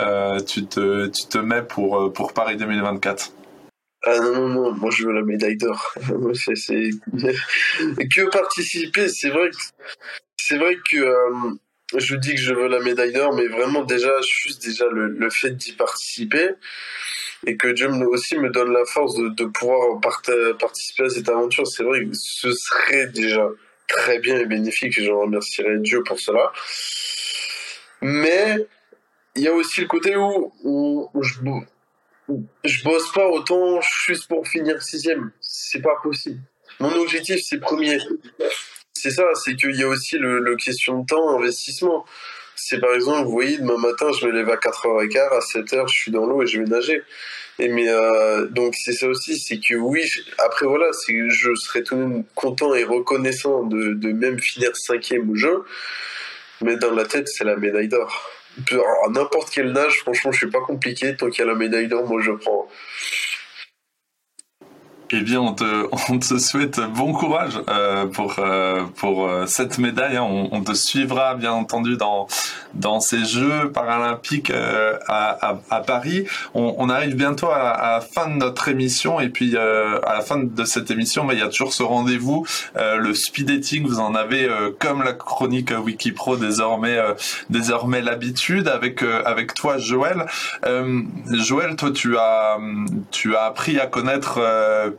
tu 0.46 0.66
te 0.66 1.06
tu 1.06 1.26
te 1.26 1.38
mets 1.38 1.62
pour 1.62 2.12
pour 2.12 2.32
Paris 2.32 2.49
2024 2.56 3.32
ah 4.02 4.18
non, 4.18 4.32
non, 4.32 4.48
non, 4.48 4.72
moi 4.72 4.90
je 4.90 5.04
veux 5.06 5.12
la 5.12 5.22
médaille 5.22 5.58
d'or. 5.58 5.92
c'est, 6.34 6.54
que 6.54 8.30
participer, 8.30 9.08
c'est 9.08 9.28
vrai 9.28 9.50
que, 9.50 9.56
c'est 10.38 10.56
vrai 10.56 10.78
que 10.90 10.96
euh, 10.96 11.50
je 11.98 12.16
dis 12.16 12.34
que 12.34 12.40
je 12.40 12.54
veux 12.54 12.68
la 12.68 12.80
médaille 12.80 13.12
d'or, 13.12 13.34
mais 13.34 13.46
vraiment 13.46 13.84
déjà, 13.84 14.10
juste 14.22 14.64
déjà 14.64 14.86
le, 14.90 15.28
fait 15.28 15.50
d'y 15.50 15.72
participer 15.72 16.48
et 17.46 17.58
que 17.58 17.68
Dieu 17.68 17.90
aussi 18.10 18.38
me 18.38 18.48
donne 18.48 18.72
la 18.72 18.86
force 18.86 19.14
de, 19.16 19.44
pouvoir 19.44 20.00
participer 20.00 21.04
à 21.04 21.10
cette 21.10 21.28
aventure, 21.28 21.66
c'est 21.66 21.82
vrai 21.82 22.04
que 22.04 22.14
ce 22.14 22.52
serait 22.52 23.06
déjà 23.08 23.46
très 23.86 24.18
bien 24.18 24.38
et 24.38 24.46
bénéfique 24.46 24.96
et 24.96 25.04
je 25.04 25.10
remercierais 25.10 25.78
Dieu 25.78 26.02
pour 26.04 26.18
cela. 26.18 26.52
Mais 28.00 28.66
il 29.36 29.42
y 29.42 29.48
a 29.48 29.52
aussi 29.52 29.82
le 29.82 29.86
côté 29.86 30.16
où, 30.16 30.52
où 30.64 31.22
je 31.22 31.40
je 32.64 32.84
bosse 32.84 33.10
pas 33.12 33.28
autant 33.28 33.80
juste 34.06 34.28
pour 34.28 34.46
finir 34.46 34.82
sixième. 34.82 35.30
C'est 35.40 35.82
pas 35.82 35.96
possible. 36.02 36.40
Mon 36.78 36.92
objectif, 36.94 37.40
c'est 37.42 37.60
premier. 37.60 37.98
C'est 38.94 39.10
ça, 39.10 39.24
c'est 39.34 39.54
qu'il 39.54 39.76
y 39.76 39.82
a 39.82 39.88
aussi 39.88 40.18
le, 40.18 40.56
question 40.56 41.00
de 41.00 41.06
temps, 41.06 41.36
investissement. 41.36 42.04
C'est 42.54 42.78
par 42.78 42.92
exemple, 42.94 43.24
vous 43.24 43.32
voyez, 43.32 43.58
demain 43.58 43.78
matin, 43.78 44.10
je 44.12 44.26
me 44.26 44.32
lève 44.32 44.50
à 44.50 44.56
4h15, 44.56 45.18
à 45.18 45.38
7h, 45.38 45.88
je 45.88 45.94
suis 45.94 46.10
dans 46.10 46.26
l'eau 46.26 46.42
et 46.42 46.46
je 46.46 46.60
vais 46.60 46.68
nager. 46.68 47.02
Et 47.58 47.68
mais 47.68 47.88
euh, 47.88 48.46
donc 48.46 48.74
c'est 48.74 48.92
ça 48.92 49.08
aussi, 49.08 49.38
c'est 49.38 49.58
que 49.58 49.74
oui, 49.74 50.02
après 50.38 50.66
voilà, 50.66 50.90
je 51.08 51.54
serais 51.54 51.82
tout 51.82 51.94
de 51.94 52.00
même 52.00 52.24
content 52.34 52.74
et 52.74 52.84
reconnaissant 52.84 53.64
de 53.64 54.12
même 54.12 54.38
finir 54.38 54.76
cinquième 54.76 55.30
au 55.30 55.34
jeu, 55.34 55.64
mais 56.62 56.76
dans 56.76 56.92
la 56.92 57.04
tête, 57.04 57.28
c'est 57.28 57.44
la 57.44 57.56
médaille 57.56 57.88
d'or 57.88 58.30
à 58.58 59.08
n'importe 59.10 59.50
quel 59.50 59.72
nage, 59.72 60.00
franchement, 60.00 60.32
je 60.32 60.38
suis 60.38 60.50
pas 60.50 60.60
compliqué. 60.60 61.16
Tant 61.16 61.28
qu'il 61.28 61.44
y 61.44 61.48
a 61.48 61.50
la 61.50 61.56
médaille 61.56 61.88
d'or, 61.88 62.06
moi 62.06 62.20
je 62.20 62.32
prends. 62.32 62.68
Eh 65.12 65.22
bien, 65.22 65.40
on 65.40 65.54
te, 65.54 65.88
on 66.12 66.18
te 66.18 66.38
souhaite 66.38 66.78
bon 66.80 67.12
courage 67.12 67.60
euh, 67.68 68.06
pour 68.06 68.36
euh, 68.38 68.84
pour 68.96 69.26
euh, 69.26 69.44
cette 69.46 69.78
médaille. 69.78 70.16
Hein. 70.16 70.22
On, 70.22 70.48
on, 70.52 70.62
te 70.62 70.72
suivra 70.72 71.34
bien 71.34 71.52
entendu 71.52 71.96
dans 71.96 72.28
dans 72.74 73.00
ces 73.00 73.24
Jeux 73.24 73.72
paralympiques 73.72 74.50
euh, 74.50 74.96
à, 75.08 75.48
à, 75.48 75.58
à, 75.70 75.80
Paris. 75.80 76.26
On, 76.54 76.76
on, 76.78 76.88
arrive 76.88 77.16
bientôt 77.16 77.48
à, 77.48 77.70
à, 77.70 77.92
la 77.94 78.00
fin 78.00 78.28
de 78.28 78.34
notre 78.34 78.68
émission 78.68 79.18
et 79.18 79.30
puis 79.30 79.56
euh, 79.56 79.98
à 80.06 80.14
la 80.14 80.20
fin 80.20 80.38
de 80.38 80.64
cette 80.64 80.92
émission, 80.92 81.24
bah, 81.24 81.34
il 81.34 81.40
y 81.40 81.42
a 81.42 81.48
toujours 81.48 81.72
ce 81.72 81.82
rendez-vous, 81.82 82.46
le 82.76 83.12
speed 83.14 83.48
dating. 83.48 83.86
Vous 83.86 83.98
en 83.98 84.14
avez 84.14 84.48
comme 84.78 85.02
la 85.02 85.12
chronique 85.12 85.72
Wikipro 85.76 86.36
désormais 86.36 86.98
désormais 87.48 88.00
l'habitude 88.00 88.68
avec 88.68 89.02
avec 89.02 89.54
toi, 89.54 89.78
Joël. 89.78 90.26
Joël, 91.32 91.74
toi, 91.76 91.90
tu 91.90 92.16
as 92.16 92.58
tu 93.10 93.34
as 93.34 93.44
appris 93.44 93.80
à 93.80 93.86
connaître 93.86 94.40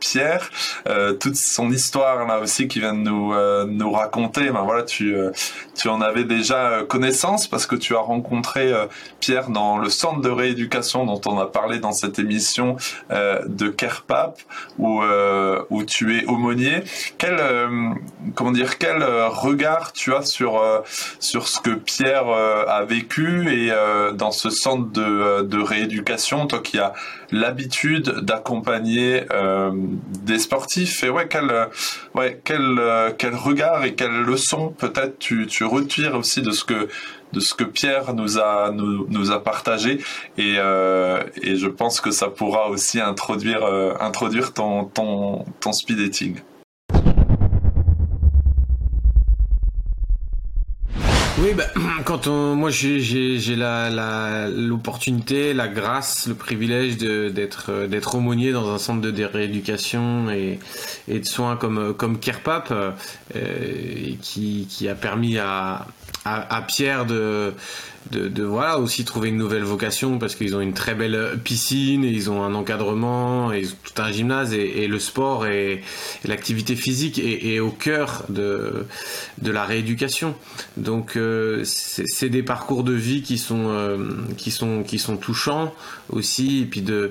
Pierre, 0.02 0.50
euh, 0.88 1.12
toute 1.12 1.36
son 1.36 1.70
histoire 1.70 2.26
là 2.26 2.40
aussi 2.40 2.66
qui 2.66 2.80
vient 2.80 2.92
de 2.92 2.98
nous 2.98 3.32
euh, 3.32 3.64
nous 3.68 3.92
raconter. 3.92 4.50
Ben 4.50 4.62
voilà, 4.62 4.82
tu 4.82 5.14
euh, 5.14 5.30
tu 5.76 5.88
en 5.88 6.00
avais 6.00 6.24
déjà 6.24 6.82
connaissance 6.88 7.46
parce 7.46 7.66
que 7.66 7.76
tu 7.76 7.94
as 7.94 8.00
rencontré 8.00 8.72
Pierre 9.20 9.50
dans 9.50 9.78
le 9.78 9.88
centre 9.88 10.20
de 10.20 10.28
rééducation 10.28 11.06
dont 11.06 11.20
on 11.26 11.38
a 11.38 11.46
parlé 11.46 11.78
dans 11.78 11.92
cette 11.92 12.18
émission 12.18 12.76
de 13.10 13.68
Kerpap 13.68 14.38
où 14.78 15.02
où 15.70 15.84
tu 15.84 16.18
es 16.18 16.26
aumônier. 16.26 16.82
Quel 17.18 17.36
comment 18.34 18.52
dire 18.52 18.78
quel 18.78 19.02
regard 19.02 19.92
tu 19.92 20.12
as 20.14 20.22
sur 20.22 20.60
sur 21.20 21.48
ce 21.48 21.60
que 21.60 21.70
Pierre 21.70 22.28
a 22.28 22.84
vécu 22.84 23.48
et 23.50 23.72
dans 24.14 24.32
ce 24.32 24.50
centre 24.50 24.90
de 24.90 25.42
de 25.42 25.60
rééducation, 25.62 26.46
toi 26.46 26.60
qui 26.60 26.78
as 26.78 26.92
l'habitude 27.30 28.20
d'accompagner 28.20 29.24
des 30.24 30.38
sportifs 30.38 31.02
et 31.04 31.10
ouais 31.10 31.26
quel 31.28 31.68
ouais 32.14 32.40
quel 32.44 32.80
quel 33.18 33.34
regard 33.34 33.84
et 33.84 33.94
quelle 33.94 34.22
leçon 34.22 34.70
peut-être 34.70 35.18
tu 35.18 35.46
tu 35.46 35.64
retires 35.64 36.14
aussi 36.16 36.42
de 36.42 36.50
ce 36.50 36.64
que 36.64 36.88
de 37.32 37.40
ce 37.40 37.54
que 37.54 37.64
Pierre 37.64 38.14
nous 38.14 38.38
a 38.38 38.70
nous, 38.70 39.06
nous 39.08 39.30
a 39.30 39.42
partagé 39.42 39.98
et 40.38 40.56
euh, 40.58 41.22
et 41.42 41.56
je 41.56 41.68
pense 41.68 42.00
que 42.00 42.10
ça 42.10 42.28
pourra 42.28 42.68
aussi 42.68 43.00
introduire 43.00 43.64
euh, 43.64 43.94
introduire 44.00 44.52
ton 44.52 44.84
ton 44.84 45.44
ton 45.60 45.72
speed 45.72 45.98
dating. 45.98 46.36
Oui, 51.42 51.54
bah, 51.54 51.64
quand 52.04 52.28
on, 52.28 52.54
moi 52.54 52.70
j'ai 52.70 53.56
la 53.56 54.48
l'opportunité, 54.48 55.52
la, 55.54 55.66
grâce, 55.66 56.28
le 56.28 56.34
privilège 56.34 56.98
d'être 56.98 57.70
euh, 57.70 57.88
d'être 57.88 58.14
aumônier 58.14 58.52
dans 58.52 58.72
un 58.72 58.78
centre 58.78 59.00
de 59.00 59.24
rééducation 59.24 60.30
et, 60.30 60.60
et 61.08 61.18
de 61.18 61.24
soins 61.24 61.56
comme 61.56 61.94
comme 61.94 62.20
Kerpap, 62.20 62.70
euh, 62.70 62.92
qui, 64.20 64.68
qui 64.70 64.88
a 64.88 64.94
permis 64.94 65.36
à, 65.38 65.88
à, 66.24 66.56
à 66.56 66.62
Pierre 66.62 67.06
de 67.06 67.54
de, 68.10 68.28
de, 68.28 68.42
voilà 68.42 68.78
aussi 68.78 69.04
trouver 69.04 69.28
une 69.28 69.36
nouvelle 69.36 69.62
vocation 69.62 70.18
parce 70.18 70.34
qu'ils 70.34 70.56
ont 70.56 70.60
une 70.60 70.74
très 70.74 70.94
belle 70.94 71.38
piscine 71.42 72.04
et 72.04 72.08
ils 72.08 72.30
ont 72.30 72.42
un 72.42 72.54
encadrement 72.54 73.52
et 73.52 73.60
ils 73.60 73.68
ont 73.72 73.76
tout 73.84 74.02
un 74.02 74.10
gymnase 74.10 74.54
et, 74.54 74.82
et 74.82 74.88
le 74.88 74.98
sport 74.98 75.46
et, 75.46 75.82
l'activité 76.24 76.76
physique 76.76 77.18
est, 77.18 77.60
au 77.60 77.70
cœur 77.70 78.24
de, 78.28 78.86
de 79.40 79.50
la 79.50 79.64
rééducation. 79.64 80.34
Donc 80.76 81.16
euh, 81.16 81.62
c'est 81.64 82.28
des 82.28 82.42
parcours 82.42 82.84
de 82.84 82.92
vie 82.92 83.22
qui 83.22 83.38
sont 83.38 83.68
euh, 83.68 83.98
qui 84.36 84.50
sont 84.50 84.82
qui 84.82 84.98
sont 84.98 85.16
touchants 85.16 85.74
aussi 86.08 86.62
et 86.62 86.64
puis 86.64 86.82
de 86.82 87.10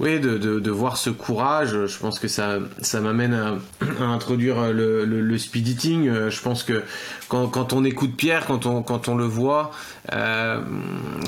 oui 0.00 0.20
de, 0.20 0.38
de, 0.38 0.60
de, 0.60 0.70
voir 0.70 0.96
ce 0.96 1.10
courage 1.10 1.86
je 1.86 1.98
pense 1.98 2.18
que 2.18 2.28
ça 2.28 2.58
ça 2.80 3.00
m'amène 3.00 3.34
à, 3.34 3.58
à, 4.00 4.04
introduire 4.04 4.72
le, 4.72 5.04
le, 5.04 5.20
le 5.20 5.38
speed 5.38 5.68
eating. 5.68 6.28
Je 6.28 6.40
pense 6.40 6.62
que 6.62 6.82
quand, 7.28 7.72
on 7.72 7.84
écoute 7.84 8.16
Pierre 8.16 8.46
quand 8.46 8.66
on 8.66 8.82
quand 8.82 9.08
on 9.08 9.16
le 9.16 9.24
voit 9.24 9.70
euh, 10.12 10.60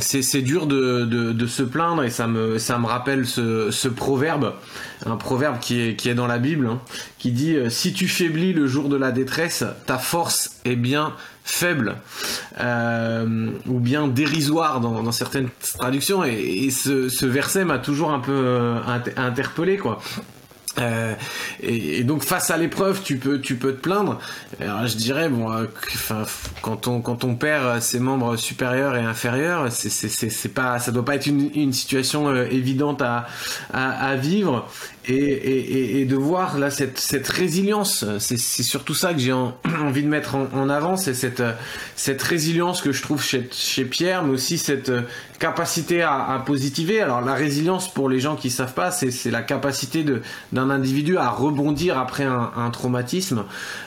c'est 0.00 0.42
dur 0.42 0.66
de, 0.66 1.46
se 1.46 1.62
plaindre 1.62 2.04
et 2.04 2.10
ça 2.10 2.26
me, 2.26 2.58
ça 2.58 2.78
me 2.78 2.86
rappelle 2.86 3.26
ce, 3.26 3.88
proverbe, 3.88 4.54
un 5.04 5.16
proverbe 5.16 5.58
qui 5.60 5.80
est, 5.80 5.96
qui 5.96 6.08
est 6.08 6.14
dans 6.14 6.26
la 6.26 6.38
Bible, 6.38 6.66
hein, 6.66 6.80
qui 7.18 7.32
dit 7.32 7.56
euh, 7.56 7.68
Si 7.68 7.92
tu 7.92 8.08
faiblis 8.08 8.52
le 8.52 8.66
jour 8.66 8.88
de 8.88 8.96
la 8.96 9.10
détresse, 9.12 9.64
ta 9.86 9.98
force 9.98 10.60
est 10.64 10.76
bien 10.76 11.14
faible 11.44 11.96
euh, 12.60 13.50
ou 13.66 13.80
bien 13.80 14.08
dérisoire 14.08 14.80
dans, 14.80 15.10
certaines 15.12 15.48
traductions. 15.78 16.24
Et, 16.24 16.70
ce, 16.70 17.08
ce, 17.08 17.26
verset 17.26 17.64
m'a 17.64 17.78
toujours 17.78 18.12
un 18.12 18.20
peu 18.20 18.76
interpellé 19.16 19.76
quoi 19.76 20.00
euh, 20.78 21.14
et, 21.60 22.04
donc 22.04 22.22
face 22.22 22.50
à 22.50 22.56
l'épreuve, 22.56 23.02
tu 23.02 23.16
peux, 23.16 23.40
tu 23.40 23.56
peux 23.56 23.72
te 23.72 23.80
plaindre. 23.80 24.20
Je 24.60 24.96
dirais 24.96 25.28
bon, 25.28 25.50
euh, 25.52 25.66
quand 26.62 26.86
on 26.86 27.00
quand 27.00 27.24
on 27.24 27.34
perd 27.34 27.80
ses 27.80 27.98
membres 27.98 28.36
supérieurs 28.36 28.96
et 28.96 29.00
inférieurs, 29.00 29.70
c'est 29.72 29.90
c'est 29.90 30.48
pas, 30.48 30.78
ça 30.78 30.92
doit 30.92 31.04
pas 31.04 31.16
être 31.16 31.26
une, 31.26 31.72
situation 31.72 32.28
euh, 32.28 32.46
évidente 32.50 33.02
à, 33.02 33.26
à 33.72 34.16
vivre 34.16 34.68
et, 35.08 35.14
et, 35.14 36.00
et, 36.00 36.04
de 36.04 36.16
voir 36.16 36.58
là 36.58 36.70
cette, 36.70 36.98
cette 36.98 37.26
résilience, 37.28 38.04
c'est 38.18 38.36
surtout 38.36 38.94
ça 38.94 39.14
que 39.14 39.20
j'ai 39.20 39.32
en, 39.32 39.54
envie 39.80 40.02
de 40.02 40.08
mettre 40.08 40.34
en, 40.34 40.46
en 40.52 40.68
avant, 40.68 40.96
c'est 40.96 41.14
cette, 41.14 41.42
cette 41.96 42.22
résilience 42.22 42.82
que 42.82 42.92
je 42.92 43.02
trouve 43.02 43.22
chez, 43.22 43.48
chez 43.52 43.84
Pierre, 43.84 44.24
mais 44.24 44.32
aussi 44.34 44.58
cette 44.58 44.92
capacité 45.40 46.02
à, 46.02 46.32
à, 46.34 46.38
positiver. 46.40 47.00
Alors 47.00 47.22
la 47.22 47.34
résilience, 47.34 47.92
pour 47.92 48.08
les 48.08 48.20
gens 48.20 48.36
qui 48.36 48.50
savent 48.50 48.74
pas, 48.74 48.90
c'est 48.90 49.30
la 49.30 49.42
capacité 49.42 50.04
d'un 50.52 50.70
individu 50.70 51.16
à 51.16 51.30
rebondir 51.30 51.98
après 51.98 52.24
un, 52.24 52.50
un 52.54 52.70
traumatisme, 52.70 53.44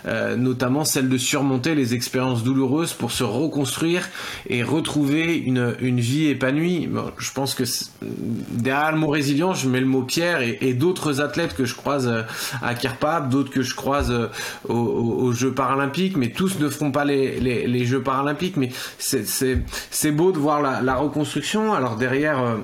euh, 0.07 0.35
notamment 0.35 0.83
celle 0.83 1.09
de 1.09 1.17
surmonter 1.17 1.75
les 1.75 1.93
expériences 1.93 2.43
douloureuses 2.43 2.93
pour 2.93 3.11
se 3.11 3.23
reconstruire 3.23 4.09
et 4.49 4.63
retrouver 4.63 5.35
une, 5.37 5.75
une 5.79 5.99
vie 5.99 6.27
épanouie. 6.27 6.87
Bon, 6.87 7.11
je 7.19 7.31
pense 7.31 7.53
que 7.53 7.63
derrière 8.01 8.91
le 8.91 8.97
mot 8.97 9.09
résilience, 9.09 9.61
je 9.61 9.69
mets 9.69 9.79
le 9.79 9.85
mot 9.85 10.01
Pierre 10.01 10.41
et, 10.41 10.57
et 10.61 10.73
d'autres 10.73 11.12
athlètes 11.21 11.55
que 11.55 11.65
je 11.65 11.75
croise 11.75 12.07
euh, 12.07 12.23
à 12.61 12.75
Kirpap, 12.75 13.29
d'autres 13.29 13.51
que 13.51 13.61
je 13.61 13.75
croise 13.75 14.11
euh, 14.11 14.27
aux, 14.67 15.31
Jeux 15.33 15.53
paralympiques, 15.53 16.17
mais 16.17 16.29
tous 16.29 16.59
ne 16.59 16.69
feront 16.69 16.91
pas 16.91 17.05
les, 17.05 17.85
Jeux 17.85 18.01
paralympiques. 18.01 18.57
Mais 18.57 18.69
c'est 18.97 20.11
beau 20.11 20.31
de 20.31 20.37
voir 20.37 20.61
la, 20.61 20.81
la, 20.81 20.95
reconstruction. 20.95 21.73
Alors 21.73 21.95
derrière... 21.95 22.57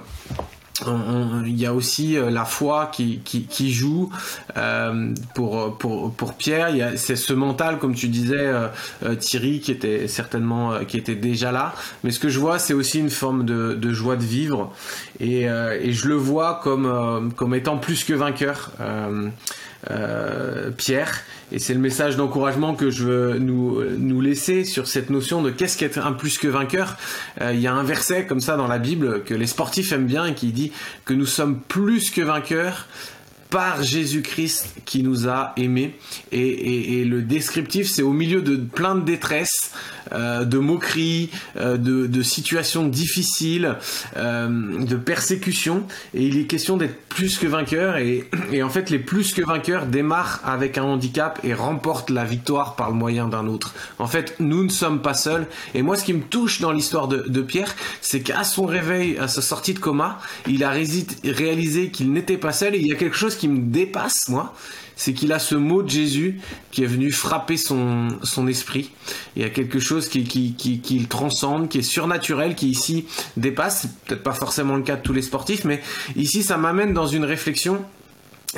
Euh, 0.87 1.43
il 1.45 1.59
y 1.59 1.65
a 1.65 1.73
aussi 1.73 2.17
la 2.29 2.45
foi 2.45 2.89
qui, 2.91 3.19
qui, 3.23 3.43
qui 3.43 3.71
joue 3.71 4.09
euh, 4.57 5.13
pour, 5.35 5.77
pour, 5.77 6.11
pour 6.13 6.33
Pierre. 6.33 6.69
C'est 6.95 7.15
ce 7.15 7.33
mental, 7.33 7.79
comme 7.79 7.95
tu 7.95 8.07
disais, 8.07 8.35
euh, 9.03 9.15
Thierry, 9.15 9.59
qui 9.59 9.71
était 9.71 10.07
certainement 10.07 10.73
euh, 10.73 10.83
qui 10.83 10.97
était 10.97 11.15
déjà 11.15 11.51
là. 11.51 11.73
Mais 12.03 12.11
ce 12.11 12.19
que 12.19 12.29
je 12.29 12.39
vois, 12.39 12.59
c'est 12.59 12.73
aussi 12.73 12.99
une 12.99 13.09
forme 13.09 13.45
de, 13.45 13.73
de, 13.73 13.93
joie 13.93 14.15
de 14.15 14.23
vivre. 14.23 14.73
Et, 15.19 15.43
et 15.43 15.91
je 15.91 16.07
le 16.07 16.15
vois 16.15 16.61
comme, 16.63 17.33
comme 17.35 17.53
étant 17.53 17.77
plus 17.77 18.03
que 18.03 18.13
vainqueur. 18.13 18.71
Pierre 20.77 21.23
et 21.51 21.57
c'est 21.57 21.73
le 21.73 21.79
message 21.79 22.15
d'encouragement 22.15 22.75
que 22.75 22.91
je 22.91 23.03
veux 23.03 23.39
nous, 23.39 23.81
nous 23.97 24.21
laisser 24.21 24.65
sur 24.65 24.87
cette 24.87 25.09
notion 25.09 25.41
de 25.41 25.49
qu'est-ce 25.49 25.77
qu'être 25.77 25.97
un 26.05 26.11
plus 26.11 26.37
que 26.37 26.47
vainqueur. 26.47 26.97
Euh, 27.41 27.53
il 27.53 27.59
y 27.59 27.65
a 27.65 27.73
un 27.73 27.83
verset 27.83 28.25
comme 28.27 28.39
ça 28.39 28.55
dans 28.55 28.67
la 28.67 28.77
Bible 28.77 29.23
que 29.23 29.33
les 29.33 29.47
sportifs 29.47 29.91
aiment 29.91 30.05
bien 30.05 30.25
et 30.27 30.35
qui 30.35 30.51
dit 30.51 30.71
que 31.05 31.13
nous 31.13 31.25
sommes 31.25 31.59
plus 31.59 32.11
que 32.11 32.21
vainqueurs 32.21 32.87
par 33.49 33.81
Jésus-Christ 33.81 34.75
qui 34.85 35.01
nous 35.01 35.27
a 35.27 35.53
aimés. 35.57 35.95
Et, 36.31 37.03
le 37.03 37.21
descriptif, 37.21 37.89
c'est 37.89 38.03
au 38.03 38.11
milieu 38.11 38.41
de 38.41 38.55
plein 38.55 38.95
de 38.95 39.03
détresse, 39.03 39.71
euh, 40.11 40.45
de 40.45 40.59
moqueries, 40.59 41.29
euh, 41.57 41.77
de, 41.77 42.21
situations 42.21 42.85
difficiles, 42.85 43.75
euh, 44.17 44.85
de 44.85 44.95
persécutions. 44.95 45.83
Et 46.13 46.25
il 46.25 46.37
est 46.37 46.45
question 46.45 46.77
d'être 46.77 46.99
plus 47.09 47.39
que 47.39 47.47
vainqueur. 47.47 47.97
Et, 47.97 48.29
en 48.61 48.69
fait, 48.69 48.91
les 48.91 48.99
plus 48.99 49.33
que 49.33 49.41
vainqueurs 49.41 49.87
démarrent 49.87 50.41
avec 50.45 50.77
un 50.77 50.83
handicap 50.83 51.39
et 51.43 51.53
remportent 51.53 52.11
la 52.11 52.25
victoire 52.25 52.75
par 52.75 52.89
le 52.89 52.95
moyen 52.95 53.27
d'un 53.27 53.47
autre. 53.47 53.73
En 53.97 54.07
fait, 54.07 54.35
nous 54.39 54.63
ne 54.63 54.69
sommes 54.69 55.01
pas 55.01 55.15
seuls. 55.15 55.47
Et 55.73 55.81
moi, 55.81 55.95
ce 55.95 56.03
qui 56.03 56.13
me 56.13 56.21
touche 56.21 56.61
dans 56.61 56.71
l'histoire 56.71 57.07
de, 57.07 57.25
de 57.27 57.41
Pierre, 57.41 57.75
c'est 58.01 58.21
qu'à 58.21 58.43
son 58.43 58.65
réveil, 58.65 59.17
à 59.17 59.27
sa 59.27 59.41
sortie 59.41 59.73
de 59.73 59.79
coma, 59.79 60.19
il 60.47 60.63
a 60.63 60.69
réalisé 60.69 61.89
qu'il 61.89 62.11
n'était 62.11 62.37
pas 62.37 62.53
seul. 62.53 62.75
Et 62.75 62.79
il 62.79 62.87
y 62.87 62.91
a 62.91 62.95
quelque 62.95 63.17
chose 63.17 63.37
qui 63.39 63.47
me 63.47 63.71
dépasse, 63.71 64.29
moi, 64.29 64.53
c'est 64.95 65.13
qu'il 65.13 65.31
a 65.31 65.39
ce 65.39 65.55
mot 65.55 65.81
de 65.81 65.89
Jésus 65.89 66.41
qui 66.71 66.83
est 66.83 66.87
venu 66.87 67.11
frapper 67.11 67.55
son, 67.57 68.09
son 68.21 68.47
esprit. 68.47 68.91
Il 69.35 69.41
y 69.41 69.45
a 69.45 69.49
quelque 69.49 69.79
chose 69.79 70.09
qui, 70.09 70.25
qui, 70.25 70.53
qui, 70.53 70.81
qui 70.81 71.05
transcende, 71.05 71.69
qui 71.69 71.79
est 71.79 71.83
surnaturel, 71.83 72.53
qui 72.53 72.69
ici 72.69 73.05
dépasse. 73.37 73.87
peut-être 74.05 74.23
pas 74.23 74.33
forcément 74.33 74.75
le 74.75 74.83
cas 74.83 74.97
de 74.97 75.01
tous 75.01 75.13
les 75.13 75.21
sportifs, 75.21 75.63
mais 75.63 75.81
ici, 76.15 76.43
ça 76.43 76.57
m'amène 76.57 76.93
dans 76.93 77.07
une 77.07 77.23
réflexion 77.23 77.83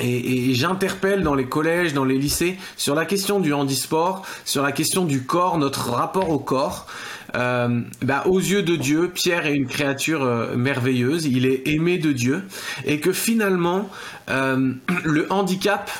et, 0.00 0.50
et 0.50 0.54
j'interpelle 0.54 1.22
dans 1.22 1.34
les 1.34 1.46
collèges, 1.46 1.92
dans 1.92 2.04
les 2.04 2.18
lycées, 2.18 2.56
sur 2.76 2.94
la 2.94 3.04
question 3.04 3.40
du 3.40 3.52
handisport, 3.52 4.24
sur 4.44 4.62
la 4.62 4.72
question 4.72 5.04
du 5.04 5.24
corps, 5.24 5.58
notre 5.58 5.90
rapport 5.90 6.30
au 6.30 6.38
corps. 6.38 6.86
Euh, 7.34 7.80
bah, 8.02 8.24
aux 8.26 8.38
yeux 8.38 8.62
de 8.62 8.76
Dieu, 8.76 9.10
Pierre 9.12 9.46
est 9.46 9.54
une 9.54 9.66
créature 9.66 10.22
euh, 10.22 10.54
merveilleuse, 10.56 11.26
il 11.26 11.46
est 11.46 11.66
aimé 11.68 11.98
de 11.98 12.12
Dieu, 12.12 12.44
et 12.84 13.00
que 13.00 13.12
finalement, 13.12 13.88
euh, 14.28 14.72
le 15.04 15.32
handicap, 15.32 15.90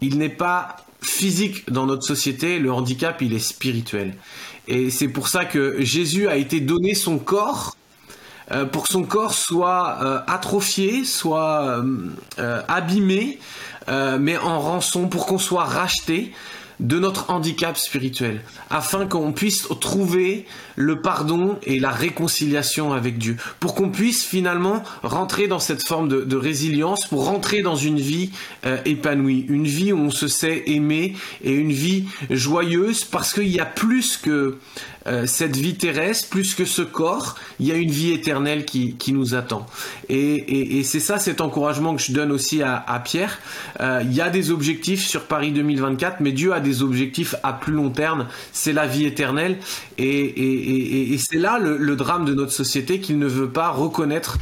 il 0.00 0.18
n'est 0.18 0.28
pas 0.28 0.76
physique 1.00 1.70
dans 1.70 1.86
notre 1.86 2.02
société, 2.02 2.58
le 2.58 2.72
handicap, 2.72 3.22
il 3.22 3.32
est 3.32 3.38
spirituel. 3.38 4.14
Et 4.66 4.90
c'est 4.90 5.08
pour 5.08 5.28
ça 5.28 5.44
que 5.44 5.76
Jésus 5.78 6.26
a 6.26 6.36
été 6.36 6.60
donné 6.60 6.94
son 6.94 7.18
corps 7.18 7.76
pour 8.72 8.84
que 8.84 8.92
son 8.92 9.02
corps 9.02 9.34
soit 9.34 10.24
atrophié, 10.28 11.04
soit 11.04 11.84
abîmé, 12.68 13.38
mais 13.88 14.36
en 14.36 14.60
rançon, 14.60 15.08
pour 15.08 15.26
qu'on 15.26 15.38
soit 15.38 15.64
racheté, 15.64 16.32
de 16.80 16.98
notre 16.98 17.30
handicap 17.30 17.76
spirituel, 17.76 18.40
afin 18.70 19.06
qu'on 19.06 19.32
puisse 19.32 19.68
trouver 19.80 20.46
le 20.76 21.00
pardon 21.00 21.58
et 21.64 21.80
la 21.80 21.90
réconciliation 21.90 22.92
avec 22.92 23.18
Dieu, 23.18 23.36
pour 23.60 23.74
qu'on 23.74 23.90
puisse 23.90 24.24
finalement 24.24 24.82
rentrer 25.02 25.48
dans 25.48 25.58
cette 25.58 25.82
forme 25.82 26.08
de, 26.08 26.36
résilience, 26.36 27.06
pour 27.06 27.24
rentrer 27.24 27.62
dans 27.62 27.76
une 27.76 27.98
vie 27.98 28.30
euh, 28.66 28.78
épanouie, 28.84 29.46
une 29.48 29.66
vie 29.66 29.92
où 29.92 29.98
on 29.98 30.10
se 30.10 30.28
sait 30.28 30.64
aimer 30.66 31.14
et 31.42 31.52
une 31.52 31.72
vie 31.72 32.04
joyeuse, 32.30 33.04
parce 33.04 33.32
qu'il 33.32 33.48
y 33.48 33.60
a 33.60 33.66
plus 33.66 34.18
que 34.18 34.58
euh, 35.06 35.24
cette 35.26 35.56
vie 35.56 35.76
terrestre, 35.76 36.28
plus 36.28 36.54
que 36.54 36.64
ce 36.64 36.82
corps, 36.82 37.36
il 37.60 37.66
y 37.66 37.72
a 37.72 37.76
une 37.76 37.90
vie 37.90 38.12
éternelle 38.12 38.64
qui, 38.64 38.96
nous 39.12 39.34
attend. 39.34 39.66
Et, 40.08 40.82
c'est 40.82 41.00
ça 41.00 41.18
cet 41.18 41.40
encouragement 41.40 41.94
que 41.94 42.02
je 42.02 42.12
donne 42.12 42.32
aussi 42.32 42.62
à, 42.62 43.02
Pierre. 43.04 43.38
Euh, 43.80 44.02
il 44.04 44.12
y 44.14 44.20
a 44.20 44.30
des 44.30 44.50
objectifs 44.50 45.06
sur 45.06 45.24
Paris 45.24 45.52
2024, 45.52 46.20
mais 46.20 46.32
Dieu 46.32 46.52
a 46.52 46.60
des 46.60 46.82
objectifs 46.82 47.36
à 47.42 47.52
plus 47.52 47.72
long 47.72 47.90
terme. 47.90 48.26
C'est 48.52 48.72
la 48.72 48.86
vie 48.86 49.06
éternelle. 49.06 49.58
Et, 49.98 50.65
c'est 51.18 51.38
là 51.38 51.58
le, 51.58 51.96
drame 51.96 52.24
de 52.24 52.34
notre 52.34 52.52
société 52.52 53.00
qu'il 53.00 53.18
ne 53.18 53.26
veut 53.26 53.48
pas 53.48 53.70
reconnaître 53.70 54.38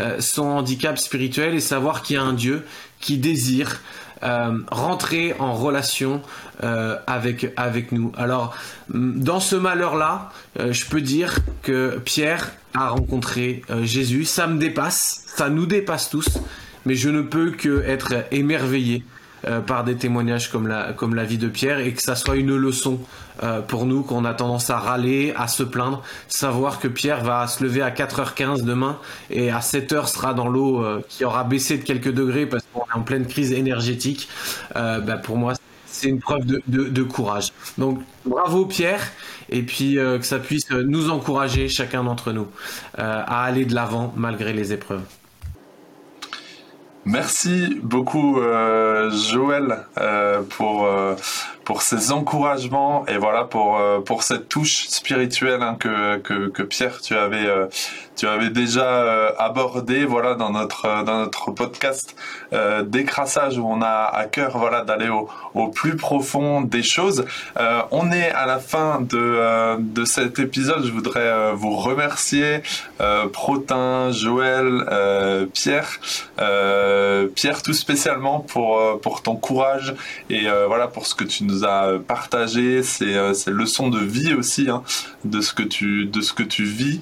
euh, 0.00 0.20
son 0.20 0.44
handicap 0.44 0.98
spirituel 0.98 1.54
et 1.54 1.60
savoir 1.60 2.02
qu'il 2.02 2.16
y 2.16 2.18
a 2.18 2.22
un 2.22 2.32
Dieu 2.32 2.64
qui 3.00 3.18
désire 3.18 3.80
euh, 4.24 4.58
rentrer 4.70 5.34
en 5.38 5.54
relation 5.54 6.22
euh, 6.64 6.96
avec, 7.06 7.92
nous. 7.92 8.12
Alors, 8.16 8.56
dans 8.88 9.40
ce 9.40 9.54
malheur-là, 9.54 10.32
je 10.58 10.84
peux 10.86 11.00
dire 11.00 11.38
que 11.62 11.98
Pierre 12.04 12.52
a 12.74 12.88
rencontré 12.88 13.62
Jésus. 13.82 14.24
Ça 14.24 14.46
me 14.46 14.58
dépasse, 14.58 15.24
ça 15.26 15.48
nous 15.48 15.66
dépasse 15.66 16.10
tous, 16.10 16.38
mais 16.84 16.94
je 16.94 17.08
ne 17.08 17.22
peux 17.22 17.52
que 17.52 17.82
être 17.82 18.14
émerveillé 18.32 19.04
euh, 19.46 19.60
par 19.60 19.84
des 19.84 19.94
témoignages 19.94 20.50
comme 20.50 20.66
la, 20.66 20.92
comme 20.92 21.14
la 21.14 21.24
vie 21.24 21.38
de 21.38 21.46
Pierre 21.46 21.78
et 21.78 21.92
que 21.92 22.02
ça 22.02 22.16
soit 22.16 22.34
une 22.34 22.56
leçon 22.56 22.98
euh, 23.44 23.60
pour 23.60 23.86
nous 23.86 24.02
qu'on 24.02 24.24
a 24.24 24.34
tendance 24.34 24.68
à 24.68 24.78
râler, 24.78 25.32
à 25.36 25.46
se 25.46 25.62
plaindre, 25.62 26.02
savoir 26.26 26.80
que 26.80 26.88
Pierre 26.88 27.22
va 27.22 27.46
se 27.46 27.62
lever 27.62 27.80
à 27.80 27.90
4h15 27.90 28.64
demain 28.64 28.98
et 29.30 29.50
à 29.50 29.60
7h 29.60 30.08
sera 30.08 30.34
dans 30.34 30.48
l'eau 30.48 30.82
euh, 30.82 31.04
qui 31.08 31.24
aura 31.24 31.44
baissé 31.44 31.78
de 31.78 31.84
quelques 31.84 32.12
degrés 32.12 32.46
parce 32.46 32.64
qu'on 32.72 32.80
est 32.80 32.98
en 32.98 33.02
pleine 33.02 33.26
crise 33.26 33.52
énergétique, 33.52 34.28
bah, 34.74 35.18
pour 35.22 35.36
moi 35.36 35.54
c'est 35.86 36.08
une 36.08 36.18
preuve 36.18 36.44
de, 36.44 36.62
de, 36.66 37.02
courage. 37.02 37.52
Donc 37.76 38.00
bravo 38.24 38.66
Pierre 38.66 39.02
et 39.50 39.62
puis 39.62 39.94
que 39.94 40.22
ça 40.22 40.38
puisse 40.38 40.70
nous 40.70 41.10
encourager 41.10 41.68
chacun 41.68 42.04
d'entre 42.04 42.32
nous 42.32 42.46
à 42.96 43.44
aller 43.44 43.64
de 43.64 43.74
l'avant 43.74 44.12
malgré 44.16 44.52
les 44.52 44.72
épreuves. 44.72 45.02
Merci 47.10 47.80
beaucoup 47.82 48.38
euh, 48.38 49.10
Joël 49.10 49.78
euh, 49.98 50.42
pour 50.42 50.84
euh, 50.84 51.14
pour 51.68 51.82
ces 51.82 52.12
encouragements 52.12 53.04
et 53.08 53.18
voilà 53.18 53.44
pour 53.44 53.78
pour 54.06 54.22
cette 54.22 54.48
touche 54.48 54.88
spirituelle 54.88 55.62
hein, 55.62 55.76
que, 55.78 56.16
que, 56.16 56.48
que 56.48 56.62
Pierre 56.62 57.02
tu 57.02 57.14
avais 57.14 57.46
tu 58.18 58.26
avais 58.26 58.50
déjà 58.50 58.84
euh, 58.84 59.30
abordé 59.38 60.04
voilà 60.04 60.34
dans 60.34 60.50
notre 60.50 60.86
euh, 60.86 61.02
dans 61.04 61.18
notre 61.18 61.52
podcast 61.52 62.16
euh, 62.52 62.82
d'écrassage 62.82 63.58
où 63.58 63.66
on 63.66 63.80
a 63.80 64.10
à 64.12 64.24
cœur 64.24 64.58
voilà 64.58 64.82
d'aller 64.82 65.08
au, 65.08 65.28
au, 65.54 65.68
plus 65.68 65.96
profond 65.96 66.60
des 66.62 66.82
choses. 66.82 67.24
Euh, 67.58 67.82
on 67.92 68.10
est 68.10 68.30
à 68.30 68.46
la 68.46 68.58
fin 68.58 69.00
de 69.00 69.16
euh, 69.16 69.76
de 69.78 70.04
cet 70.04 70.40
épisode. 70.40 70.84
Je 70.84 70.90
voudrais 70.90 71.52
vous 71.54 71.76
remercier 71.76 72.62
Protin, 73.32 74.10
Joël, 74.10 75.46
Pierre, 75.52 76.00
Pierre 77.34 77.62
tout 77.62 77.72
spécialement 77.72 78.40
pour 78.40 79.00
pour 79.00 79.22
ton 79.22 79.36
courage 79.36 79.94
et 80.30 80.46
voilà 80.66 80.88
pour 80.88 81.06
ce 81.06 81.14
que 81.14 81.24
tu 81.24 81.44
nous 81.44 81.57
as 81.64 81.98
partagé. 82.06 82.82
C'est 82.82 83.34
ces 83.34 83.50
leçons 83.50 83.88
de 83.88 83.98
vie 83.98 84.34
aussi 84.34 84.68
hein, 84.70 84.82
de 85.24 85.40
ce 85.40 85.52
que 85.52 85.62
tu 85.62 86.06
de 86.06 86.20
ce 86.20 86.32
que 86.32 86.42
tu 86.42 86.64
vis 86.64 87.00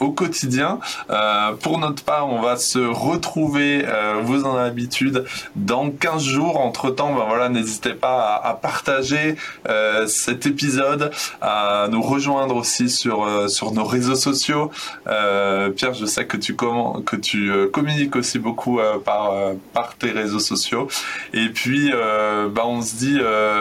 au 0.00 0.10
quotidien. 0.10 0.78
Euh, 1.10 1.52
pour 1.52 1.78
notre 1.78 2.04
part, 2.04 2.28
on 2.28 2.40
va 2.40 2.56
se 2.56 2.78
retrouver, 2.78 3.84
euh, 3.86 4.20
vous 4.22 4.44
en 4.44 4.56
avez 4.56 4.66
l'habitude, 4.66 5.24
dans 5.54 5.90
15 5.90 6.22
jours. 6.22 6.58
Entre 6.58 6.90
temps, 6.90 7.14
ben 7.14 7.24
voilà, 7.26 7.48
n'hésitez 7.48 7.94
pas 7.94 8.40
à, 8.42 8.54
partager 8.54 9.36
euh, 9.68 10.06
cet 10.06 10.46
épisode, 10.46 11.12
à 11.40 11.86
nous 11.90 12.02
rejoindre 12.02 12.56
aussi 12.56 12.88
sur 12.88 13.48
sur 13.48 13.72
nos 13.72 13.84
réseaux 13.84 14.16
sociaux. 14.16 14.70
Pierre, 15.04 15.94
je 15.94 16.06
sais 16.06 16.26
que 16.26 16.36
tu 16.36 16.54
comment 16.54 17.00
que 17.02 17.16
tu 17.16 17.52
communiques 17.72 18.16
aussi 18.16 18.38
beaucoup 18.38 18.80
par 19.04 19.32
par 19.72 19.94
tes 19.96 20.10
réseaux 20.10 20.40
sociaux. 20.40 20.88
Et 21.32 21.48
puis, 21.48 21.90
ben 21.90 22.62
on 22.64 22.82
se 22.82 22.96
dit 22.96 23.18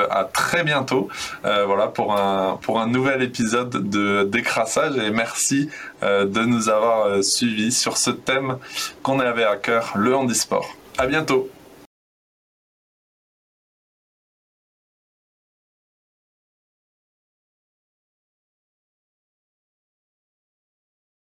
à 0.10 0.24
très 0.24 0.64
bientôt. 0.64 1.10
voilà 1.44 1.88
pour 1.88 2.18
un 2.18 2.58
pour 2.62 2.80
un 2.80 2.88
nouvel 2.88 3.22
épisode 3.22 3.90
de 3.90 4.24
décrassage 4.24 4.98
et 4.98 5.12
merci 5.12 5.70
de 6.02 6.46
nous 6.46 6.70
avoir 6.70 7.06
euh, 7.06 7.22
suivis 7.22 7.72
sur 7.72 7.98
ce 7.98 8.12
thème 8.12 8.58
qu'on 9.04 9.20
avait 9.20 9.44
à 9.44 9.56
cœur, 9.56 9.94
le 9.96 10.16
handisport. 10.16 10.68
À 10.98 11.08
bientôt 11.08 11.50